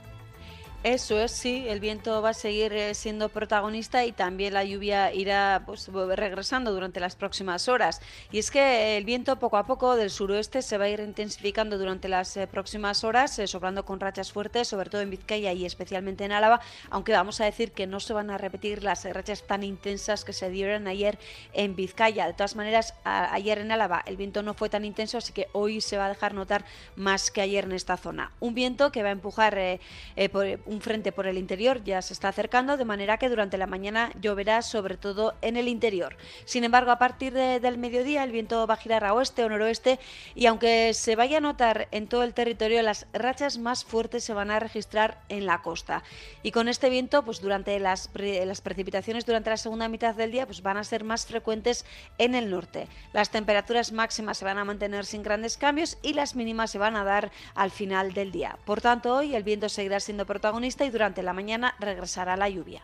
Eso 0.83 1.19
es, 1.19 1.29
sí, 1.29 1.65
el 1.67 1.79
viento 1.79 2.23
va 2.23 2.29
a 2.29 2.33
seguir 2.33 2.73
eh, 2.73 2.95
siendo 2.95 3.29
protagonista 3.29 4.03
y 4.03 4.13
también 4.13 4.55
la 4.55 4.63
lluvia 4.63 5.13
irá 5.13 5.61
pues, 5.63 5.87
regresando 5.87 6.71
durante 6.71 6.99
las 6.99 7.15
próximas 7.15 7.67
horas. 7.67 8.01
Y 8.31 8.39
es 8.39 8.49
que 8.49 8.97
el 8.97 9.05
viento 9.05 9.37
poco 9.37 9.57
a 9.57 9.67
poco 9.67 9.95
del 9.95 10.09
suroeste 10.09 10.63
se 10.63 10.79
va 10.79 10.85
a 10.85 10.89
ir 10.89 10.99
intensificando 10.99 11.77
durante 11.77 12.09
las 12.09 12.35
eh, 12.35 12.47
próximas 12.47 13.03
horas, 13.03 13.37
eh, 13.37 13.45
soplando 13.45 13.85
con 13.85 13.99
rachas 13.99 14.31
fuertes, 14.31 14.69
sobre 14.69 14.89
todo 14.89 15.01
en 15.01 15.11
Vizcaya 15.11 15.53
y 15.53 15.67
especialmente 15.67 16.25
en 16.25 16.31
Álava, 16.31 16.61
aunque 16.89 17.11
vamos 17.11 17.39
a 17.41 17.45
decir 17.45 17.73
que 17.73 17.85
no 17.85 17.99
se 17.99 18.13
van 18.13 18.31
a 18.31 18.39
repetir 18.39 18.83
las 18.83 19.05
rachas 19.05 19.43
tan 19.45 19.63
intensas 19.63 20.25
que 20.25 20.33
se 20.33 20.49
dieron 20.49 20.87
ayer 20.87 21.19
en 21.53 21.75
Vizcaya. 21.75 22.25
De 22.25 22.33
todas 22.33 22.55
maneras, 22.55 22.95
ayer 23.03 23.59
en 23.59 23.71
Álava 23.71 24.01
el 24.07 24.17
viento 24.17 24.41
no 24.41 24.55
fue 24.55 24.67
tan 24.67 24.83
intenso, 24.83 25.19
así 25.19 25.31
que 25.31 25.47
hoy 25.51 25.79
se 25.79 25.97
va 25.97 26.07
a 26.07 26.09
dejar 26.09 26.33
notar 26.33 26.65
más 26.95 27.29
que 27.29 27.41
ayer 27.41 27.65
en 27.65 27.73
esta 27.73 27.97
zona. 27.97 28.31
Un 28.39 28.55
viento 28.55 28.91
que 28.91 29.03
va 29.03 29.09
a 29.09 29.11
empujar 29.11 29.79
por 30.31 30.47
un 30.71 30.79
frente 30.79 31.11
por 31.11 31.27
el 31.27 31.37
interior 31.37 31.83
ya 31.83 32.01
se 32.01 32.13
está 32.13 32.29
acercando, 32.29 32.77
de 32.77 32.85
manera 32.85 33.17
que 33.17 33.27
durante 33.27 33.57
la 33.57 33.67
mañana 33.67 34.11
lloverá 34.21 34.61
sobre 34.61 34.95
todo 34.95 35.35
en 35.41 35.57
el 35.57 35.67
interior. 35.67 36.15
Sin 36.45 36.63
embargo, 36.63 36.91
a 36.91 36.97
partir 36.97 37.33
del 37.33 37.77
mediodía 37.77 38.23
el 38.23 38.31
viento 38.31 38.65
va 38.65 38.75
a 38.75 38.77
girar 38.77 39.03
a 39.03 39.13
oeste 39.13 39.43
o 39.43 39.49
noroeste 39.49 39.99
y 40.33 40.45
aunque 40.45 40.93
se 40.93 41.17
vaya 41.17 41.37
a 41.37 41.41
notar 41.41 41.89
en 41.91 42.07
todo 42.07 42.23
el 42.23 42.33
territorio, 42.33 42.81
las 42.83 43.05
rachas 43.11 43.57
más 43.57 43.83
fuertes 43.83 44.23
se 44.23 44.33
van 44.33 44.49
a 44.49 44.59
registrar 44.59 45.21
en 45.27 45.45
la 45.45 45.61
costa. 45.61 46.03
Y 46.41 46.51
con 46.51 46.69
este 46.69 46.89
viento, 46.89 47.23
pues 47.23 47.41
durante 47.41 47.77
las, 47.79 48.09
las 48.13 48.61
precipitaciones 48.61 49.25
durante 49.25 49.49
la 49.49 49.57
segunda 49.57 49.89
mitad 49.89 50.15
del 50.15 50.31
día, 50.31 50.45
pues 50.45 50.61
van 50.61 50.77
a 50.77 50.85
ser 50.85 51.03
más 51.03 51.25
frecuentes 51.25 51.85
en 52.17 52.33
el 52.33 52.49
norte. 52.49 52.87
Las 53.11 53.29
temperaturas 53.29 53.91
máximas 53.91 54.37
se 54.37 54.45
van 54.45 54.57
a 54.57 54.63
mantener 54.63 55.05
sin 55.05 55.21
grandes 55.21 55.57
cambios 55.57 55.97
y 56.01 56.13
las 56.13 56.35
mínimas 56.35 56.71
se 56.71 56.77
van 56.77 56.95
a 56.95 57.03
dar 57.03 57.29
al 57.55 57.71
final 57.71 58.13
del 58.13 58.31
día. 58.31 58.57
Por 58.63 58.79
tanto, 58.79 59.15
hoy 59.15 59.35
el 59.35 59.43
viento 59.43 59.67
seguirá 59.67 59.99
siendo 59.99 60.25
protagonista 60.25 60.60
y 60.63 60.89
durante 60.89 61.23
la 61.23 61.33
mañana 61.33 61.75
regresará 61.79 62.37
la 62.37 62.49
lluvia. 62.49 62.81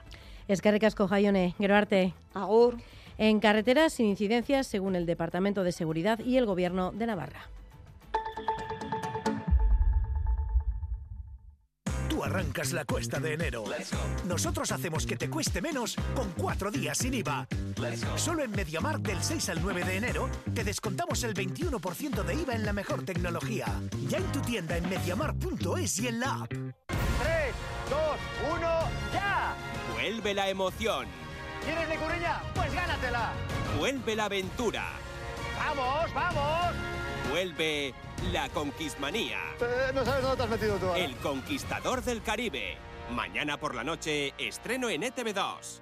Es 0.48 0.62
que 0.62 0.72
ricasco, 0.72 1.08
Jaione. 1.08 1.56
Gero 1.58 1.76
arte. 1.76 2.14
Agur. 2.34 2.78
En 3.18 3.40
carreteras 3.40 3.94
sin 3.94 4.08
incidencias, 4.08 4.68
según 4.68 4.96
el 4.96 5.06
Departamento 5.06 5.64
de 5.64 5.72
Seguridad 5.72 6.20
y 6.20 6.38
el 6.38 6.46
Gobierno 6.46 6.92
de 6.92 7.08
Navarra. 7.08 7.50
Tú 12.10 12.24
arrancas 12.24 12.74
la 12.74 12.86
cuesta 12.86 13.20
de 13.20 13.34
enero. 13.34 13.64
Nosotros 14.26 14.72
hacemos 14.72 15.06
que 15.06 15.18
te 15.18 15.30
cueste 15.30 15.62
menos 15.62 15.96
con 16.16 16.32
cuatro 16.32 16.72
días 16.72 16.98
sin 16.98 17.14
IVA. 17.14 17.48
Solo 18.16 18.44
en 18.44 18.52
MediaMarkt 18.52 19.06
del 19.06 19.22
6 19.22 19.50
al 19.50 19.62
9 19.62 19.84
de 19.84 19.98
enero 19.98 20.30
te 20.54 20.64
descontamos 20.64 21.24
el 21.24 21.34
21% 21.34 22.24
de 22.24 22.34
IVA 22.34 22.56
en 22.56 22.66
la 22.66 22.74
mejor 22.74 23.04
tecnología. 23.04 23.68
Ya 24.08 24.18
en 24.18 24.32
tu 24.32 24.40
tienda 24.42 24.78
en 24.78 24.90
MediaMarkt.es 24.90 26.00
y 26.00 26.08
en 26.08 26.20
la 26.20 26.44
app. 26.44 26.54
Vuelve 30.08 30.34
la 30.34 30.48
emoción. 30.48 31.06
¿Quieres 31.66 31.90
licurilla? 31.90 32.42
Pues 32.56 32.74
gánatela. 32.74 33.34
Vuelve 33.78 34.16
la 34.16 34.24
aventura. 34.24 34.86
¡Vamos, 35.58 36.14
vamos! 36.14 36.76
Vuelve 37.30 37.94
la 38.32 38.48
conquistmanía. 38.48 39.38
Eh, 39.60 39.92
no 39.94 40.06
sabes 40.06 40.22
dónde 40.22 40.38
te 40.38 40.44
has 40.44 40.50
metido 40.50 40.78
tú. 40.78 40.94
El 40.96 41.14
conquistador 41.18 42.02
del 42.04 42.24
Caribe. 42.24 42.78
Mañana 43.12 43.58
por 43.58 43.76
la 43.76 43.84
noche, 43.84 44.34
estreno 44.38 44.90
en 44.90 45.02
ETV2. 45.02 45.82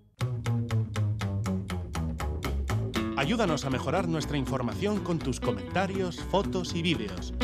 Ayúdanos 3.21 3.65
a 3.65 3.69
mejorar 3.69 4.07
nuestra 4.07 4.35
información 4.35 5.03
con 5.03 5.19
tus 5.19 5.39
comentarios, 5.39 6.19
fotos 6.31 6.73
y 6.73 6.81
vídeos. 6.81 7.35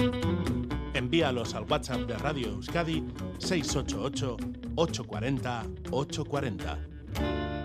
Envíalos 0.95 1.53
al 1.53 1.65
WhatsApp 1.69 1.99
de 2.07 2.17
Radio 2.17 2.47
Euskadi 2.47 3.05
688 3.37 4.37
840 4.75 5.65
840. 5.91 7.56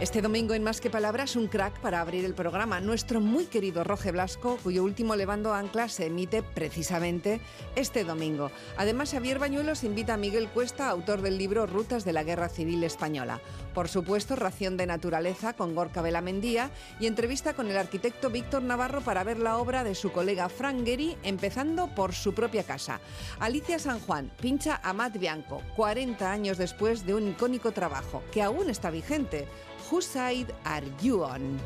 Este 0.00 0.22
domingo 0.22 0.54
en 0.54 0.62
Más 0.62 0.80
que 0.80 0.88
Palabras, 0.88 1.36
un 1.36 1.46
crack 1.46 1.78
para 1.80 2.00
abrir 2.00 2.24
el 2.24 2.32
programa. 2.32 2.80
Nuestro 2.80 3.20
muy 3.20 3.44
querido 3.44 3.84
Roge 3.84 4.12
Blasco, 4.12 4.56
cuyo 4.62 4.82
último 4.82 5.14
Levando 5.14 5.52
Ancla 5.52 5.90
se 5.90 6.06
emite 6.06 6.42
precisamente 6.42 7.42
este 7.76 8.04
domingo. 8.04 8.50
Además, 8.78 9.12
Javier 9.12 9.38
Bañuelos 9.38 9.84
invita 9.84 10.14
a 10.14 10.16
Miguel 10.16 10.48
Cuesta, 10.48 10.88
autor 10.88 11.20
del 11.20 11.36
libro 11.36 11.66
Rutas 11.66 12.06
de 12.06 12.14
la 12.14 12.24
Guerra 12.24 12.48
Civil 12.48 12.82
Española. 12.82 13.42
Por 13.74 13.88
supuesto, 13.88 14.36
Ración 14.36 14.76
de 14.76 14.86
Naturaleza 14.86 15.52
con 15.52 15.74
Gorka 15.74 16.02
Velamendía 16.02 16.70
y 16.98 17.06
entrevista 17.06 17.54
con 17.54 17.70
el 17.70 17.76
arquitecto 17.76 18.30
Víctor 18.30 18.62
Navarro 18.62 19.00
para 19.00 19.24
ver 19.24 19.38
la 19.38 19.58
obra 19.58 19.84
de 19.84 19.94
su 19.94 20.10
colega 20.12 20.48
Frank 20.48 20.84
Gehry, 20.84 21.16
empezando 21.22 21.88
por 21.94 22.12
su 22.12 22.34
propia 22.34 22.64
casa. 22.64 23.00
Alicia 23.38 23.78
San 23.78 24.00
Juan 24.00 24.30
pincha 24.40 24.80
a 24.82 24.92
Matt 24.92 25.18
Bianco, 25.18 25.62
40 25.76 26.30
años 26.30 26.58
después 26.58 27.06
de 27.06 27.14
un 27.14 27.28
icónico 27.28 27.72
trabajo, 27.72 28.22
que 28.32 28.42
aún 28.42 28.70
está 28.70 28.90
vigente. 28.90 29.46
Whose 29.90 30.08
Side 30.08 30.54
Are 30.64 30.86
You 31.02 31.22
On? 31.22 31.58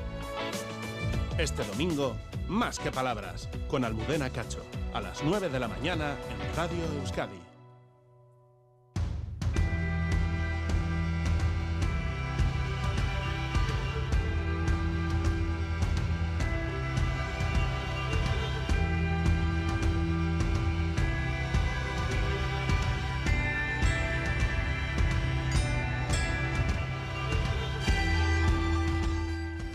Este 1.38 1.64
domingo, 1.64 2.16
más 2.48 2.78
que 2.78 2.92
palabras, 2.92 3.48
con 3.68 3.84
Almudena 3.84 4.30
Cacho, 4.30 4.64
a 4.92 5.00
las 5.00 5.22
9 5.24 5.48
de 5.48 5.60
la 5.60 5.68
mañana 5.68 6.16
en 6.30 6.56
Radio 6.56 6.84
Euskadi. 7.00 7.43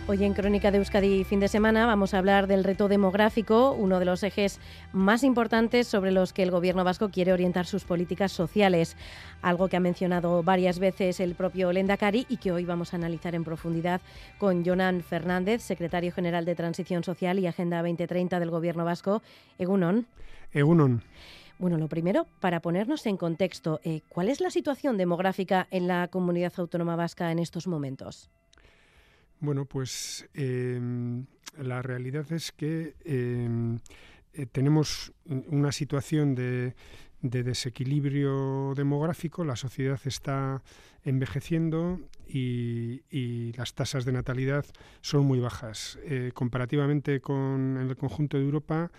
Hoy 0.10 0.24
en 0.24 0.34
Crónica 0.34 0.72
de 0.72 0.80
Euskadi 0.80 1.24
fin 1.24 1.40
de 1.40 1.48
semana 1.48 1.86
vamos 1.86 2.16
a 2.16 2.18
hablar 2.18 2.48
del 2.48 2.64
reto 2.64 2.88
demográfico, 2.88 3.74
uno 3.74 4.00
de 4.00 4.06
los 4.06 4.24
ejes 4.24 4.60
más 4.92 5.24
importantes 5.24 5.88
sobre 5.88 6.10
los 6.10 6.34
que 6.34 6.42
el 6.42 6.50
gobierno 6.50 6.84
vasco 6.84 7.10
quiere 7.10 7.32
orientar 7.32 7.68
sus 7.68 7.84
políticas 7.84 8.32
sociales, 8.32 8.98
algo 9.44 9.68
que 9.68 9.78
ha 9.78 9.80
mencionado 9.80 10.42
varias 10.42 10.80
veces 10.80 11.20
el 11.20 11.36
propio 11.36 11.72
Lendakari 11.72 12.26
y 12.28 12.38
que 12.38 12.52
hoy 12.52 12.66
vamos 12.66 12.92
a 12.92 12.98
analizar 12.98 13.36
en 13.36 13.44
profundidad 13.44 14.02
con 14.40 14.66
Jonan 14.66 15.04
Fernández, 15.04 15.62
secretario 15.62 16.12
general 16.12 16.44
de 16.44 16.56
Transición 16.56 17.04
Social 17.04 17.38
y 17.38 17.46
Agenda 17.46 17.78
2030 17.84 18.40
del 18.40 18.50
gobierno 18.50 18.86
vasco. 18.86 19.22
Egunon. 19.60 20.08
Egunon. 20.52 21.04
Bueno, 21.60 21.78
lo 21.78 21.88
primero, 21.88 22.26
para 22.40 22.62
ponernos 22.62 23.06
en 23.06 23.16
contexto, 23.16 23.80
eh, 23.84 24.02
¿cuál 24.10 24.30
es 24.30 24.42
la 24.42 24.50
situación 24.50 24.98
demográfica 24.98 25.68
en 25.70 25.88
la 25.88 26.08
comunidad 26.08 26.54
autónoma 26.58 26.96
vasca 26.96 27.32
en 27.32 27.38
estos 27.38 27.68
momentos? 27.68 28.32
Bueno, 29.40 29.66
pues 29.66 30.28
em, 30.34 31.26
la 31.58 31.82
realidad 31.82 32.32
es 32.32 32.52
que 32.52 32.96
em, 33.06 33.80
eh, 34.34 34.46
tenemos 34.46 35.14
una 35.26 35.72
situación 35.72 36.36
de, 36.36 36.76
desequilibrio 37.22 38.74
demográfico, 38.76 39.44
la 39.44 39.56
sociedad 39.56 40.00
está 40.06 40.62
envejeciendo 41.04 42.00
y, 42.28 43.52
las 43.58 43.74
tasas 43.74 44.06
de 44.06 44.12
natalidad 44.14 44.66
son 45.02 45.26
muy 45.26 45.40
bajas. 45.40 46.00
Eh, 46.04 46.32
comparativamente 46.34 47.20
con 47.20 47.78
el 47.78 47.96
conjunto 47.98 48.38
de 48.38 48.44
Europa, 48.44 48.92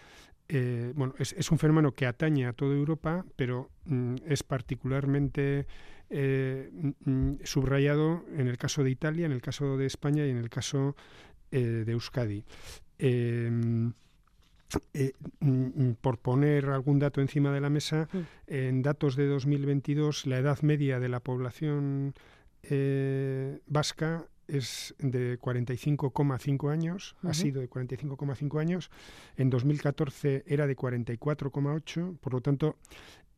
eh, 0.48 0.92
bueno, 0.96 1.14
es, 1.18 1.50
un 1.50 1.58
fenómeno 1.58 1.92
que 1.92 2.06
atañe 2.06 2.46
a 2.46 2.52
toda 2.52 2.74
Europa, 2.74 3.24
pero 3.36 3.70
mm, 3.84 4.16
es 4.26 4.42
particularmente 4.42 5.66
eh, 6.10 6.70
mm, 7.04 7.36
subrayado 7.44 8.24
en 8.36 8.48
el 8.48 8.58
caso 8.58 8.82
de 8.84 8.90
Italia, 8.90 9.26
en 9.26 9.32
el 9.32 9.40
caso 9.40 9.76
de 9.76 9.86
España 9.86 10.26
y 10.26 10.30
en 10.30 10.38
el 10.38 10.50
caso 10.50 10.96
eh, 11.50 11.84
de 11.86 11.92
Euskadi. 11.92 12.44
Em, 12.98 13.92
mm, 15.40 15.92
por 16.00 16.18
poner 16.18 16.66
algún 16.66 16.98
dato 16.98 17.20
encima 17.20 17.52
de 17.52 17.60
la 17.60 17.70
mesa, 17.70 18.08
en 18.46 18.82
datos 18.82 19.16
de 19.16 19.26
2022, 19.26 20.26
la 20.26 20.38
edad 20.38 20.60
media 20.62 21.00
de 21.00 21.08
la 21.08 21.20
población 21.20 22.14
vasca 23.66 24.26
es 24.50 24.94
de 24.98 25.38
45,5 25.38 26.70
años, 26.70 27.16
ha 27.22 27.34
sido 27.34 27.60
de 27.60 27.70
45,5 27.70 28.60
años, 28.60 28.90
en 29.36 29.50
2014 29.50 30.44
era 30.46 30.66
de 30.66 30.76
44,8, 30.76 32.18
por 32.18 32.34
lo 32.34 32.40
tanto, 32.40 32.76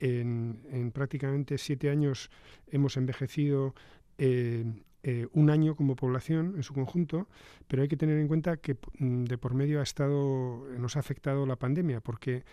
en, 0.01 0.91
prácticamente 0.93 1.59
siete 1.59 1.91
años 1.91 2.31
hemos 2.69 2.97
envejecido 2.97 3.75
eh, 4.19 4.65
eh, 5.05 5.27
un 5.33 5.51
año 5.51 5.77
como 5.77 5.97
población 5.97 6.55
en 6.57 6.63
su 6.63 6.75
conjunto, 6.75 7.29
pero 7.69 7.83
hay 7.83 7.89
que 7.89 7.97
tener 7.97 8.19
en 8.19 8.29
cuenta 8.29 8.57
que 8.57 8.77
mm, 8.99 9.25
de 9.25 9.39
por 9.39 9.55
medio 9.55 9.81
ha 9.81 9.83
estado, 9.83 10.67
nos 10.79 10.97
ha 10.97 11.01
afectado 11.01 11.47
la 11.47 11.57
pandemia, 11.57 12.01
porque 12.01 12.45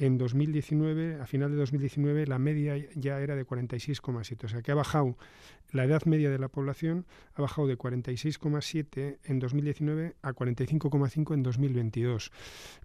en 0.00 0.16
2019, 0.16 1.20
a 1.20 1.26
final 1.26 1.50
de 1.50 1.58
2019, 1.58 2.26
la 2.26 2.38
media 2.38 2.74
ya 2.94 3.20
era 3.20 3.36
de 3.36 3.46
46,7. 3.46 4.44
O 4.44 4.48
sea 4.48 4.62
que 4.62 4.72
ha 4.72 4.74
bajado, 4.74 5.18
la 5.72 5.84
edad 5.84 6.06
media 6.06 6.30
de 6.30 6.38
la 6.38 6.48
población 6.48 7.04
ha 7.34 7.42
bajado 7.42 7.68
de 7.68 7.76
46,7 7.76 9.18
en 9.22 9.38
2019 9.38 10.16
a 10.22 10.32
45,5 10.32 11.34
en 11.34 11.42
2022. 11.42 12.32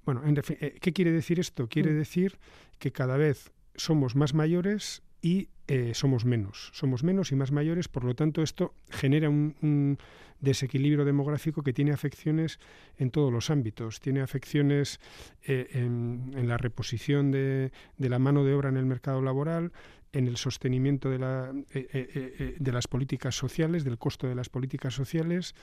Bueno, 0.05 0.23
en 0.25 0.37
eh, 0.37 0.75
¿qué 0.81 0.91
quiere 0.91 1.13
decir 1.13 1.39
esto? 1.39 1.69
Quiere 1.69 1.91
mm. 1.91 1.97
decir 1.97 2.37
que 2.79 2.91
cada 2.91 3.15
vez 3.15 3.53
somos 3.75 4.17
más 4.17 4.33
mayores 4.33 5.01
y 5.25 5.49
eh, 5.67 5.95
somos 5.95 6.23
menos. 6.23 6.69
Somos 6.73 7.03
menos 7.03 7.31
y 7.31 7.35
más 7.35 7.51
mayores, 7.51 7.87
por 7.87 8.03
lo 8.03 8.13
tanto 8.13 8.43
esto 8.43 8.75
genera 8.91 9.27
un, 9.27 9.97
desequilibrio 10.39 11.03
demográfico 11.03 11.63
que 11.63 11.73
tiene 11.73 11.91
afecciones 11.91 12.59
en 12.99 13.09
todos 13.09 13.33
los 13.33 13.49
ámbitos. 13.49 13.99
Tiene 13.99 14.21
afecciones 14.21 14.99
eh, 15.47 15.67
en, 15.71 16.47
la 16.47 16.57
reposición 16.57 17.31
de, 17.31 17.71
la 17.97 18.19
mano 18.19 18.43
de 18.43 18.53
obra 18.53 18.69
en 18.69 18.77
el 18.77 18.85
mercado 18.85 19.23
laboral, 19.23 19.71
en 20.13 20.27
el 20.27 20.37
sostenimiento 20.37 21.09
de, 21.09 21.17
la, 21.17 21.51
eh, 21.73 22.55
de 22.59 22.71
las 22.71 22.87
políticas 22.87 23.33
sociales, 23.35 23.83
del 23.83 23.97
costo 23.97 24.27
de 24.27 24.35
las 24.35 24.49
políticas 24.49 24.93
sociales, 24.93 25.55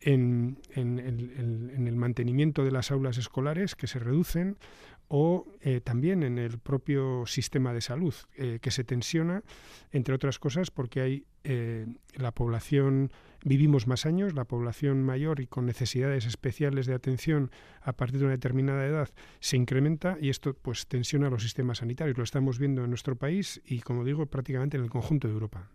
en 0.00 0.58
el 0.74 1.96
mantenimiento 1.96 2.64
de 2.64 2.70
las 2.72 2.90
aulas 2.90 3.16
escolares 3.16 3.74
que 3.74 3.86
se 3.86 3.98
reducen 3.98 4.58
o 5.08 5.46
eh, 5.60 5.80
también 5.80 6.22
en 6.22 6.38
el 6.38 6.58
propio 6.58 7.24
sistema 7.26 7.72
de 7.72 7.80
salud, 7.80 8.14
eh, 8.36 8.58
que 8.60 8.70
se 8.70 8.84
tensiona, 8.84 9.42
entre 9.92 10.14
otras 10.14 10.38
cosas, 10.38 10.70
porque 10.70 11.00
hay 11.00 11.24
eh, 11.44 11.86
la 12.14 12.32
población, 12.32 13.12
vivimos 13.44 13.86
más 13.86 14.04
años, 14.04 14.34
la 14.34 14.44
población 14.44 15.04
mayor 15.04 15.40
y 15.40 15.46
con 15.46 15.66
necesidades 15.66 16.26
especiales 16.26 16.86
de 16.86 16.94
atención 16.94 17.52
a 17.82 17.92
partir 17.92 18.18
de 18.18 18.24
una 18.24 18.34
determinada 18.34 18.84
edad 18.84 19.08
se 19.38 19.56
incrementa 19.56 20.18
y 20.20 20.28
esto 20.30 20.54
pues 20.54 20.88
tensiona 20.88 21.30
los 21.30 21.42
sistemas 21.42 21.78
sanitarios. 21.78 22.18
Lo 22.18 22.24
estamos 22.24 22.58
viendo 22.58 22.82
en 22.82 22.90
nuestro 22.90 23.14
país 23.16 23.62
y, 23.64 23.80
como 23.80 24.04
digo, 24.04 24.26
prácticamente 24.26 24.76
en 24.76 24.82
el 24.82 24.90
conjunto 24.90 25.28
de 25.28 25.34
Europa. 25.34 25.70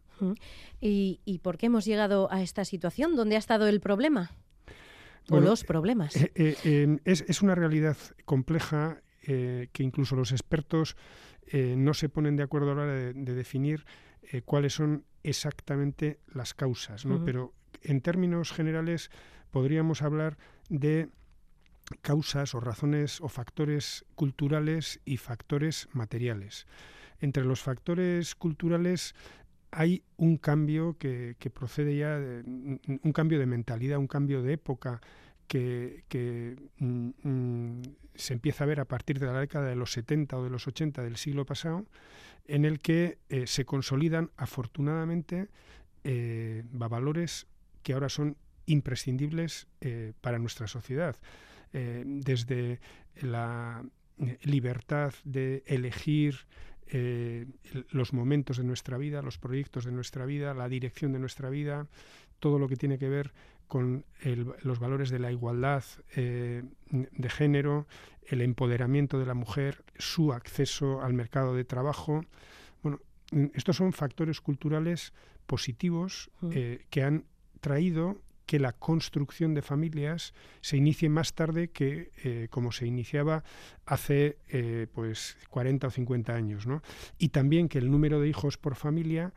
¿Y, 0.81 1.39
por 1.41 1.57
qué 1.57 1.67
hemos 1.67 1.85
llegado 1.85 2.31
a 2.31 2.43
esta 2.43 2.65
situación? 2.65 3.15
¿Dónde 3.15 3.35
ha 3.37 3.39
estado 3.39 3.67
el 3.67 3.79
problema? 3.79 4.31
o 5.29 5.39
los 5.39 5.63
problemas. 5.63 6.15
es, 6.35 6.65
es, 7.27 7.41
una 7.41 7.53
realidad 7.53 7.95
compleja 8.25 9.01
eh, 9.21 9.67
que 9.71 9.83
incluso 9.83 10.15
los 10.15 10.31
expertos 10.31 10.95
eh, 11.47 11.75
no 11.77 11.93
se 11.93 12.09
ponen 12.09 12.35
de 12.35 12.43
acuerdo 12.43 12.71
a 12.71 12.75
la 12.75 12.81
hora 12.81 12.93
de, 12.93 13.13
definir 13.13 13.85
eh, 14.23 14.41
cuáles 14.41 14.73
son 14.73 15.05
exactamente 15.23 16.19
las 16.33 16.53
causas, 16.53 17.05
¿no? 17.05 17.23
Pero 17.23 17.53
en 17.83 18.01
términos 18.01 18.51
generales 18.51 19.11
podríamos 19.51 20.01
hablar 20.01 20.37
de 20.69 21.09
causas 22.01 22.55
o 22.55 22.59
razones 22.59 23.21
o 23.21 23.29
factores 23.29 24.05
culturales 24.15 24.99
y 25.05 25.17
factores 25.17 25.87
materiales. 25.93 26.65
Entre 27.19 27.43
los 27.43 27.61
factores 27.61 28.33
culturales 28.33 29.13
hay 29.71 30.03
un 30.17 30.37
cambio 30.37 30.97
que, 30.97 31.35
procede 31.53 31.95
ya, 31.95 32.19
de, 32.19 32.43
un 32.43 33.13
cambio 33.13 33.39
de 33.39 33.45
mentalidad, 33.45 33.99
un 33.99 34.07
cambio 34.07 34.41
de 34.41 34.53
época 34.53 35.01
que, 35.51 36.55
mm, 36.79 37.09
mm, 37.23 37.81
se 38.15 38.33
empieza 38.33 38.63
a 38.63 38.67
ver 38.67 38.79
a 38.79 38.85
partir 38.85 39.19
de 39.19 39.25
la 39.25 39.39
década 39.39 39.67
de 39.67 39.75
los 39.75 39.91
70 39.91 40.37
o 40.37 40.43
de 40.43 40.49
los 40.49 40.67
80 40.67 41.03
del 41.03 41.17
siglo 41.17 41.45
pasado, 41.45 41.85
en 42.47 42.63
el 42.63 42.79
que 42.79 43.17
eh, 43.29 43.47
se 43.47 43.65
consolidan 43.65 44.31
afortunadamente 44.37 45.49
eh, 46.03 46.63
valores 46.71 47.47
que 47.83 47.93
ahora 47.93 48.07
son 48.07 48.37
imprescindibles 48.65 49.67
eh, 49.81 50.13
para 50.21 50.39
nuestra 50.39 50.67
sociedad. 50.67 51.17
desde 51.73 52.81
la 53.21 53.81
libertad 54.43 55.13
de 55.23 55.63
elegir 55.65 56.35
los 57.91 58.11
momentos 58.11 58.57
de 58.57 58.65
nuestra 58.65 58.97
vida, 58.97 59.21
los 59.21 59.37
proyectos 59.37 59.85
de 59.85 59.93
nuestra 59.93 60.25
vida, 60.25 60.53
la 60.53 60.67
dirección 60.67 61.13
de 61.13 61.19
nuestra 61.19 61.49
vida, 61.49 61.87
todo 62.39 62.59
lo 62.59 62.67
que 62.67 62.75
tiene 62.75 62.97
que 62.97 63.07
ver 63.07 63.31
con 63.71 64.03
los 64.63 64.79
valores 64.79 65.11
de 65.11 65.19
la 65.19 65.31
igualdad 65.31 65.85
eh, 66.17 66.61
de 66.89 67.29
género, 67.29 67.87
el 68.27 68.41
empoderamiento 68.41 69.17
de 69.17 69.25
la 69.25 69.33
mujer, 69.33 69.85
su 69.97 70.33
acceso 70.33 71.01
al 71.01 71.13
mercado 71.13 71.55
de 71.55 71.63
trabajo. 71.63 72.25
Bueno, 72.83 72.99
estos 73.53 73.77
son 73.77 73.93
factores 73.93 74.41
culturales 74.41 75.13
positivos 75.45 76.29
mm. 76.41 76.49
eh, 76.53 76.85
que 76.89 77.03
han 77.03 77.23
traído 77.61 78.17
que 78.45 78.59
la 78.59 78.73
construcción 78.73 79.53
de 79.53 79.61
familias 79.61 80.33
se 80.59 80.75
inicie 80.75 81.07
más 81.07 81.33
tarde 81.33 81.69
que 81.69 82.11
eh, 82.25 82.47
como 82.49 82.73
se 82.73 82.85
iniciaba 82.85 83.45
hace 83.85 84.37
pues 84.93 85.37
40 85.49 85.87
o 85.87 85.91
50 85.91 86.33
años, 86.35 86.67
¿no? 86.67 86.81
Y 87.17 87.29
también 87.29 87.69
que 87.69 87.77
el 87.77 87.89
número 87.89 88.19
de 88.19 88.27
hijos 88.27 88.57
por 88.57 88.75
familia 88.75 89.31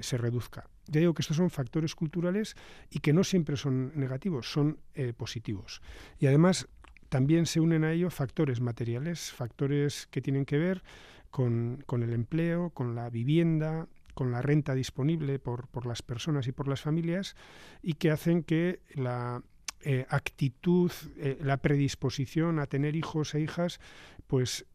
se 0.00 0.18
reduzca. 0.18 0.68
Ya 0.88 1.00
digo 1.00 1.14
que 1.14 1.22
estos 1.22 1.36
son 1.36 1.50
factores 1.50 1.94
culturales 1.94 2.56
y 2.90 3.00
que 3.00 3.12
no 3.12 3.22
siempre 3.22 3.56
son 3.56 3.92
negativos, 3.94 4.50
son 4.50 4.78
eh, 4.94 5.12
positivos. 5.12 5.82
Y 6.18 6.26
además 6.26 6.66
también 7.10 7.46
se 7.46 7.60
unen 7.60 7.84
a 7.84 7.92
ello 7.92 8.10
factores 8.10 8.60
materiales, 8.60 9.30
factores 9.32 10.06
que 10.10 10.22
tienen 10.22 10.46
que 10.46 10.58
ver 10.58 10.82
con, 11.30 11.84
el 11.90 12.12
empleo, 12.12 12.70
con 12.70 12.94
la 12.94 13.10
vivienda, 13.10 13.86
con 14.14 14.32
la 14.32 14.40
renta 14.40 14.74
disponible 14.74 15.38
por, 15.38 15.86
las 15.86 16.02
personas 16.02 16.46
y 16.48 16.52
por 16.52 16.68
las 16.68 16.80
familias 16.80 17.36
y 17.82 17.94
que 17.94 18.10
hacen 18.10 18.42
que 18.42 18.80
la 18.94 19.42
eh, 19.82 20.06
actitud, 20.08 20.90
eh, 21.18 21.38
la 21.42 21.58
predisposición 21.58 22.58
a 22.58 22.66
tener 22.66 22.96
hijos 22.96 23.34
e 23.34 23.40
hijas, 23.40 23.78
pues 24.26 24.66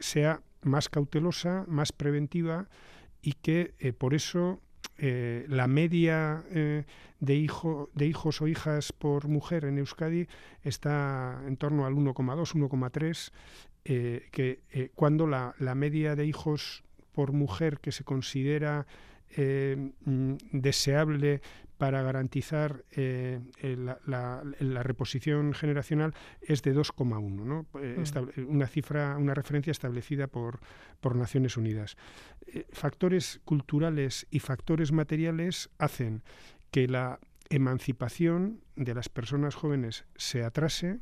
sea 0.00 0.42
más 0.62 0.88
cautelosa, 0.88 1.64
más 1.68 1.92
preventiva 1.92 2.68
y 3.22 3.32
que 3.34 3.94
por 3.98 4.14
eso 4.14 4.60
eh, 5.02 5.46
la 5.48 5.66
media 5.66 6.44
eh, 6.50 6.84
de, 7.20 7.34
hijo, 7.34 7.88
de 7.94 8.06
hijos 8.06 8.42
o 8.42 8.48
hijas 8.48 8.92
por 8.92 9.28
mujer 9.28 9.64
en 9.64 9.78
Euskadi 9.78 10.28
está 10.62 11.42
en 11.46 11.56
torno 11.56 11.86
al 11.86 11.94
1,2, 11.94 12.14
1,3, 12.54 13.32
eh, 13.86 14.28
que 14.30 14.90
cuando 14.94 15.26
la, 15.26 15.54
la, 15.58 15.74
media 15.74 16.16
de 16.16 16.26
hijos 16.26 16.84
por 17.12 17.32
mujer 17.32 17.80
que 17.80 17.92
se 17.92 18.04
considera 18.04 18.86
mm, 19.36 20.34
deseable 20.52 21.40
para 21.80 22.02
garantizar 22.02 22.84
eh, 22.90 23.40
la, 23.62 23.98
la, 24.04 24.82
reposición 24.82 25.54
generacional 25.54 26.12
es 26.42 26.60
de 26.62 26.74
2,1, 26.74 27.42
¿no? 27.42 27.66
Mm. 27.72 28.50
una 28.50 28.66
cifra, 28.66 29.16
una 29.16 29.32
referencia 29.32 29.70
establecida 29.70 30.26
por, 30.26 30.60
por 31.00 31.16
Naciones 31.16 31.56
Unidas. 31.56 31.96
factores 32.70 33.40
culturales 33.46 34.26
y 34.30 34.40
factores 34.40 34.92
materiales 34.92 35.70
hacen 35.78 36.22
que 36.70 36.86
la 36.86 37.18
emancipación 37.48 38.60
de 38.76 38.94
las 38.94 39.08
personas 39.08 39.54
jóvenes 39.54 40.04
se 40.16 40.44
atrase 40.44 41.00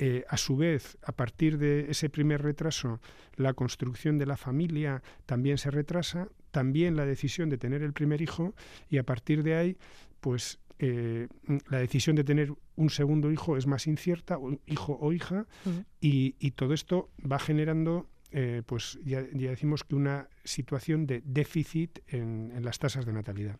eh, 0.00 0.24
a 0.28 0.36
su 0.36 0.56
vez, 0.56 0.96
a 1.02 1.10
partir 1.10 1.58
de 1.58 1.90
ese 1.90 2.08
primer 2.08 2.42
retraso, 2.42 3.00
la 3.34 3.52
construcción 3.54 4.16
de 4.16 4.26
la 4.26 4.36
familia 4.36 5.02
también 5.26 5.58
se 5.58 5.72
retrasa, 5.72 6.28
también 6.52 6.94
la 6.94 7.04
decisión 7.04 7.48
de 7.48 7.58
tener 7.58 7.82
el 7.82 7.92
primer 7.92 8.22
hijo 8.22 8.54
y 8.88 8.98
a 8.98 9.02
partir 9.02 9.42
de 9.42 9.56
ahí, 9.56 9.76
pues 10.20 10.58
eh, 10.78 11.28
la 11.68 11.78
decisión 11.78 12.16
de 12.16 12.24
tener 12.24 12.52
un 12.76 12.90
segundo 12.90 13.30
hijo 13.30 13.56
es 13.56 13.66
más 13.66 13.86
incierta, 13.86 14.38
hijo 14.66 14.98
o 15.00 15.12
hija, 15.12 15.46
y, 16.00 16.32
todo 16.52 16.74
esto 16.74 17.10
va 17.20 17.38
generando 17.38 18.08
eh, 18.30 18.62
pues 18.66 18.98
ya, 19.04 19.22
decimos 19.22 19.84
que 19.84 19.94
una 19.94 20.28
situación 20.44 21.06
de 21.06 21.22
déficit 21.24 22.00
en 22.08 22.64
las 22.64 22.78
tasas 22.78 23.06
de 23.06 23.12
natalidad. 23.12 23.58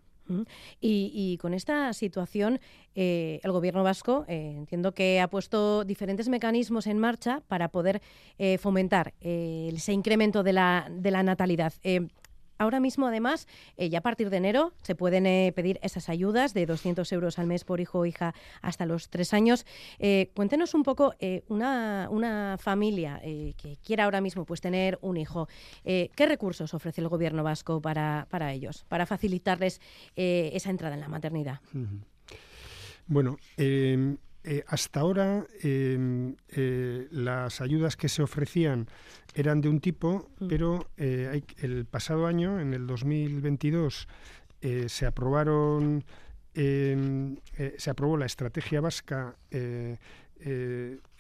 Y, 0.81 1.39
con 1.41 1.55
esta 1.55 1.93
situación, 1.93 2.61
eh, 2.95 3.41
el 3.43 3.53
Gobierno 3.53 3.83
vasco 3.83 4.25
eh, 4.29 4.55
entiendo 4.57 4.93
que 4.93 5.21
ha 5.21 5.29
puesto 5.29 5.85
diferentes 5.85 6.29
mecanismos 6.29 6.87
en 6.87 6.99
marcha 6.99 7.43
para 7.49 7.69
poder 7.69 8.01
eh, 8.39 8.59
fomentar 8.59 9.15
ese 9.21 9.93
incremento 9.93 10.43
de 10.43 10.53
la, 10.53 10.89
de 10.91 11.11
la 11.11 11.23
natalidad. 11.23 11.73
Ahora 12.59 12.81
mismo, 12.81 13.07
además, 13.07 13.47
eh, 13.77 13.89
ya 13.89 14.01
a 14.01 14.03
partir 14.03 14.31
de 14.31 14.37
enero 14.37 14.73
se 14.83 14.95
pueden 14.95 15.27
eh, 15.27 15.53
pedir 15.55 15.79
esas 15.83 16.09
ayudas 16.09 16.55
de 16.55 16.67
200 16.67 17.11
euros 17.13 17.39
al 17.39 17.47
mes 17.47 17.65
por 17.65 17.81
hijo 17.81 18.01
o 18.01 18.07
hija 18.07 18.35
hasta 18.63 18.85
los 18.85 19.09
tres 19.09 19.33
años. 19.33 19.65
Eh, 19.99 20.31
cuéntenos 20.35 20.75
un 20.75 20.83
poco 20.83 21.15
una, 21.49 22.09
una, 22.11 22.57
familia 22.59 23.21
que 23.23 23.79
quiera 23.85 24.05
ahora 24.05 24.21
mismo 24.21 24.45
pues, 24.45 24.61
tener 24.61 24.99
un 25.01 25.17
hijo. 25.17 25.49
¿Qué 25.85 26.27
recursos 26.27 26.75
ofrece 26.75 27.01
el 27.01 27.09
Gobierno 27.09 27.43
vasco 27.43 27.81
para, 27.81 28.27
para 28.31 28.53
ellos, 28.53 28.85
para 28.89 29.07
facilitarles 29.07 29.81
esa 30.15 30.71
entrada 30.71 30.95
en 30.95 31.01
la 31.01 31.09
maternidad? 31.09 31.61
Bueno, 33.07 33.39
em, 33.57 34.19
eh, 34.51 34.65
hasta 34.67 35.01
ahora 35.01 35.47
em, 35.63 36.35
eh, 36.49 37.07
las 37.11 37.61
ayudas 37.61 37.99
que 37.99 38.09
se 38.09 38.23
ofrecían 38.23 38.87
eran 39.35 39.61
de 39.61 39.69
un 39.69 39.79
tipo, 39.79 40.31
mm. 40.41 40.49
pero 40.49 40.89
eh, 40.97 41.43
el 41.59 41.85
pasado 41.85 42.27
año, 42.27 42.59
en 42.59 42.73
el 42.73 42.87
2022, 42.87 44.09
se 44.87 45.07
aprobaron 45.07 46.03
em, 46.55 47.37
se 47.77 47.91
aprobó 47.91 48.17
la 48.17 48.27
estrategia 48.27 48.81
vasca 48.81 49.37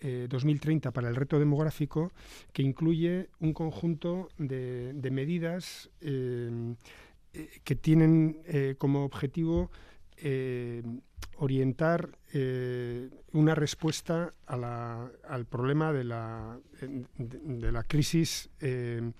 2030 0.00 0.90
para 0.90 1.08
el 1.08 1.14
reto 1.14 1.38
demográfico, 1.38 2.10
que 2.52 2.62
incluye 2.62 3.28
un 3.38 3.52
conjunto 3.52 4.30
de, 4.38 4.94
de 4.94 5.10
medidas 5.10 5.90
em, 6.00 6.74
que 7.62 7.76
tienen 7.76 8.40
como 8.78 9.04
objetivo 9.04 9.70
orientar 11.38 12.10
eh, 12.32 13.08
una 13.32 13.54
respuesta 13.54 14.34
al 14.46 15.46
problema 15.46 15.92
de 15.92 16.04
la, 16.04 16.58
de, 17.16 17.72
la 17.72 17.84
crisis 17.84 18.50
eh, 18.60 19.12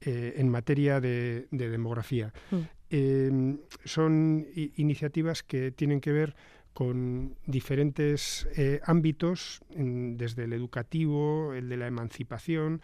eh, 0.00 0.34
en 0.36 0.48
materia 0.48 1.00
de, 1.00 1.46
demografía. 1.50 2.32
Mm. 2.50 3.54
son 3.84 4.46
iniciativas 4.54 5.42
que 5.42 5.70
tienen 5.70 6.00
que 6.00 6.12
ver 6.12 6.34
con 6.74 7.36
diferentes 7.46 8.48
ámbitos, 8.84 9.60
desde 9.70 10.44
el 10.44 10.52
educativo, 10.54 11.54
el 11.54 11.68
de 11.68 11.76
la 11.76 11.86
emancipación. 11.86 12.80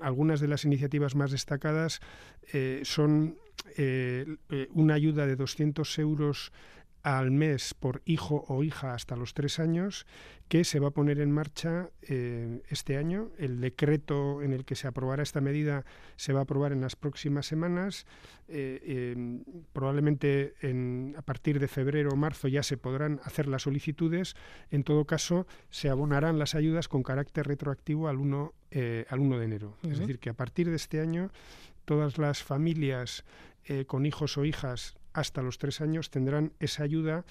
algunas 0.00 0.40
de 0.40 0.48
las 0.48 0.64
iniciativas 0.64 1.14
más 1.14 1.30
destacadas 1.32 2.00
son 2.82 3.36
una 4.72 4.94
ayuda 4.94 5.26
de 5.26 5.36
200 5.36 5.98
euros 5.98 6.52
al 7.04 7.30
mes 7.30 7.74
por 7.74 8.00
hijo 8.06 8.46
o 8.48 8.64
hija 8.64 8.94
hasta 8.94 9.14
los 9.14 9.34
tres 9.34 9.60
años, 9.60 10.06
que 10.48 10.64
se 10.64 10.80
va 10.80 10.88
a 10.88 10.90
poner 10.90 11.20
en 11.20 11.30
marcha 11.30 11.90
eh, 12.00 12.62
este 12.70 12.96
año. 12.96 13.30
El 13.36 13.60
decreto 13.60 14.40
en 14.40 14.54
el 14.54 14.64
que 14.64 14.74
se 14.74 14.88
aprobará 14.88 15.22
esta 15.22 15.42
medida 15.42 15.84
se 16.16 16.32
va 16.32 16.40
a 16.40 16.42
aprobar 16.44 16.72
en 16.72 16.80
las 16.80 16.96
próximas 16.96 17.46
semanas. 17.46 18.06
Eh, 18.48 19.12
em, 19.14 19.44
probablemente 19.74 20.54
a 21.16 21.22
partir 21.22 21.60
de 21.60 21.68
febrero 21.68 22.10
o 22.10 22.16
marzo 22.16 22.48
ya 22.48 22.62
se 22.62 22.78
podrán 22.78 23.20
hacer 23.24 23.48
las 23.48 23.62
solicitudes. 23.62 24.34
En 24.70 24.82
todo 24.82 25.04
caso, 25.04 25.46
se 25.68 25.90
abonarán 25.90 26.38
las 26.38 26.54
ayudas 26.54 26.88
con 26.88 27.02
carácter 27.02 27.46
retroactivo 27.46 28.08
al 28.08 28.16
1, 28.16 28.54
eh, 28.70 29.04
al 29.10 29.20
1 29.20 29.38
de 29.38 29.44
enero. 29.44 29.76
Es 29.82 29.98
decir, 29.98 30.18
que 30.18 30.30
a 30.30 30.34
partir 30.34 30.70
de 30.70 30.76
este 30.76 31.00
año 31.00 31.30
todas 31.84 32.16
las 32.16 32.42
familias 32.42 33.24
con 33.86 34.04
hijos 34.04 34.36
o 34.36 34.44
hijas 34.44 34.94
hasta 35.14 35.42
los 35.42 35.58
tres 35.58 35.80
años 35.80 36.10
tendrán 36.10 36.52
esa 36.60 36.82
ayuda 36.82 37.24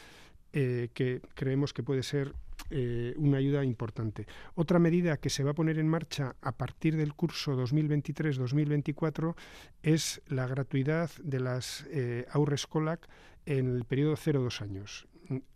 eh, 0.53 0.89
que 0.93 1.21
creemos 1.35 1.73
que 1.73 1.83
puede 1.83 2.03
ser 2.03 2.33
eh, 2.69 3.13
una 3.17 3.37
ayuda 3.37 3.63
importante. 3.63 4.25
Otra 4.55 4.79
medida 4.79 5.17
que 5.17 5.29
se 5.29 5.43
va 5.43 5.51
a 5.51 5.53
poner 5.53 5.77
en 5.77 5.87
marcha 5.87 6.35
a 6.41 6.53
partir 6.53 6.95
del 6.95 7.13
curso 7.13 7.55
2023-2024 7.55 9.35
es 9.83 10.21
la 10.27 10.47
gratuidad 10.47 11.11
de 11.21 11.39
las 11.39 11.85
eh, 11.91 12.25
Aurrescolac 12.31 13.07
en 13.45 13.75
el 13.75 13.85
periodo 13.85 14.15
0-2 14.15 14.61
años. 14.61 15.07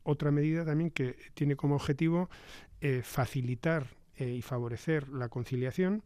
Otra 0.03 0.31
medida 0.31 0.65
también 0.65 0.91
que 0.91 1.17
tiene 1.33 1.55
como 1.55 1.75
objetivo 1.75 2.29
eh, 2.81 3.01
facilitar 3.03 3.87
y 4.19 4.41
favorecer 4.41 5.09
la 5.09 5.29
conciliación 5.29 6.01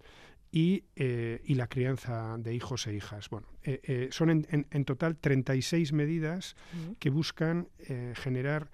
eh, 0.53 1.41
y, 1.45 1.55
la 1.55 1.67
crianza 1.67 2.37
de 2.37 2.53
hijos 2.53 2.85
e 2.87 2.93
hijas. 2.93 3.29
Bueno, 3.29 3.47
eh, 3.63 3.79
eh, 3.83 4.07
son 4.11 4.29
en, 4.29 4.85
total 4.85 5.15
36 5.15 5.93
medidas 5.93 6.57
que 6.99 7.09
buscan 7.09 7.69
generar 8.15 8.69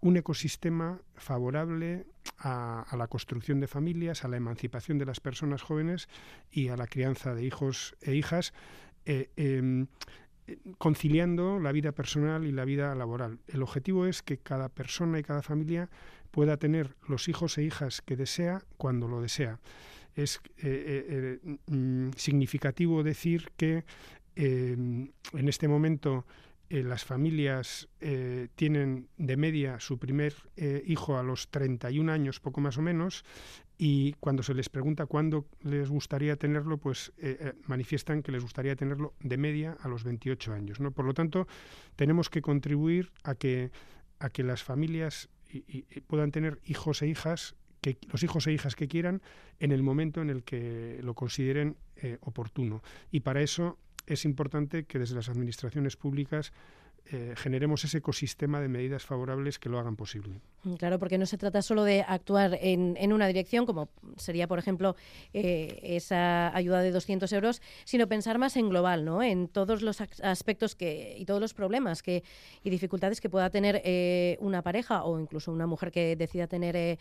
un 0.00 0.16
ecosistema 0.16 1.00
favorable 1.16 2.06
a, 2.38 2.86
la 2.96 3.08
construcción 3.08 3.58
de 3.58 3.66
familias, 3.66 4.24
a 4.24 4.28
la 4.28 4.36
emancipación 4.36 4.98
de 4.98 5.06
las 5.06 5.18
personas 5.18 5.62
jóvenes 5.62 6.08
y 6.52 6.68
a 6.68 6.76
la 6.76 6.86
crianza 6.86 7.34
de 7.34 7.44
hijos 7.44 7.96
e 8.00 8.14
hijas, 8.14 8.52
em, 9.04 9.88
conciliando 10.78 11.58
la 11.58 11.72
vida 11.72 11.90
personal 11.90 12.46
y 12.46 12.52
la 12.52 12.64
vida 12.64 12.94
laboral. 12.94 13.40
El 13.48 13.64
objetivo 13.64 14.06
es 14.06 14.22
que 14.22 14.38
cada 14.38 14.68
persona 14.68 15.18
y 15.18 15.24
cada 15.24 15.42
familia 15.42 15.90
pueda 16.30 16.58
tener 16.58 16.94
los 17.08 17.28
hijos 17.28 17.58
e 17.58 17.64
hijas 17.64 18.02
que 18.02 18.14
desea 18.14 18.62
cuando 18.76 19.08
lo 19.08 19.20
desea 19.20 19.58
es 20.18 20.40
eh, 20.58 20.62
eh, 20.62 21.38
eh, 21.42 21.58
mm, 21.66 22.10
significativo 22.16 23.02
decir 23.02 23.50
que 23.56 23.84
em, 24.36 25.10
en 25.32 25.48
este 25.48 25.68
momento 25.68 26.26
las 26.70 27.02
familias 27.02 27.88
tienen 28.56 29.08
de 29.16 29.38
media 29.38 29.80
su 29.80 29.98
primer 29.98 30.34
hijo 30.84 31.16
a 31.16 31.22
los 31.22 31.48
31 31.48 32.12
años, 32.12 32.40
poco 32.40 32.60
más 32.60 32.76
o 32.76 32.82
menos, 32.82 33.24
y 33.78 34.12
cuando 34.20 34.42
se 34.42 34.52
les 34.52 34.68
pregunta 34.68 35.06
cuándo 35.06 35.46
les 35.62 35.88
gustaría 35.88 36.36
tenerlo, 36.36 36.76
pues 36.76 37.10
manifiestan 37.66 38.22
que 38.22 38.32
les 38.32 38.42
gustaría 38.42 38.76
tenerlo 38.76 39.14
de 39.20 39.38
media 39.38 39.78
a 39.80 39.88
los 39.88 40.04
28 40.04 40.52
años. 40.52 40.76
Por 40.94 41.06
lo 41.06 41.14
tanto, 41.14 41.48
tenemos 41.96 42.28
que 42.28 42.42
contribuir 42.42 43.12
a 43.24 43.34
que, 43.34 43.70
a 44.18 44.28
que 44.28 44.42
las 44.42 44.62
familias 44.62 45.30
puedan 46.06 46.32
tener 46.32 46.60
hijos 46.66 47.00
e 47.00 47.08
hijas 47.08 47.56
que 47.80 47.98
los 48.10 48.22
hijos 48.22 48.46
e 48.46 48.52
hijas 48.52 48.76
que 48.76 48.88
quieran 48.88 49.22
en 49.60 49.72
el 49.72 49.82
momento 49.82 50.20
en 50.20 50.30
el 50.30 50.42
que 50.42 51.00
lo 51.02 51.14
consideren 51.14 51.76
eh, 51.96 52.18
oportuno. 52.20 52.82
Y 53.10 53.20
para 53.20 53.42
eso 53.42 53.78
es 54.06 54.24
importante 54.24 54.84
que 54.84 54.98
desde 54.98 55.14
las 55.14 55.28
administraciones 55.28 55.96
públicas 55.96 56.52
eh, 57.10 57.32
generemos 57.36 57.82
ese 57.84 57.98
ecosistema 57.98 58.60
de 58.60 58.68
medidas 58.68 59.06
favorables 59.06 59.58
que 59.58 59.70
lo 59.70 59.78
hagan 59.78 59.96
posible. 59.96 60.42
Mm, 60.64 60.74
claro, 60.74 60.98
porque 60.98 61.16
no 61.16 61.24
se 61.24 61.38
trata 61.38 61.62
solo 61.62 61.84
de 61.84 62.04
actuar 62.06 62.58
en, 62.60 63.12
una 63.14 63.26
dirección, 63.26 63.64
como 63.64 63.88
sería, 64.18 64.46
por 64.46 64.58
ejemplo, 64.58 64.94
eh, 65.32 65.80
esa 65.82 66.54
ayuda 66.54 66.82
de 66.82 66.90
200 66.90 67.32
euros, 67.32 67.62
sino 67.86 68.08
pensar 68.08 68.38
más 68.38 68.58
en 68.58 68.68
global, 68.68 69.06
¿no? 69.06 69.22
En 69.22 69.48
todos 69.48 69.80
los 69.80 70.02
aspectos 70.02 70.74
que, 70.74 71.16
y 71.18 71.24
todos 71.24 71.40
los 71.40 71.54
problemas 71.54 72.02
que, 72.02 72.24
y 72.62 72.68
dificultades 72.68 73.22
que 73.22 73.30
pueda 73.30 73.48
tener 73.48 73.80
eh, 73.84 74.36
una 74.40 74.60
pareja 74.60 75.04
o 75.04 75.18
incluso 75.18 75.50
una 75.50 75.66
mujer 75.66 75.90
que 75.90 76.14
decida 76.14 76.46
tener 76.46 76.98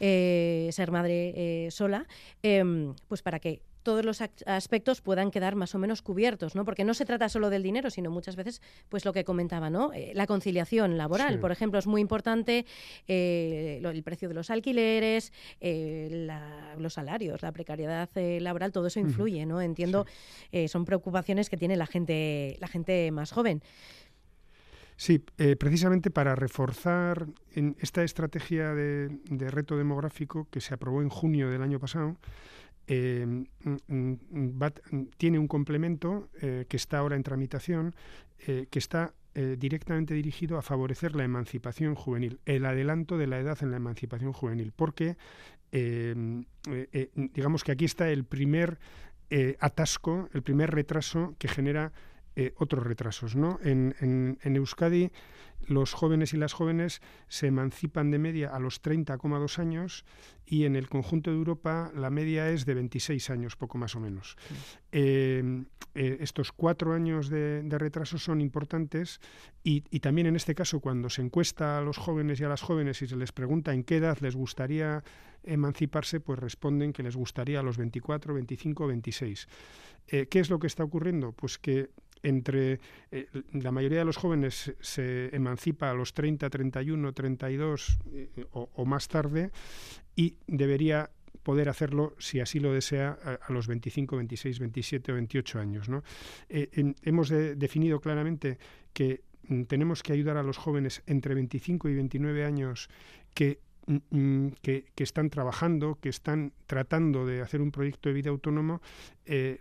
ser 0.00 0.90
madre 0.90 1.68
sola, 1.70 2.06
em, 2.42 2.94
pues 3.08 3.20
para 3.20 3.38
que 3.40 3.60
todos 3.82 4.04
los 4.04 4.20
aspectos 4.46 5.00
puedan 5.00 5.30
quedar 5.30 5.54
más 5.54 5.74
o 5.74 5.78
menos 5.78 6.02
cubiertos, 6.02 6.54
¿no? 6.54 6.64
Porque 6.64 6.84
no 6.84 6.94
se 6.94 7.04
trata 7.04 7.28
solo 7.28 7.50
del 7.50 7.62
dinero, 7.62 7.90
sino 7.90 8.10
muchas 8.10 8.36
veces, 8.36 8.60
pues 8.88 9.04
lo 9.04 9.12
que 9.12 9.24
comentaba, 9.24 9.70
¿no? 9.70 9.92
Eh, 9.92 10.12
la 10.14 10.26
conciliación 10.26 10.96
laboral, 10.96 11.38
por 11.38 11.52
ejemplo, 11.52 11.78
es 11.78 11.86
muy 11.86 12.00
importante 12.00 12.66
eh, 13.08 13.80
el 13.82 14.02
precio 14.02 14.28
de 14.28 14.34
los 14.34 14.50
alquileres, 14.50 15.32
eh, 15.60 16.28
los 16.78 16.94
salarios, 16.94 17.42
la 17.42 17.52
precariedad 17.52 18.08
laboral, 18.14 18.72
todo 18.72 18.86
eso 18.86 19.00
influye, 19.00 19.46
¿no? 19.46 19.60
Entiendo, 19.60 20.06
son 20.68 20.84
preocupaciones 20.84 21.50
que 21.50 21.56
tiene 21.56 21.76
la 21.76 21.86
gente, 21.86 22.56
la 22.60 22.68
gente 22.68 23.10
más 23.10 23.32
joven. 23.32 23.62
Sí, 25.00 25.24
eh, 25.38 25.56
precisamente 25.56 26.10
para 26.10 26.34
reforzar 26.34 27.26
en 27.54 27.74
esta 27.80 28.04
estrategia 28.04 28.74
de, 28.74 29.08
reto 29.50 29.78
demográfico 29.78 30.46
que 30.50 30.60
se 30.60 30.74
aprobó 30.74 31.00
en 31.00 31.08
junio 31.08 31.48
del 31.48 31.62
año 31.62 31.80
pasado, 31.80 32.18
eh, 32.92 33.24
mm, 33.24 33.76
mm, 33.86 35.06
tiene 35.16 35.38
un 35.38 35.46
complemento 35.46 36.28
eh, 36.42 36.66
que 36.68 36.76
está 36.76 36.98
ahora 36.98 37.14
en 37.14 37.22
tramitación, 37.22 37.94
que 38.44 38.78
está 38.78 39.12
directamente 39.34 40.14
dirigido 40.14 40.56
a 40.56 40.62
favorecer 40.62 41.14
la 41.14 41.24
emancipación 41.24 41.94
juvenil, 41.94 42.40
el 42.46 42.64
adelanto 42.64 43.18
de 43.18 43.26
la 43.26 43.38
edad 43.38 43.58
en 43.60 43.70
la 43.70 43.76
emancipación 43.76 44.32
juvenil, 44.32 44.72
porque 44.74 45.18
digamos 47.34 47.62
que 47.62 47.72
aquí 47.72 47.84
está 47.84 48.08
el 48.08 48.24
primer 48.24 48.78
atasco, 49.60 50.30
el 50.32 50.42
primer 50.42 50.70
retraso 50.70 51.34
que 51.38 51.48
genera 51.48 51.92
eh, 52.36 52.54
otros 52.58 52.84
retrasos. 52.84 53.34
¿no? 53.34 53.58
En, 53.62 54.38
Euskadi 54.42 55.10
los 55.66 55.92
jóvenes 55.92 56.34
y 56.34 56.36
las 56.36 56.52
jóvenes 56.52 57.00
se 57.28 57.46
emancipan 57.46 58.10
de 58.10 58.18
media 58.18 58.54
a 58.54 58.58
los 58.58 58.82
30,2 58.82 59.58
años 59.58 60.04
y 60.46 60.64
en 60.64 60.74
el 60.74 60.88
conjunto 60.88 61.30
de 61.30 61.36
Europa 61.36 61.92
la 61.94 62.10
media 62.10 62.50
es 62.50 62.66
de 62.66 62.74
26 62.74 63.30
años, 63.30 63.56
poco 63.56 63.78
más 63.78 63.94
o 63.94 64.00
menos. 64.00 64.36
Eh, 64.90 65.64
eh, 65.94 66.18
estos 66.20 66.52
cuatro 66.52 66.92
años 66.92 67.28
de, 67.28 67.62
retraso 67.70 68.18
son 68.18 68.40
importantes 68.40 69.20
y, 69.62 69.84
y, 69.90 70.00
también 70.00 70.26
en 70.26 70.36
este 70.36 70.54
caso 70.54 70.80
cuando 70.80 71.08
se 71.08 71.22
encuesta 71.22 71.78
a 71.78 71.80
los 71.80 71.98
jóvenes 71.98 72.40
y 72.40 72.44
a 72.44 72.48
las 72.48 72.62
jóvenes 72.62 73.00
y 73.02 73.06
se 73.06 73.16
les 73.16 73.32
pregunta 73.32 73.72
en 73.72 73.84
qué 73.84 73.96
edad 73.96 74.18
les 74.20 74.34
gustaría 74.34 75.04
emanciparse, 75.42 76.20
pues 76.20 76.38
responden 76.38 76.92
que 76.92 77.02
les 77.02 77.16
gustaría 77.16 77.60
a 77.60 77.62
los 77.62 77.78
24, 77.78 78.34
25, 78.34 78.86
26. 78.86 79.48
¿Qué 80.06 80.28
es 80.32 80.50
lo 80.50 80.58
que 80.58 80.66
está 80.66 80.82
ocurriendo? 80.82 81.32
Pues 81.32 81.56
que 81.56 81.90
entre 82.22 82.80
eh, 83.10 83.26
la 83.52 83.72
mayoría 83.72 84.00
de 84.00 84.04
los 84.04 84.16
jóvenes 84.16 84.74
se 84.80 85.34
emancipa 85.34 85.90
a 85.90 85.94
los 85.94 86.14
30, 86.14 86.48
31, 86.50 87.12
32 87.12 87.98
o, 88.52 88.84
más 88.84 89.08
tarde 89.08 89.50
y 90.16 90.36
debería 90.46 91.10
poder 91.42 91.68
hacerlo, 91.68 92.14
si 92.18 92.40
así 92.40 92.60
lo 92.60 92.72
desea, 92.72 93.18
a, 93.40 93.52
los 93.52 93.66
25, 93.66 94.16
26, 94.16 94.58
27 94.58 95.12
o 95.12 95.14
28 95.14 95.58
años. 95.58 95.88
Eh, 96.48 96.94
hemos 97.02 97.30
definido 97.30 98.00
claramente 98.00 98.58
que 98.92 99.22
mm, 99.48 99.62
tenemos 99.62 100.02
que 100.02 100.12
ayudar 100.12 100.36
a 100.36 100.42
los 100.42 100.58
jóvenes 100.58 101.02
entre 101.06 101.34
25 101.34 101.88
y 101.88 101.94
29 101.94 102.44
años 102.44 102.90
que 103.34 103.60
Mm, 103.90 103.96
mm, 104.10 104.52
que, 104.62 104.84
están 104.98 105.30
trabajando, 105.30 105.98
que 106.00 106.10
están 106.10 106.52
tratando 106.66 107.26
de 107.26 107.40
hacer 107.40 107.60
un 107.60 107.72
proyecto 107.72 108.08
de 108.08 108.12
vida 108.12 108.30
autónomo, 108.30 108.80
eh, 109.26 109.58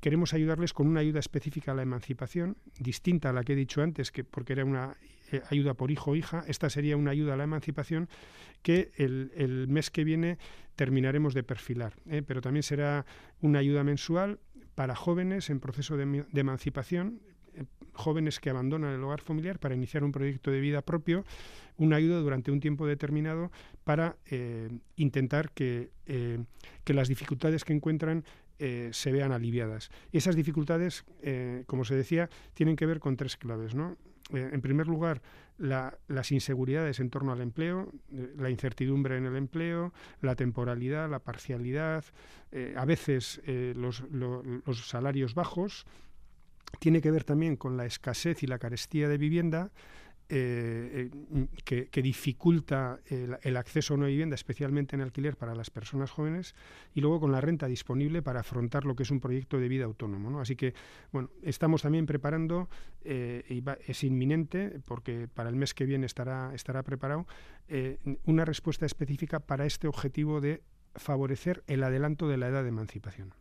queremos 0.00 0.34
ayudarles 0.34 0.72
con 0.72 0.86
una 0.86 1.00
ayuda 1.00 1.18
específica 1.18 1.72
a 1.72 1.74
la 1.74 1.82
emancipación, 1.82 2.56
distinta 2.78 3.30
a 3.30 3.32
la 3.32 3.42
que 3.42 3.54
he 3.54 3.56
dicho 3.56 3.82
antes, 3.82 4.12
que 4.12 4.22
porque 4.22 4.52
era 4.52 4.64
una 4.64 4.96
eh, 5.32 5.42
ayuda 5.50 5.74
por 5.74 5.90
hijo 5.90 6.12
o 6.12 6.14
hija, 6.14 6.44
esta 6.46 6.70
sería 6.70 6.96
una 6.96 7.10
ayuda 7.10 7.34
a 7.34 7.36
la 7.36 7.42
emancipación 7.42 8.08
que 8.62 8.92
el, 8.98 9.66
mes 9.66 9.90
que 9.90 10.04
viene 10.04 10.38
terminaremos 10.76 11.34
de 11.34 11.42
perfilar, 11.42 11.94
¿eh? 12.08 12.22
pero 12.24 12.40
también 12.40 12.62
será 12.62 13.04
una 13.40 13.58
ayuda 13.58 13.82
mensual 13.82 14.38
para 14.76 14.94
jóvenes 14.94 15.50
en 15.50 15.58
proceso 15.58 15.96
de, 15.96 16.24
de 16.30 16.40
emancipación, 16.40 17.20
jóvenes 17.92 18.40
que 18.40 18.50
abandonan 18.50 18.94
el 18.94 19.02
hogar 19.02 19.20
familiar 19.20 19.58
para 19.58 19.74
iniciar 19.74 20.04
un 20.04 20.12
proyecto 20.12 20.50
de 20.50 20.60
vida 20.60 20.82
propio, 20.82 21.24
una 21.76 21.96
ayuda 21.96 22.18
durante 22.20 22.50
un 22.50 22.60
tiempo 22.60 22.86
determinado 22.86 23.50
para 23.84 24.16
eh, 24.26 24.70
intentar 24.96 25.50
que, 25.50 25.90
eh, 26.06 26.42
que, 26.84 26.94
las 26.94 27.08
dificultades 27.08 27.64
que 27.64 27.72
encuentran 27.72 28.24
eh, 28.58 28.90
se 28.92 29.12
vean 29.12 29.32
aliviadas. 29.32 29.90
Esas 30.12 30.36
dificultades, 30.36 31.04
como 31.66 31.84
se 31.84 31.96
decía, 31.96 32.30
tienen 32.54 32.76
que 32.76 32.86
ver 32.86 33.00
con 33.00 33.16
tres 33.16 33.36
claves. 33.36 33.74
¿no? 33.74 33.96
en 34.30 34.62
primer 34.62 34.86
lugar, 34.86 35.20
las 35.58 36.32
inseguridades 36.32 37.00
en 37.00 37.10
torno 37.10 37.32
al 37.32 37.42
empleo, 37.42 37.92
la 38.38 38.48
incertidumbre 38.48 39.18
en 39.18 39.26
el 39.26 39.36
empleo, 39.36 39.92
la 40.22 40.36
temporalidad, 40.36 41.10
la 41.10 41.18
parcialidad, 41.18 42.04
a 42.76 42.84
veces 42.86 43.42
los, 43.46 44.04
los 44.10 44.88
salarios 44.88 45.34
bajos, 45.34 45.84
tiene 46.78 47.00
que 47.00 47.10
ver 47.10 47.24
también 47.24 47.56
con 47.56 47.76
la 47.76 47.86
escasez 47.86 48.42
y 48.42 48.46
la 48.46 48.58
carestía 48.58 49.08
de 49.08 49.18
vivienda, 49.18 49.70
eh, 50.34 51.10
eh, 51.34 51.86
que, 51.90 52.02
dificulta 52.02 53.00
el, 53.06 53.56
acceso 53.58 53.92
a 53.92 53.98
una 53.98 54.06
vivienda, 54.06 54.34
especialmente 54.34 54.96
en 54.96 55.02
alquiler 55.02 55.36
para 55.36 55.54
las 55.54 55.68
personas 55.68 56.10
jóvenes, 56.10 56.54
y 56.94 57.02
luego 57.02 57.20
con 57.20 57.32
la 57.32 57.42
renta 57.42 57.66
disponible 57.66 58.22
para 58.22 58.40
afrontar 58.40 58.86
lo 58.86 58.96
que 58.96 59.02
es 59.02 59.10
un 59.10 59.20
proyecto 59.20 59.58
de 59.58 59.68
vida 59.68 59.84
autónomo. 59.84 60.40
Así 60.40 60.56
que, 60.56 60.72
bueno, 61.12 61.28
estamos 61.42 61.82
también 61.82 62.06
preparando, 62.06 62.70
eh, 63.04 63.44
y 63.50 63.62
es 63.86 64.04
inminente, 64.04 64.80
porque 64.86 65.28
para 65.28 65.50
el 65.50 65.56
mes 65.56 65.74
que 65.74 65.84
viene 65.84 66.06
estará, 66.06 66.54
estará 66.54 66.82
preparado, 66.82 67.26
una 68.24 68.44
respuesta 68.46 68.86
específica 68.86 69.38
para 69.38 69.66
este 69.66 69.86
objetivo 69.86 70.40
de 70.40 70.62
favorecer 70.94 71.62
el 71.66 71.82
adelanto 71.84 72.26
de 72.26 72.38
la 72.38 72.48
edad 72.48 72.62
de 72.62 72.70
emancipación. 72.70 73.34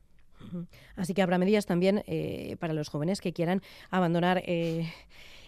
Así 0.95 1.13
que 1.13 1.21
habrá 1.21 1.37
medidas 1.37 1.65
también 1.65 2.03
eh, 2.07 2.57
para 2.59 2.73
los 2.73 2.89
jóvenes 2.89 3.21
que 3.21 3.33
quieran 3.33 3.61
abandonar. 3.89 4.41
Eh, 4.45 4.91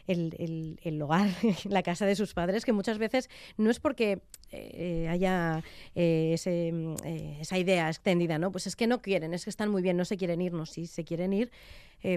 el, 0.05 1.01
hogar, 1.01 1.29
la 1.69 1.81
casa 1.81 2.05
de 2.05 2.17
sus 2.17 2.33
padres, 2.33 2.65
que 2.65 2.73
muchas 2.73 2.97
veces 2.97 3.29
no 3.55 3.69
es 3.69 3.79
porque 3.79 4.21
eh, 4.51 5.07
haya 5.09 5.63
esa 5.95 7.57
idea 7.57 7.87
extendida, 7.87 8.37
¿no? 8.37 8.51
Pues 8.51 8.67
es 8.67 8.75
que 8.75 8.85
no 8.85 9.01
quieren, 9.01 9.33
es 9.33 9.45
que 9.45 9.49
están 9.49 9.71
muy 9.71 9.81
bien, 9.81 9.95
no 9.95 10.03
se 10.03 10.17
quieren 10.17 10.41
ir, 10.41 10.51
no, 10.51 10.65
sí, 10.65 10.87
se 10.87 11.05
quieren 11.05 11.31
ir, 11.31 11.51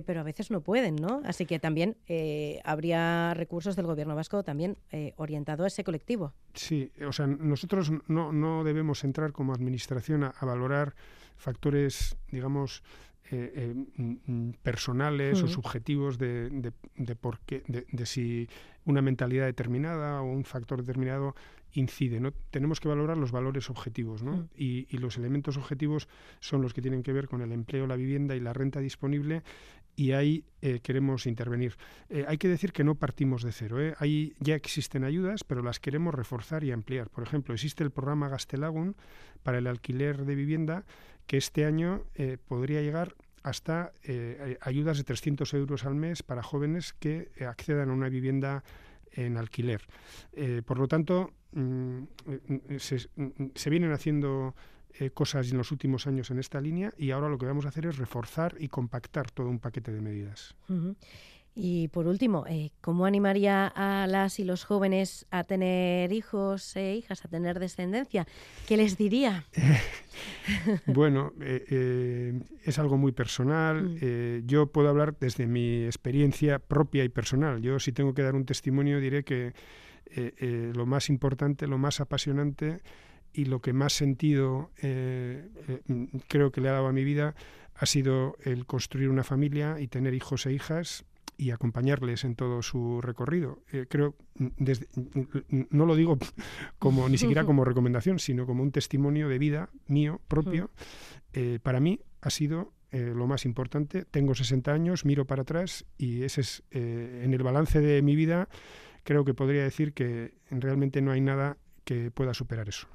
pero 0.04 0.18
a 0.18 0.24
veces 0.24 0.50
no 0.50 0.62
pueden, 0.62 0.96
¿no? 0.96 1.22
Así 1.24 1.46
que 1.46 1.60
también 1.60 1.96
habría 2.64 3.34
recursos 3.34 3.76
del 3.76 3.86
gobierno 3.86 4.16
vasco 4.16 4.42
también 4.42 4.76
orientado 5.14 5.62
a 5.62 5.68
ese 5.68 5.84
colectivo. 5.84 6.32
Sí, 6.54 6.90
o 7.06 7.12
sea, 7.12 7.28
nosotros 7.28 7.92
no, 8.08 8.32
no 8.32 8.64
debemos 8.64 9.04
entrar 9.04 9.30
como 9.30 9.54
administración 9.54 10.24
a 10.24 10.44
valorar 10.44 10.96
factores, 11.36 12.16
digamos, 12.30 12.82
eh, 13.32 13.52
eh, 13.56 13.74
mm, 13.96 14.16
mm, 14.26 14.52
personales 14.62 15.42
o 15.42 15.48
subjetivos 15.48 16.16
de, 16.16 16.48
de, 16.94 17.16
por 17.16 17.40
qué, 17.40 17.64
de, 17.66 18.06
si 18.06 18.48
una 18.84 19.02
mentalidad 19.02 19.46
determinada 19.46 20.22
o 20.22 20.26
un 20.26 20.44
factor 20.44 20.80
determinado 20.82 21.34
incide. 21.72 22.20
¿no? 22.20 22.30
Tenemos 22.52 22.78
que 22.78 22.86
valorar 22.86 23.16
los 23.16 23.32
valores 23.32 23.68
objetivos 23.68 24.22
¿no? 24.22 24.48
y, 24.56 24.86
y, 24.94 24.98
los 24.98 25.16
elementos 25.16 25.56
objetivos 25.56 26.08
son 26.38 26.62
los 26.62 26.72
que 26.72 26.82
tienen 26.82 27.02
que 27.02 27.12
ver 27.12 27.26
con 27.26 27.42
el 27.42 27.50
empleo, 27.50 27.88
la 27.88 27.96
vivienda 27.96 28.36
y 28.36 28.40
la 28.40 28.52
renta 28.52 28.78
disponible 28.78 29.42
y 29.96 30.12
ahí 30.12 30.44
eh, 30.62 30.78
queremos 30.80 31.26
intervenir. 31.26 31.74
hay 32.28 32.38
que 32.38 32.48
decir 32.48 32.72
que 32.72 32.84
no 32.84 32.94
partimos 32.94 33.42
de 33.42 33.50
cero. 33.50 33.78
Ahí 33.98 34.34
ya 34.38 34.54
existen 34.54 35.02
ayudas, 35.02 35.42
pero 35.42 35.62
las 35.62 35.80
queremos 35.80 36.14
reforzar 36.14 36.62
y 36.62 36.70
ampliar. 36.70 37.08
Por 37.08 37.24
ejemplo, 37.24 37.54
existe 37.54 37.82
el 37.82 37.90
programa 37.90 38.28
Gastelagun 38.28 38.94
para 39.42 39.58
el 39.58 39.66
alquiler 39.66 40.26
de 40.26 40.34
vivienda 40.34 40.84
que 41.26 41.36
este 41.36 41.64
año 41.64 42.04
eh, 42.14 42.38
podría 42.46 42.82
llegar 42.82 43.14
hasta 43.42 43.92
eh, 44.02 44.58
ayudas 44.60 44.98
de 44.98 45.04
300 45.04 45.54
euros 45.54 45.84
al 45.84 45.94
mes 45.94 46.22
para 46.22 46.42
jóvenes 46.42 46.94
que 46.94 47.30
eh, 47.36 47.44
accedan 47.44 47.90
a 47.90 47.92
una 47.92 48.08
vivienda 48.08 48.64
en 49.12 49.38
alquiler. 49.38 49.80
por 50.66 50.78
lo 50.78 50.88
tanto, 50.88 51.32
mm, 51.52 52.02
se, 52.78 53.08
mm, 53.16 53.30
se, 53.54 53.70
vienen 53.70 53.92
haciendo 53.92 54.54
cosas 55.14 55.50
en 55.50 55.56
los 55.58 55.72
últimos 55.72 56.06
años 56.06 56.30
en 56.30 56.38
esta 56.38 56.60
línea 56.60 56.92
y 56.98 57.12
ahora 57.12 57.30
lo 57.30 57.38
que 57.38 57.46
vamos 57.46 57.64
a 57.64 57.68
hacer 57.68 57.86
es 57.86 57.96
reforzar 57.96 58.56
y 58.58 58.68
compactar 58.68 59.30
todo 59.30 59.48
un 59.48 59.58
paquete 59.58 59.90
de 59.90 60.02
medidas. 60.02 60.54
Y 61.58 61.88
por 61.88 62.06
último, 62.06 62.44
eh, 62.46 62.68
¿cómo 62.82 63.06
animaría 63.06 63.66
a 63.68 64.06
las 64.06 64.38
y 64.40 64.44
los 64.44 64.64
jóvenes 64.64 65.24
a 65.30 65.42
tener 65.42 66.12
hijos 66.12 66.76
e 66.76 66.96
hijas, 66.96 67.24
a 67.24 67.28
tener 67.28 67.58
descendencia? 67.58 68.26
¿Qué 68.68 68.76
les 68.76 68.98
diría? 68.98 69.46
bueno, 70.86 71.32
eh, 71.40 71.64
eh, 71.70 72.40
es 72.62 72.78
algo 72.78 72.98
muy 72.98 73.12
personal. 73.12 73.84
Mm. 73.84 74.46
yo 74.46 74.66
puedo 74.66 74.90
hablar 74.90 75.16
desde 75.18 75.46
mi 75.46 75.86
experiencia 75.86 76.58
propia 76.58 77.04
y 77.04 77.08
personal. 77.08 77.62
Yo 77.62 77.80
si 77.80 77.90
tengo 77.90 78.12
que 78.12 78.20
dar 78.20 78.34
un 78.34 78.44
testimonio 78.44 79.00
diré 79.00 79.24
que 79.24 79.54
lo 80.74 80.84
más 80.84 81.08
importante, 81.08 81.66
lo 81.66 81.78
más 81.78 82.00
apasionante 82.00 82.82
y 83.32 83.46
lo 83.46 83.60
que 83.60 83.72
más 83.72 83.94
sentido 83.94 84.70
creo 86.28 86.52
que 86.52 86.60
le 86.60 86.68
ha 86.68 86.72
dado 86.72 86.88
a 86.88 86.92
mi 86.92 87.04
vida 87.04 87.34
ha 87.74 87.86
sido 87.86 88.36
el 88.44 88.66
construir 88.66 89.08
una 89.08 89.24
familia 89.24 89.80
y 89.80 89.88
tener 89.88 90.12
hijos 90.12 90.44
e 90.44 90.52
hijas 90.52 91.06
y 91.36 91.50
acompañarles 91.50 92.24
en 92.24 92.34
todo 92.34 92.62
su 92.62 93.00
recorrido. 93.00 93.62
Eh, 93.72 93.86
creo, 93.88 94.14
mm, 94.38 94.46
desde, 94.58 94.86
mm, 94.94 95.56
mm, 95.56 95.66
no 95.70 95.86
lo 95.86 95.94
digo 95.94 96.18
como 96.78 97.08
ni 97.08 97.18
siquiera 97.18 97.44
como 97.44 97.64
recomendación, 97.64 98.18
sino 98.18 98.46
como 98.46 98.62
un 98.62 98.72
testimonio 98.72 99.28
de 99.28 99.38
vida 99.38 99.70
mío 99.86 100.20
propio. 100.28 100.70
Eh, 101.32 101.58
para 101.62 101.80
mí 101.80 102.00
ha 102.22 102.30
sido 102.30 102.72
eh, 102.90 103.12
lo 103.14 103.26
más 103.26 103.44
importante. 103.44 104.04
Tengo 104.04 104.34
60 104.34 104.72
años, 104.72 105.04
miro 105.04 105.26
para 105.26 105.42
atrás 105.42 105.84
y 105.98 106.22
ese 106.22 106.40
es 106.40 106.62
en 106.70 107.34
el 107.34 107.42
balance 107.42 107.80
de 107.80 108.00
mi 108.02 108.16
vida. 108.16 108.48
Creo 109.04 109.24
que 109.24 109.34
podría 109.34 109.62
decir 109.62 109.92
que 109.92 110.34
realmente 110.50 111.00
no 111.02 111.12
hay 111.12 111.20
nada 111.20 111.58
que 111.84 112.10
pueda 112.10 112.34
superar 112.34 112.68
eso. 112.68 112.88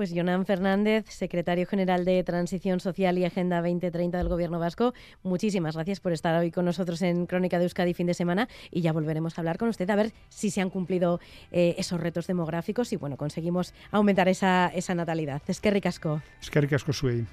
Pues 0.00 0.14
Jonan 0.14 0.46
Fernández, 0.46 1.04
secretario 1.10 1.66
general 1.66 2.06
de 2.06 2.24
Transición 2.24 2.80
Social 2.80 3.18
y 3.18 3.26
Agenda 3.26 3.60
2030 3.60 4.16
del 4.16 4.30
Gobierno 4.30 4.58
Vasco, 4.58 4.94
muchísimas 5.22 5.74
gracias 5.74 6.00
por 6.00 6.14
estar 6.14 6.34
hoy 6.40 6.50
con 6.50 6.64
nosotros 6.64 7.02
en 7.02 7.26
Crónica 7.26 7.58
de 7.58 7.64
Euskadi 7.64 7.92
fin 7.92 8.06
de 8.06 8.14
semana 8.14 8.48
y 8.70 8.80
ya 8.80 8.94
volveremos 8.94 9.36
a 9.36 9.42
hablar 9.42 9.58
con 9.58 9.68
usted 9.68 9.90
a 9.90 9.96
ver 9.96 10.14
si 10.30 10.50
se 10.50 10.62
han 10.62 10.70
cumplido 10.70 11.20
eh, 11.52 11.74
esos 11.76 12.00
retos 12.00 12.26
demográficos 12.26 12.94
y 12.94 12.96
bueno, 12.96 13.18
conseguimos 13.18 13.74
aumentar 13.90 14.26
esa, 14.28 14.68
esa 14.68 14.94
natalidad. 14.94 15.42
Es 15.46 15.60
que 15.60 15.70
ricasco. 15.70 16.22
Es 16.40 16.48
que 16.48 16.62
ricasco, 16.62 16.94
Suey. 16.94 17.26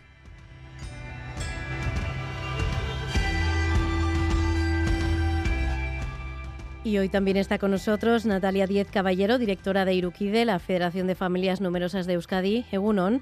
Y 6.88 6.98
hoy 7.00 7.10
también 7.10 7.36
está 7.36 7.58
con 7.58 7.72
nosotros 7.72 8.26
Natalia 8.26 8.66
Diez 8.66 8.90
Caballero, 8.90 9.38
directora 9.38 9.84
de 9.84 9.94
Iruquide, 9.94 10.46
la 10.46 10.58
Federación 10.58 11.06
de 11.06 11.16
Familias 11.16 11.60
Numerosas 11.60 12.08
de 12.08 12.14
Euskadi. 12.14 12.64
Egunon. 12.72 13.22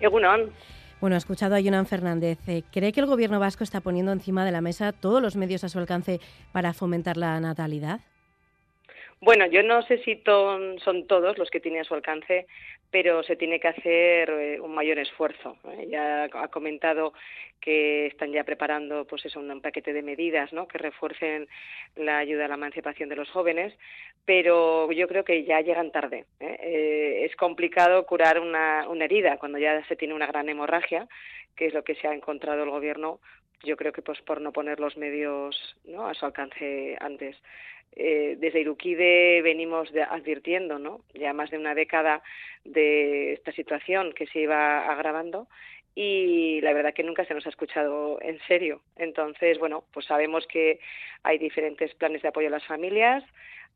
Egunon. 0.00 0.50
Bueno, 0.98 1.14
ha 1.14 1.18
escuchado 1.18 1.56
a 1.56 1.62
Jonan 1.62 1.84
Fernández. 1.84 2.38
Eh, 2.46 2.62
¿Cree 2.72 2.92
que 2.92 3.00
el 3.00 3.06
gobierno 3.06 3.38
vasco 3.38 3.64
está 3.64 3.82
poniendo 3.82 4.12
encima 4.12 4.46
de 4.46 4.52
la 4.52 4.62
mesa 4.62 4.92
todos 4.92 5.20
los 5.20 5.36
medios 5.36 5.62
a 5.62 5.68
su 5.68 5.78
alcance 5.78 6.22
para 6.52 6.72
fomentar 6.72 7.18
la 7.18 7.38
natalidad? 7.38 8.00
Bueno, 9.20 9.46
yo 9.46 9.62
no 9.62 9.82
sé 9.82 9.98
si 10.04 10.22
son 10.24 11.06
todos 11.06 11.38
los 11.38 11.50
que 11.50 11.60
tiene 11.60 11.80
a 11.80 11.84
su 11.84 11.94
alcance, 11.94 12.46
pero 12.90 13.22
se 13.22 13.36
tiene 13.36 13.58
que 13.58 13.68
hacer 13.68 14.30
eh, 14.30 14.60
un 14.60 14.74
mayor 14.74 14.98
esfuerzo. 14.98 15.56
¿eh? 15.70 15.86
Ya 15.90 16.24
ha 16.24 16.48
comentado 16.48 17.12
que 17.60 18.06
están 18.06 18.30
ya 18.32 18.44
preparando 18.44 19.06
pues 19.06 19.24
eso, 19.24 19.40
un 19.40 19.60
paquete 19.60 19.92
de 19.92 20.02
medidas 20.02 20.52
¿no? 20.52 20.68
que 20.68 20.78
refuercen 20.78 21.48
la 21.96 22.18
ayuda 22.18 22.44
a 22.44 22.48
la 22.48 22.54
emancipación 22.54 23.08
de 23.08 23.16
los 23.16 23.30
jóvenes, 23.30 23.74
pero 24.24 24.92
yo 24.92 25.08
creo 25.08 25.24
que 25.24 25.44
ya 25.44 25.60
llegan 25.62 25.92
tarde. 25.92 26.26
¿eh? 26.40 27.24
es 27.24 27.34
complicado 27.36 28.06
curar 28.06 28.38
una, 28.38 28.86
una 28.88 29.06
herida 29.06 29.38
cuando 29.38 29.58
ya 29.58 29.84
se 29.86 29.96
tiene 29.96 30.14
una 30.14 30.26
gran 30.26 30.48
hemorragia, 30.48 31.08
que 31.56 31.66
es 31.66 31.74
lo 31.74 31.84
que 31.84 31.94
se 31.94 32.06
ha 32.06 32.14
encontrado 32.14 32.62
el 32.64 32.70
gobierno 32.70 33.18
yo 33.64 33.76
creo 33.76 33.92
que 33.92 34.02
pues 34.02 34.20
por 34.22 34.40
no 34.40 34.52
poner 34.52 34.80
los 34.80 34.96
medios 34.96 35.56
¿no? 35.84 36.06
a 36.06 36.14
su 36.14 36.26
alcance 36.26 36.96
antes. 37.00 37.36
Eh, 37.92 38.36
desde 38.38 38.60
Iruquide 38.60 39.40
venimos 39.42 39.90
advirtiendo 40.10 40.78
¿no? 40.78 41.00
ya 41.14 41.32
más 41.32 41.50
de 41.50 41.58
una 41.58 41.74
década 41.74 42.22
de 42.64 43.32
esta 43.32 43.52
situación 43.52 44.12
que 44.12 44.26
se 44.26 44.40
iba 44.40 44.90
agravando 44.90 45.48
y 45.98 46.60
la 46.60 46.74
verdad 46.74 46.92
que 46.92 47.02
nunca 47.02 47.24
se 47.24 47.32
nos 47.32 47.46
ha 47.46 47.48
escuchado 47.48 48.18
en 48.20 48.38
serio. 48.46 48.82
Entonces, 48.96 49.58
bueno, 49.58 49.84
pues 49.92 50.04
sabemos 50.04 50.46
que 50.46 50.78
hay 51.22 51.38
diferentes 51.38 51.94
planes 51.94 52.20
de 52.20 52.28
apoyo 52.28 52.48
a 52.48 52.50
las 52.50 52.66
familias, 52.66 53.24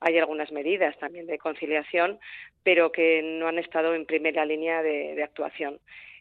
hay 0.01 0.19
algunas 0.19 0.53
medidas 0.53 0.97
también 0.99 1.27
de 1.27 1.39
conciliación, 1.39 2.21
pero 2.63 2.93
que 2.93 3.23
no 3.23 3.49
han 3.49 3.59
estado 3.59 3.95
en 3.95 4.05
primera 4.05 4.45
línea 4.45 4.83
de, 4.83 5.23
actuación. 5.23 5.81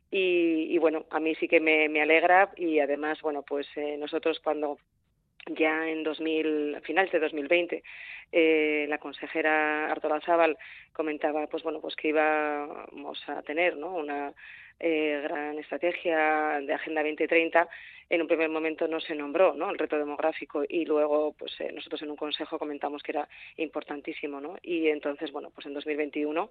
Y, 0.09 0.75
bueno, 0.79 1.05
a 1.11 1.19
mí 1.19 1.35
sí 1.35 1.47
que 1.47 1.59
me, 1.59 2.01
alegra 2.01 2.49
y 2.55 2.79
además, 2.79 3.21
bueno, 3.21 3.43
pues 3.43 3.67
eh, 3.75 3.95
nosotros 3.97 4.39
cuando 4.39 4.79
ya 5.49 5.87
en 5.89 6.03
2000, 6.03 6.75
a 6.75 6.81
finales 6.81 7.11
de 7.11 7.19
2020, 7.19 7.83
eh, 8.31 8.85
la 8.87 8.97
consejera 8.97 9.91
Artola 9.91 10.21
Zaval 10.21 10.57
comentaba, 10.93 11.47
pues 11.47 11.63
bueno, 11.63 11.81
pues 11.81 11.95
que 11.95 12.09
íbamos 12.09 13.27
a 13.27 13.41
tener, 13.41 13.75
¿no? 13.77 13.95
Una 13.95 14.33
eh, 14.79 15.19
gran 15.23 15.57
estrategia 15.57 16.61
de 16.61 16.73
Agenda 16.73 17.01
2030 17.01 17.67
en 18.09 18.21
un 18.21 18.27
primer 18.27 18.49
momento 18.49 18.87
no 18.87 18.99
se 18.99 19.15
nombró 19.15 19.53
¿no? 19.53 19.69
el 19.69 19.77
reto 19.77 19.97
demográfico 19.97 20.63
y 20.67 20.85
luego 20.85 21.33
pues 21.37 21.53
eh, 21.59 21.71
nosotros 21.73 22.01
en 22.01 22.09
un 22.09 22.15
consejo 22.15 22.57
comentamos 22.57 23.03
que 23.03 23.11
era 23.11 23.29
importantísimo 23.57 24.41
¿no? 24.41 24.57
y 24.63 24.87
entonces 24.87 25.31
bueno 25.31 25.51
pues 25.51 25.67
en 25.67 25.73
2021 25.73 26.49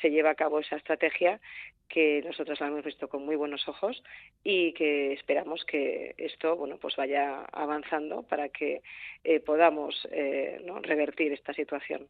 se 0.00 0.10
lleva 0.10 0.30
a 0.30 0.34
cabo 0.34 0.60
esa 0.60 0.76
estrategia 0.76 1.40
que 1.88 2.22
nosotros 2.22 2.60
la 2.60 2.66
hemos 2.66 2.84
visto 2.84 3.08
con 3.08 3.24
muy 3.24 3.36
buenos 3.36 3.66
ojos 3.66 4.02
y 4.44 4.72
que 4.74 5.14
esperamos 5.14 5.64
que 5.64 6.14
esto 6.18 6.54
bueno 6.56 6.76
pues 6.76 6.94
vaya 6.96 7.44
avanzando 7.52 8.22
para 8.22 8.50
que 8.50 8.82
eh, 9.24 9.40
podamos 9.40 10.06
eh, 10.10 10.60
revertir 10.82 11.32
esta 11.32 11.54
situación. 11.54 12.06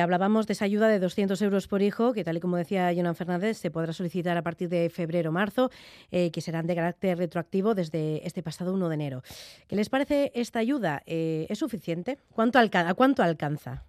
hablábamos 0.00 0.46
de 0.46 0.52
esa 0.54 0.64
ayuda 0.64 0.88
de 0.88 0.98
200 0.98 1.40
euros 1.42 1.68
por 1.68 1.82
hijo 1.82 2.12
que 2.12 2.24
tal 2.24 2.36
y 2.36 2.40
como 2.40 2.56
decía 2.56 2.92
Jonan 2.94 3.14
Fernández 3.14 3.56
se 3.58 3.70
podrá 3.70 3.92
solicitar 3.92 4.36
a 4.36 4.42
partir 4.42 4.68
de 4.68 4.90
febrero 4.90 5.30
marzo 5.30 5.70
que 6.10 6.40
serán 6.40 6.66
de 6.66 6.74
carácter 6.74 7.18
retroactivo 7.18 7.74
desde 7.74 7.91
este 7.92 8.42
pasado 8.42 8.72
1 8.74 8.88
de 8.88 8.94
enero. 8.94 9.22
¿Qué 9.68 9.76
les 9.76 9.88
parece 9.88 10.32
esta 10.34 10.58
ayuda? 10.58 11.02
Eh, 11.06 11.46
¿Es 11.48 11.58
suficiente? 11.58 12.18
¿Cuánto 12.34 12.58
¿A 12.58 12.94
cuánto 12.94 13.22
alcanza? 13.22 13.84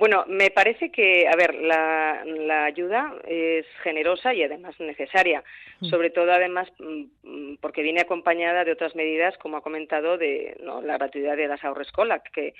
Bueno, 0.00 0.24
me 0.28 0.50
parece 0.50 0.90
que, 0.90 1.28
a 1.28 1.36
ver, 1.36 1.54
la, 1.54 2.64
ayuda 2.64 3.14
es 3.28 3.66
generosa 3.82 4.32
y 4.32 4.42
además 4.42 4.74
necesaria. 4.80 5.44
Sobre 5.88 6.10
todo 6.10 6.32
además 6.32 6.68
mm, 6.78 7.04
mm, 7.22 7.56
porque 7.60 7.82
viene 7.82 8.00
acompañada 8.00 8.64
de 8.64 8.72
otras 8.72 8.94
medidas, 8.94 9.36
como 9.38 9.56
ha 9.56 9.62
comentado, 9.62 10.18
de 10.18 10.56
¿no? 10.62 10.82
la 10.82 10.98
gratuidad 10.98 11.36
de 11.36 11.48
las 11.48 11.64
ahorrescola, 11.64 12.20
que 12.20 12.54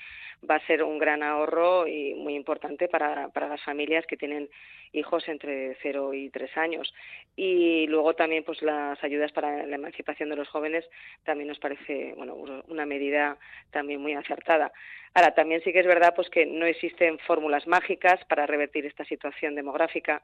va 0.49 0.55
a 0.55 0.65
ser 0.65 0.83
un 0.83 0.97
gran 0.97 1.21
ahorro 1.21 1.87
y 1.87 2.15
muy 2.15 2.35
importante 2.35 2.87
para, 2.87 3.29
para 3.29 3.47
las 3.47 3.61
familias 3.63 4.05
que 4.07 4.17
tienen 4.17 4.49
hijos 4.91 5.27
entre 5.27 5.77
0 5.81 6.13
y 6.13 6.29
3 6.29 6.57
años. 6.57 6.93
Y 7.35 7.87
luego 7.87 8.13
también 8.15 8.43
pues 8.43 8.61
las 8.61 9.01
ayudas 9.03 9.31
para 9.31 9.65
la 9.65 9.75
emancipación 9.75 10.29
de 10.29 10.35
los 10.35 10.49
jóvenes 10.49 10.85
también 11.23 11.47
nos 11.47 11.59
parece 11.59 12.13
bueno, 12.17 12.35
una 12.67 12.85
medida 12.85 13.37
también 13.71 14.01
muy 14.01 14.13
acertada. 14.13 14.71
Ahora, 15.13 15.33
también 15.33 15.61
sí 15.61 15.73
que 15.73 15.79
es 15.79 15.85
verdad 15.85 16.13
pues 16.15 16.29
que 16.29 16.45
no 16.45 16.65
existen 16.65 17.19
fórmulas 17.19 17.67
mágicas 17.67 18.23
para 18.25 18.45
revertir 18.45 18.85
esta 18.85 19.03
situación 19.05 19.55
demográfica 19.55 20.21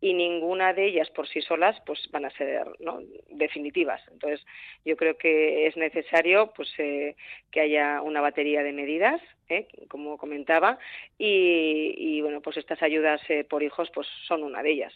y 0.00 0.12
ninguna 0.12 0.74
de 0.74 0.86
ellas 0.86 1.08
por 1.10 1.26
sí 1.26 1.40
solas 1.40 1.80
pues 1.86 2.08
van 2.10 2.26
a 2.26 2.30
ser 2.36 2.66
¿no? 2.80 3.00
definitivas. 3.30 4.00
Entonces, 4.12 4.44
yo 4.84 4.96
creo 4.96 5.16
que 5.16 5.66
es 5.66 5.76
necesario 5.76 6.52
pues 6.54 6.68
eh, 6.78 7.16
que 7.50 7.60
haya 7.60 8.02
una 8.02 8.20
batería 8.20 8.62
de 8.62 8.72
medidas 8.72 9.20
¿eh? 9.48 9.66
como 9.88 10.18
comentaba, 10.18 10.78
y, 11.18 12.20
bueno, 12.20 12.40
pues 12.40 12.56
estas 12.56 12.82
ayudas 12.82 13.20
eh, 13.28 13.44
por 13.44 13.62
hijos 13.62 13.90
pues 13.94 14.06
son 14.26 14.42
una 14.42 14.62
de 14.62 14.70
ellas. 14.70 14.92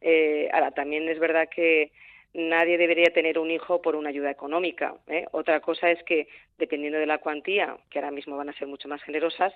Eh, 0.00 0.48
ahora, 0.52 0.70
también 0.70 1.08
es 1.08 1.18
verdad 1.18 1.48
que 1.48 1.92
nadie 2.32 2.78
debería 2.78 3.12
tener 3.12 3.38
un 3.38 3.50
hijo 3.50 3.82
por 3.82 3.96
una 3.96 4.10
ayuda 4.10 4.30
económica. 4.30 4.94
Otra 5.32 5.60
cosa 5.60 5.90
es 5.90 6.02
que, 6.04 6.28
dependiendo 6.58 6.98
de 6.98 7.06
la 7.06 7.18
cuantía, 7.18 7.76
que 7.90 7.98
ahora 7.98 8.10
mismo 8.10 8.36
van 8.36 8.48
a 8.48 8.58
ser 8.58 8.68
mucho 8.68 8.88
más 8.88 9.02
generosas, 9.02 9.52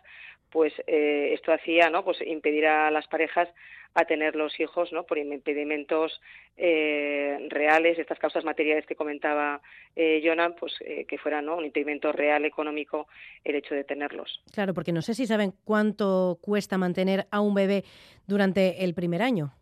pues 0.50 0.72
esto 0.86 1.52
hacía, 1.52 1.90
¿no? 1.90 2.04
Pues 2.04 2.20
impedir 2.20 2.66
a 2.66 2.90
las 2.90 3.06
parejas 3.06 3.48
a 3.94 4.04
tener 4.04 4.34
los 4.34 4.58
hijos 4.58 4.92
¿no? 4.92 5.04
por 5.04 5.18
impedimentos 5.18 6.20
eh, 6.56 7.46
reales, 7.48 7.98
estas 7.98 8.18
causas 8.18 8.44
materiales 8.44 8.86
que 8.86 8.96
comentaba 8.96 9.60
eh, 9.94 10.20
Jonan, 10.24 10.54
pues 10.58 10.74
eh, 10.80 11.04
que 11.08 11.18
fuera 11.18 11.40
un 11.40 11.64
impedimento 11.64 12.12
real 12.12 12.44
económico 12.44 13.06
el 13.44 13.54
hecho 13.54 13.74
de 13.74 13.84
tenerlos. 13.84 14.42
Claro, 14.52 14.74
porque 14.74 14.92
no 14.92 15.02
sé 15.02 15.14
si 15.14 15.26
saben 15.26 15.52
cuánto 15.64 16.38
cuesta 16.40 16.76
mantener 16.76 17.26
a 17.30 17.40
un 17.40 17.54
bebé 17.54 17.84
durante 18.26 18.84
el 18.84 18.94
primer 18.94 19.22
año. 19.22 19.52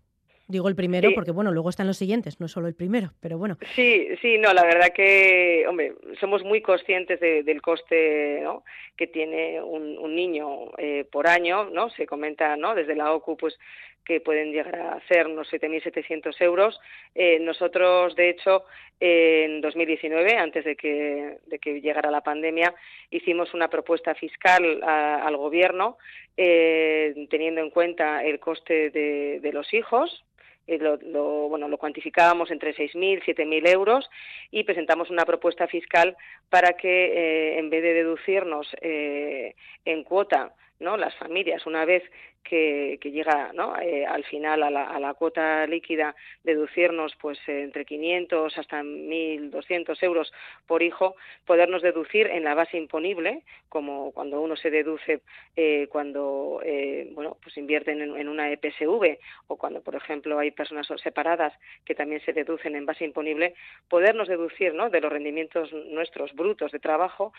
Digo 0.48 0.68
el 0.68 0.74
primero 0.74 1.10
porque, 1.14 1.30
bueno, 1.30 1.52
luego 1.52 1.70
están 1.70 1.86
los 1.86 1.96
siguientes, 1.96 2.40
no 2.40 2.48
solo 2.48 2.68
el 2.68 2.74
primero, 2.74 3.12
pero 3.20 3.38
bueno. 3.38 3.56
Sí, 3.74 4.08
sí, 4.20 4.38
no, 4.38 4.52
la 4.52 4.64
verdad 4.64 4.92
que, 4.94 5.64
hombre, 5.68 5.94
somos 6.20 6.42
muy 6.42 6.60
conscientes 6.60 7.20
del 7.20 7.62
coste 7.62 8.40
¿no? 8.42 8.64
que 8.96 9.06
tiene 9.06 9.62
un, 9.62 9.98
un 9.98 10.14
niño 10.14 10.70
eh, 10.78 11.06
por 11.10 11.28
año, 11.28 11.70
¿no? 11.70 11.90
Se 11.90 12.06
comenta, 12.06 12.56
¿no? 12.56 12.74
Desde 12.74 12.94
la 12.96 13.12
OCU, 13.12 13.36
pues 13.36 13.58
que 14.04 14.20
pueden 14.20 14.52
llegar 14.52 14.74
a 14.74 15.00
ser 15.08 15.26
unos 15.26 15.50
7.700 15.52 16.40
euros. 16.40 16.80
Eh, 17.14 17.38
nosotros, 17.40 18.14
de 18.16 18.30
hecho, 18.30 18.64
en 19.00 19.60
2019, 19.60 20.36
antes 20.36 20.64
de 20.64 20.76
que, 20.76 21.38
de 21.46 21.58
que 21.58 21.80
llegara 21.80 22.10
la 22.10 22.20
pandemia, 22.20 22.74
hicimos 23.10 23.54
una 23.54 23.68
propuesta 23.68 24.14
fiscal 24.14 24.82
al 24.82 25.36
Gobierno, 25.36 25.98
eh, 26.36 27.26
teniendo 27.28 27.60
en 27.60 27.70
cuenta 27.70 28.24
el 28.24 28.40
coste 28.40 28.90
de, 28.90 29.50
los 29.52 29.72
hijos, 29.74 30.24
eh, 30.66 30.78
lo, 30.78 31.48
bueno, 31.48 31.68
lo 31.68 31.76
cuantificábamos 31.76 32.50
entre 32.50 32.74
6.000 32.74 33.18
y 33.18 33.32
7.000 33.32 33.68
euros 33.68 34.08
y 34.50 34.64
presentamos 34.64 35.10
una 35.10 35.24
propuesta 35.24 35.66
fiscal 35.66 36.16
para 36.48 36.74
que, 36.74 37.06
eh, 37.06 37.58
en 37.58 37.68
vez 37.68 37.82
de 37.82 37.92
deducirnos 37.92 38.68
en 38.80 40.04
cuota 40.04 40.54
¿no? 40.82 40.96
las 40.96 41.14
familias, 41.16 41.66
una 41.66 41.84
vez 41.84 42.02
que, 42.42 42.98
llega 43.02 43.52
¿no? 43.52 43.78
Eh, 43.78 44.04
al 44.04 44.24
final 44.24 44.62
a 44.62 44.70
la, 44.70 45.14
cuota 45.14 45.66
líquida 45.66 46.14
deducirnos 46.42 47.14
pues 47.20 47.38
entre 47.46 47.84
500 47.84 48.58
hasta 48.58 48.82
1.200 48.82 50.02
euros 50.02 50.32
por 50.66 50.82
hijo, 50.82 51.14
podernos 51.46 51.82
deducir 51.82 52.26
en 52.26 52.44
la 52.44 52.54
base 52.54 52.76
imponible, 52.76 53.42
como 53.68 54.12
cuando 54.12 54.40
uno 54.40 54.56
se 54.56 54.70
deduce 54.70 55.20
eh, 55.56 55.86
cuando 55.90 56.60
eh, 56.64 57.10
bueno 57.12 57.36
pues 57.42 57.56
invierten 57.56 58.00
en, 58.02 58.28
una 58.28 58.50
EPSV 58.50 59.18
o 59.48 59.56
cuando 59.56 59.82
por 59.82 59.94
ejemplo 59.94 60.38
hay 60.38 60.50
personas 60.50 60.86
separadas 61.02 61.52
que 61.84 61.94
también 61.94 62.20
se 62.24 62.32
deducen 62.32 62.74
en 62.76 62.86
base 62.86 63.04
imponible, 63.04 63.54
podernos 63.88 64.28
deducir 64.28 64.74
¿no? 64.74 64.90
de 64.90 65.00
los 65.00 65.12
rendimientos 65.12 65.72
nuestros 65.72 66.32
brutos 66.34 66.72
de 66.72 66.78
trabajo 66.78 67.32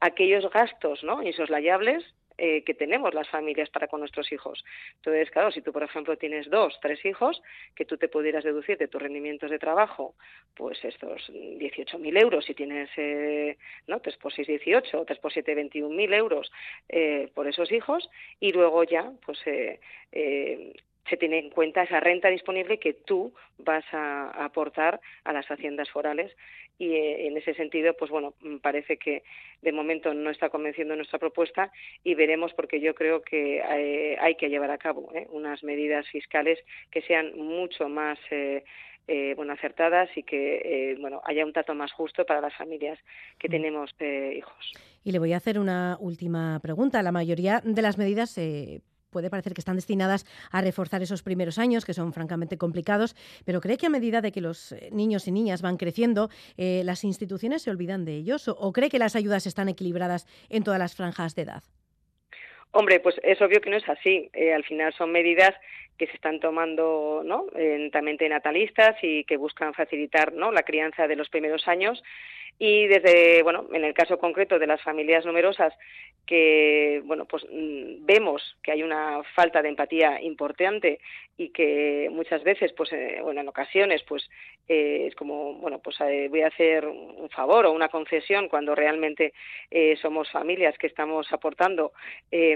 aquellos 0.00 0.50
gastos 0.50 1.02
¿no? 1.02 1.22
insoslayables 1.22 2.04
eh, 2.38 2.64
que 2.64 2.74
tenemos 2.74 3.14
las 3.14 3.28
familias 3.28 3.70
para 3.70 3.88
con 3.88 4.00
nuestros 4.00 4.32
hijos. 4.32 4.64
Entonces, 4.96 5.30
claro, 5.30 5.50
si 5.52 5.62
tú, 5.62 5.72
por 5.72 5.82
ejemplo, 5.82 6.16
tienes 6.16 6.50
dos, 6.50 6.78
tres 6.80 7.04
hijos, 7.04 7.42
que 7.74 7.84
tú 7.84 7.96
te 7.96 8.08
pudieras 8.08 8.44
deducir 8.44 8.78
de 8.78 8.88
tus 8.88 9.00
rendimientos 9.00 9.50
de 9.50 9.58
trabajo, 9.58 10.14
pues 10.54 10.84
estos 10.84 11.30
18.000 11.32 12.20
euros, 12.20 12.44
si 12.44 12.54
tienes, 12.54 12.90
eh, 12.96 13.56
¿no? 13.86 14.00
3 14.00 14.16
por 14.16 14.32
6, 14.32 14.46
18, 14.48 15.00
o 15.00 15.04
3 15.04 15.18
por 15.18 15.32
7, 15.32 15.54
21.000 15.56 16.14
euros 16.14 16.52
eh, 16.88 17.30
por 17.34 17.46
esos 17.46 17.70
hijos, 17.72 18.08
y 18.40 18.52
luego 18.52 18.84
ya, 18.84 19.12
pues, 19.24 19.38
eh, 19.46 19.80
eh, 20.12 20.72
se 21.08 21.16
tiene 21.16 21.38
en 21.38 21.50
cuenta 21.50 21.82
esa 21.82 22.00
renta 22.00 22.28
disponible 22.28 22.78
que 22.78 22.94
tú 22.94 23.34
vas 23.58 23.84
a, 23.92 24.30
a 24.30 24.44
aportar 24.46 25.00
a 25.24 25.32
las 25.32 25.46
haciendas 25.46 25.90
forales 25.90 26.32
y 26.78 26.94
eh, 26.94 27.26
en 27.26 27.36
ese 27.36 27.54
sentido 27.54 27.94
pues 27.96 28.10
bueno 28.10 28.34
mm, 28.40 28.56
parece 28.58 28.96
que 28.96 29.22
de 29.62 29.72
momento 29.72 30.12
no 30.14 30.30
está 30.30 30.48
convenciendo 30.48 30.96
nuestra 30.96 31.18
propuesta 31.18 31.70
y 32.02 32.14
veremos 32.14 32.52
porque 32.54 32.80
yo 32.80 32.94
creo 32.94 33.22
que 33.22 33.58
eh, 33.58 34.16
hay 34.20 34.34
que 34.36 34.48
llevar 34.48 34.70
a 34.70 34.78
cabo 34.78 35.10
¿eh? 35.14 35.26
unas 35.30 35.62
medidas 35.62 36.08
fiscales 36.08 36.58
que 36.90 37.02
sean 37.02 37.36
mucho 37.36 37.88
más 37.88 38.18
eh, 38.30 39.34
bueno 39.36 39.52
acertadas 39.52 40.08
y 40.16 40.22
que 40.22 40.96
bueno 41.00 41.20
haya 41.24 41.44
un 41.44 41.52
trato 41.52 41.74
más 41.74 41.92
justo 41.92 42.24
para 42.24 42.40
las 42.40 42.54
familias 42.56 42.98
que 43.38 43.48
tenemos 43.48 43.90
eh, 44.00 44.34
hijos. 44.38 44.72
Y 45.04 45.12
le 45.12 45.18
voy 45.18 45.34
a 45.34 45.36
hacer 45.36 45.58
una 45.58 45.98
última 46.00 46.58
pregunta. 46.62 47.02
La 47.02 47.12
mayoría 47.12 47.60
de 47.62 47.82
las 47.82 47.98
medidas 47.98 48.38
puede 49.14 49.30
parecer 49.30 49.54
que 49.54 49.60
están 49.60 49.76
destinadas 49.76 50.26
a 50.50 50.60
reforzar 50.60 51.00
esos 51.00 51.22
primeros 51.22 51.56
años, 51.58 51.84
que 51.84 51.94
son 51.94 52.12
francamente 52.12 52.58
complicados, 52.58 53.14
pero 53.46 53.60
¿cree 53.60 53.78
que 53.78 53.86
a 53.86 53.90
medida 53.90 54.20
de 54.20 54.32
que 54.32 54.40
los 54.40 54.72
eh, 54.72 54.90
niños 54.90 55.28
y 55.28 55.32
niñas 55.32 55.62
van 55.62 55.76
creciendo, 55.76 56.30
eh, 56.56 56.82
las 56.84 57.04
instituciones 57.04 57.62
se 57.62 57.70
olvidan 57.70 58.04
de 58.04 58.16
ellos? 58.16 58.48
¿O, 58.48 58.72
cree 58.72 58.90
que 58.90 58.98
las 58.98 59.14
ayudas 59.14 59.46
están 59.46 59.68
equilibradas 59.68 60.26
en 60.50 60.64
todas 60.64 60.80
las 60.80 60.96
franjas 60.96 61.36
de 61.36 61.42
edad? 61.42 61.62
Hombre, 62.72 62.98
pues 62.98 63.14
es 63.22 63.40
obvio 63.40 63.60
que 63.60 63.70
no 63.70 63.76
es 63.76 63.88
así. 63.88 64.28
Eh, 64.32 64.52
al 64.52 64.64
final 64.64 64.92
son 64.94 65.12
medidas 65.12 65.54
que 65.98 66.06
se 66.06 66.14
están 66.14 66.40
tomando 66.40 67.22
¿no? 67.24 67.46
lentamente 67.54 68.28
natalistas 68.28 68.96
y 69.02 69.24
que 69.24 69.36
buscan 69.36 69.74
facilitar 69.74 70.32
¿no? 70.32 70.52
la 70.52 70.62
crianza 70.62 71.06
de 71.06 71.16
los 71.16 71.28
primeros 71.28 71.68
años 71.68 72.02
y 72.58 72.86
desde 72.86 73.42
bueno 73.42 73.66
en 73.72 73.84
el 73.84 73.94
caso 73.94 74.18
concreto 74.18 74.58
de 74.58 74.66
las 74.66 74.80
familias 74.82 75.26
numerosas 75.26 75.74
que 76.24 77.02
bueno 77.04 77.24
pues 77.26 77.44
mm, 77.50 78.06
vemos 78.06 78.56
que 78.62 78.72
hay 78.72 78.82
una 78.82 79.22
falta 79.34 79.60
de 79.60 79.68
empatía 79.68 80.22
importante 80.22 81.00
y 81.36 81.48
que 81.50 82.08
muchas 82.12 82.44
veces 82.44 82.72
pues 82.72 82.92
eh, 82.92 83.18
bueno 83.22 83.40
en 83.40 83.48
ocasiones 83.48 84.02
pues 84.04 84.30
eh, 84.68 85.06
es 85.08 85.16
como 85.16 85.54
bueno 85.54 85.80
pues 85.80 86.00
eh, 86.00 86.28
voy 86.30 86.42
a 86.42 86.46
hacer 86.46 86.86
un 86.86 87.28
favor 87.30 87.66
o 87.66 87.72
una 87.72 87.88
concesión 87.88 88.48
cuando 88.48 88.74
realmente 88.74 89.32
somos 90.00 90.30
familias 90.30 90.78
que 90.78 90.86
estamos 90.86 91.32
aportando 91.32 91.92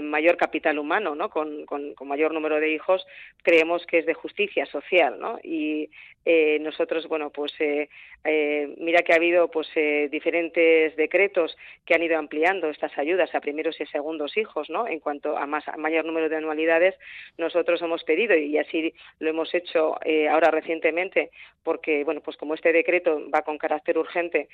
mayor 0.01 0.37
capital 0.37 0.79
humano 0.79 1.13
no 1.15 1.29
con, 1.29 1.65
con 1.65 2.07
mayor 2.07 2.33
número 2.33 2.59
de 2.59 2.71
hijos 2.71 3.05
creemos 3.43 3.85
que 3.85 3.99
es 3.99 4.05
de 4.05 4.13
justicia 4.13 4.65
social 4.65 5.19
no 5.19 5.39
y 5.43 5.89
eh, 6.31 6.59
nosotros 6.59 7.07
bueno 7.07 7.31
pues 7.31 7.51
eh, 7.57 7.89
eh, 8.23 8.75
mira 8.77 9.01
que 9.01 9.13
ha 9.13 9.15
habido 9.15 9.49
pues 9.49 9.67
diferentes 10.11 10.95
decretos 10.95 11.57
que 11.87 11.95
han 11.95 12.03
ido 12.03 12.19
ampliando 12.19 12.69
estas 12.69 12.95
ayudas 12.99 13.33
a 13.33 13.39
primeros 13.39 13.81
y 13.81 13.87
segundos 13.87 14.37
hijos 14.37 14.69
no 14.69 14.87
en 14.87 14.99
cuanto 14.99 15.35
a 15.35 15.47
más 15.47 15.67
a 15.67 15.75
mayor 15.77 16.05
número 16.05 16.29
de 16.29 16.35
anualidades 16.35 16.93
nosotros 17.39 17.81
hemos 17.81 18.03
pedido 18.03 18.37
y 18.37 18.59
así 18.59 18.93
lo 19.17 19.31
hemos 19.31 19.51
hecho 19.55 19.95
ahora 20.29 20.51
recientemente 20.51 21.31
porque 21.63 22.03
bueno 22.03 22.21
pues 22.21 22.37
como 22.37 22.53
este 22.53 22.73
decreto 22.73 23.27
va 23.33 23.41
con 23.41 23.57
carácter 23.57 23.97
urgente 23.97 24.49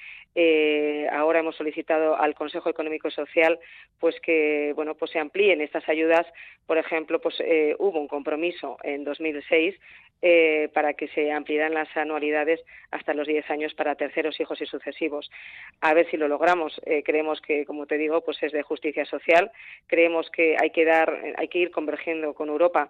ahora 1.12 1.40
hemos 1.40 1.58
solicitado 1.58 2.16
al 2.16 2.36
Consejo 2.36 2.70
Económico 2.70 3.10
y 3.10 3.12
Social 3.12 3.60
pues 4.00 4.18
que 4.22 4.72
bueno 4.78 4.96
pues 4.96 5.12
se 5.12 5.20
amplíen 5.20 5.60
estas 5.60 5.88
ayudas. 5.90 6.26
Por 6.66 6.78
ejemplo 6.78 7.20
pues 7.20 7.36
hubo 7.80 8.00
un 8.00 8.08
compromiso 8.08 8.78
en 8.84 9.04
2006 9.04 9.76
eh, 10.22 10.70
para 10.74 10.94
que 10.94 11.08
se 11.10 11.32
ampliaran 11.32 11.74
las 11.74 11.96
anualidades 11.96 12.62
hasta 12.92 13.14
los 13.14 13.28
10 13.28 13.50
años 13.50 13.74
para 13.74 13.96
terceros 13.96 14.40
hijos 14.40 14.62
y 14.62 14.66
sucesivos. 14.66 15.30
A 15.82 15.94
ver 15.94 16.10
si 16.10 16.18
lo 16.18 16.28
logramos. 16.28 16.80
Eh, 16.86 17.04
creemos 17.04 17.42
que, 17.42 17.66
como 17.66 17.86
te 17.86 17.98
digo, 17.98 18.22
pues 18.22 18.42
es 18.42 18.52
de 18.52 18.64
justicia 18.64 19.06
social. 19.06 19.52
Creemos 19.88 20.30
que 20.32 20.56
hay 20.60 20.72
que 20.72 20.86
dar, 20.86 21.36
hay 21.38 21.48
que 21.48 21.60
ir 21.60 21.72
convergiendo 21.72 22.34
con 22.34 22.50
Europa 22.50 22.90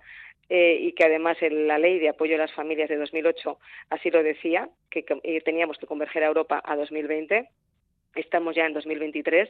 eh, 0.50 0.78
y 0.80 0.92
que 0.94 1.06
además 1.06 1.38
la 1.42 1.80
ley 1.80 1.98
de 1.98 2.10
apoyo 2.10 2.36
a 2.36 2.40
las 2.40 2.54
familias 2.54 2.88
de 2.88 2.98
2008 2.98 3.58
así 3.90 4.12
lo 4.12 4.22
decía, 4.22 4.70
que 4.92 5.04
eh, 5.24 5.42
teníamos 5.42 5.78
que 5.80 5.88
converger 5.88 6.24
a 6.24 6.28
Europa 6.28 6.62
a 6.64 6.76
2020 6.76 7.50
estamos 8.16 8.56
ya 8.56 8.66
en 8.66 8.74
2023 8.74 9.50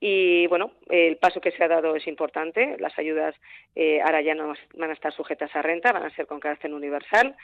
y 0.00 0.46
bueno 0.48 0.72
el 0.90 1.16
paso 1.16 1.40
que 1.40 1.52
se 1.52 1.62
ha 1.64 1.68
dado 1.68 1.96
es 1.96 2.06
importante. 2.06 2.76
Las 2.78 2.98
ayudas 2.98 3.34
eh, 3.74 4.00
ahora 4.00 4.20
ya 4.22 4.34
no 4.34 4.54
van 4.74 4.90
a 4.90 4.94
estar 4.94 5.12
sujetas 5.12 5.54
a 5.54 5.62
renta 5.62 5.92
van 5.92 6.04
a 6.04 6.14
ser 6.14 6.26
con 6.26 6.40
carácter 6.40 6.72
universal 6.72 7.36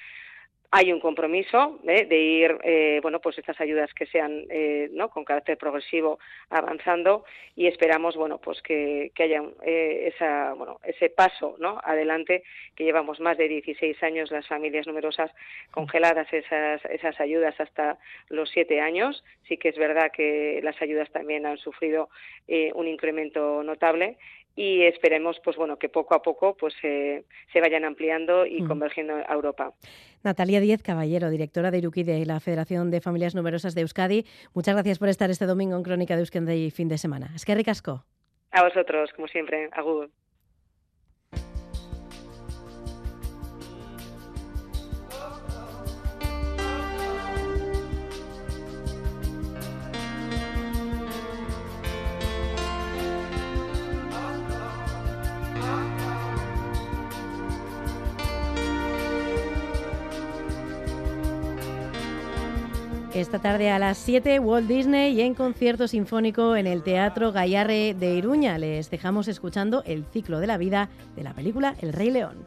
hay 0.71 0.93
un 0.93 1.01
compromiso 1.01 1.79
¿eh? 1.87 2.05
de 2.05 2.19
ir 2.19 2.59
eh, 2.63 2.99
bueno 3.03 3.21
pues 3.21 3.39
estas 3.39 3.61
ayudas 3.61 3.93
que 3.95 4.07
sean 4.07 4.45
eh, 4.51 4.89
no 4.93 5.09
con 5.09 5.25
carácter 5.25 5.57
progresivo 5.57 6.19
avanzando 6.51 7.25
y 7.57 7.67
esperamos 7.67 8.17
bueno 8.17 8.39
pues 8.39 8.61
que, 8.63 9.11
haya 9.19 9.43
eh, 9.63 10.13
esa 10.15 10.53
bueno 10.55 10.79
ese 10.85 11.09
paso 11.09 11.57
no 11.59 11.81
adelante 11.83 12.43
que 12.77 12.85
llevamos 12.85 13.19
más 13.21 13.39
de 13.39 13.49
16 13.49 14.03
años 14.03 14.31
las 14.31 14.47
familias 14.47 14.87
numerosas 14.87 15.31
congeladas 15.71 16.31
esas 16.33 16.85
esas 16.87 17.19
ayudas 17.21 17.59
hasta 17.61 17.99
los 18.29 18.51
siete 18.51 18.81
años. 18.81 19.25
Sí 19.47 19.57
que 19.57 19.69
es 19.69 19.79
verdad 19.79 20.11
que 20.13 20.61
las 20.63 20.81
ayudas 20.83 21.11
también 21.11 21.47
han 21.47 21.59
sufrido 21.59 22.09
eh, 22.47 22.71
un 22.75 22.87
incremento 22.87 23.63
notable 23.63 24.19
y 24.59 24.83
esperemos 24.83 25.37
pues 25.45 25.57
bueno 25.57 25.77
que 25.79 25.89
poco 25.89 26.17
a 26.17 26.23
poco 26.23 26.57
pues 26.57 26.75
eh, 26.83 27.23
se 27.53 27.61
vayan 27.61 27.85
ampliando 27.85 28.45
y 28.45 28.63
Mm. 28.63 28.67
convergiendo 28.67 29.15
a 29.15 29.33
Europa. 29.33 29.73
Natalia 30.25 30.59
Díez 30.61 30.83
Caballero, 30.83 31.31
directora 31.31 31.71
de 31.71 31.79
Iruki 31.79 32.03
de 32.03 32.27
la 32.27 32.41
Federación 32.41 32.91
de 32.91 33.01
Familias 33.01 33.37
Numerosas 33.37 33.77
de 33.77 33.83
Euskadi. 33.83 34.27
Muchas 34.55 34.75
gracias 34.75 34.99
por 34.99 35.09
estar 35.09 35.31
este 35.31 35.47
domingo 35.47 35.77
en 35.77 35.85
Crónica 35.85 36.15
de 36.17 36.23
Euskadi 36.23 36.73
fin 36.73 36.89
de 36.89 36.99
semana. 36.99 37.31
Es 37.37 37.45
que 37.45 37.55
ricasco. 37.55 38.05
A 38.51 38.65
vosotros, 38.65 39.11
como 39.15 39.29
siempre, 39.29 39.69
agur. 39.73 40.11
Esta 63.19 63.41
tarde 63.41 63.69
a 63.69 63.81
las 63.81 63.99
7, 63.99 64.39
Walt 64.39 64.69
Disney 64.69 65.13
y 65.15 65.23
en 65.23 65.35
concierto 65.35 65.89
sinfónico 65.89 66.55
en 66.55 66.69
el 66.69 66.85
Teatro 66.85 67.33
Gallarre 67.33 67.93
de 67.99 68.15
Iruña. 68.15 68.59
Les 68.59 68.91
dejamos 68.91 69.27
escuchando 69.27 69.83
el 69.87 70.05
ciclo 70.05 70.39
de 70.39 70.47
la 70.47 70.57
vida 70.57 70.89
de 71.17 71.25
la 71.25 71.35
película 71.35 71.75
El 71.81 71.93
Rey 71.93 72.13
León. 72.13 72.47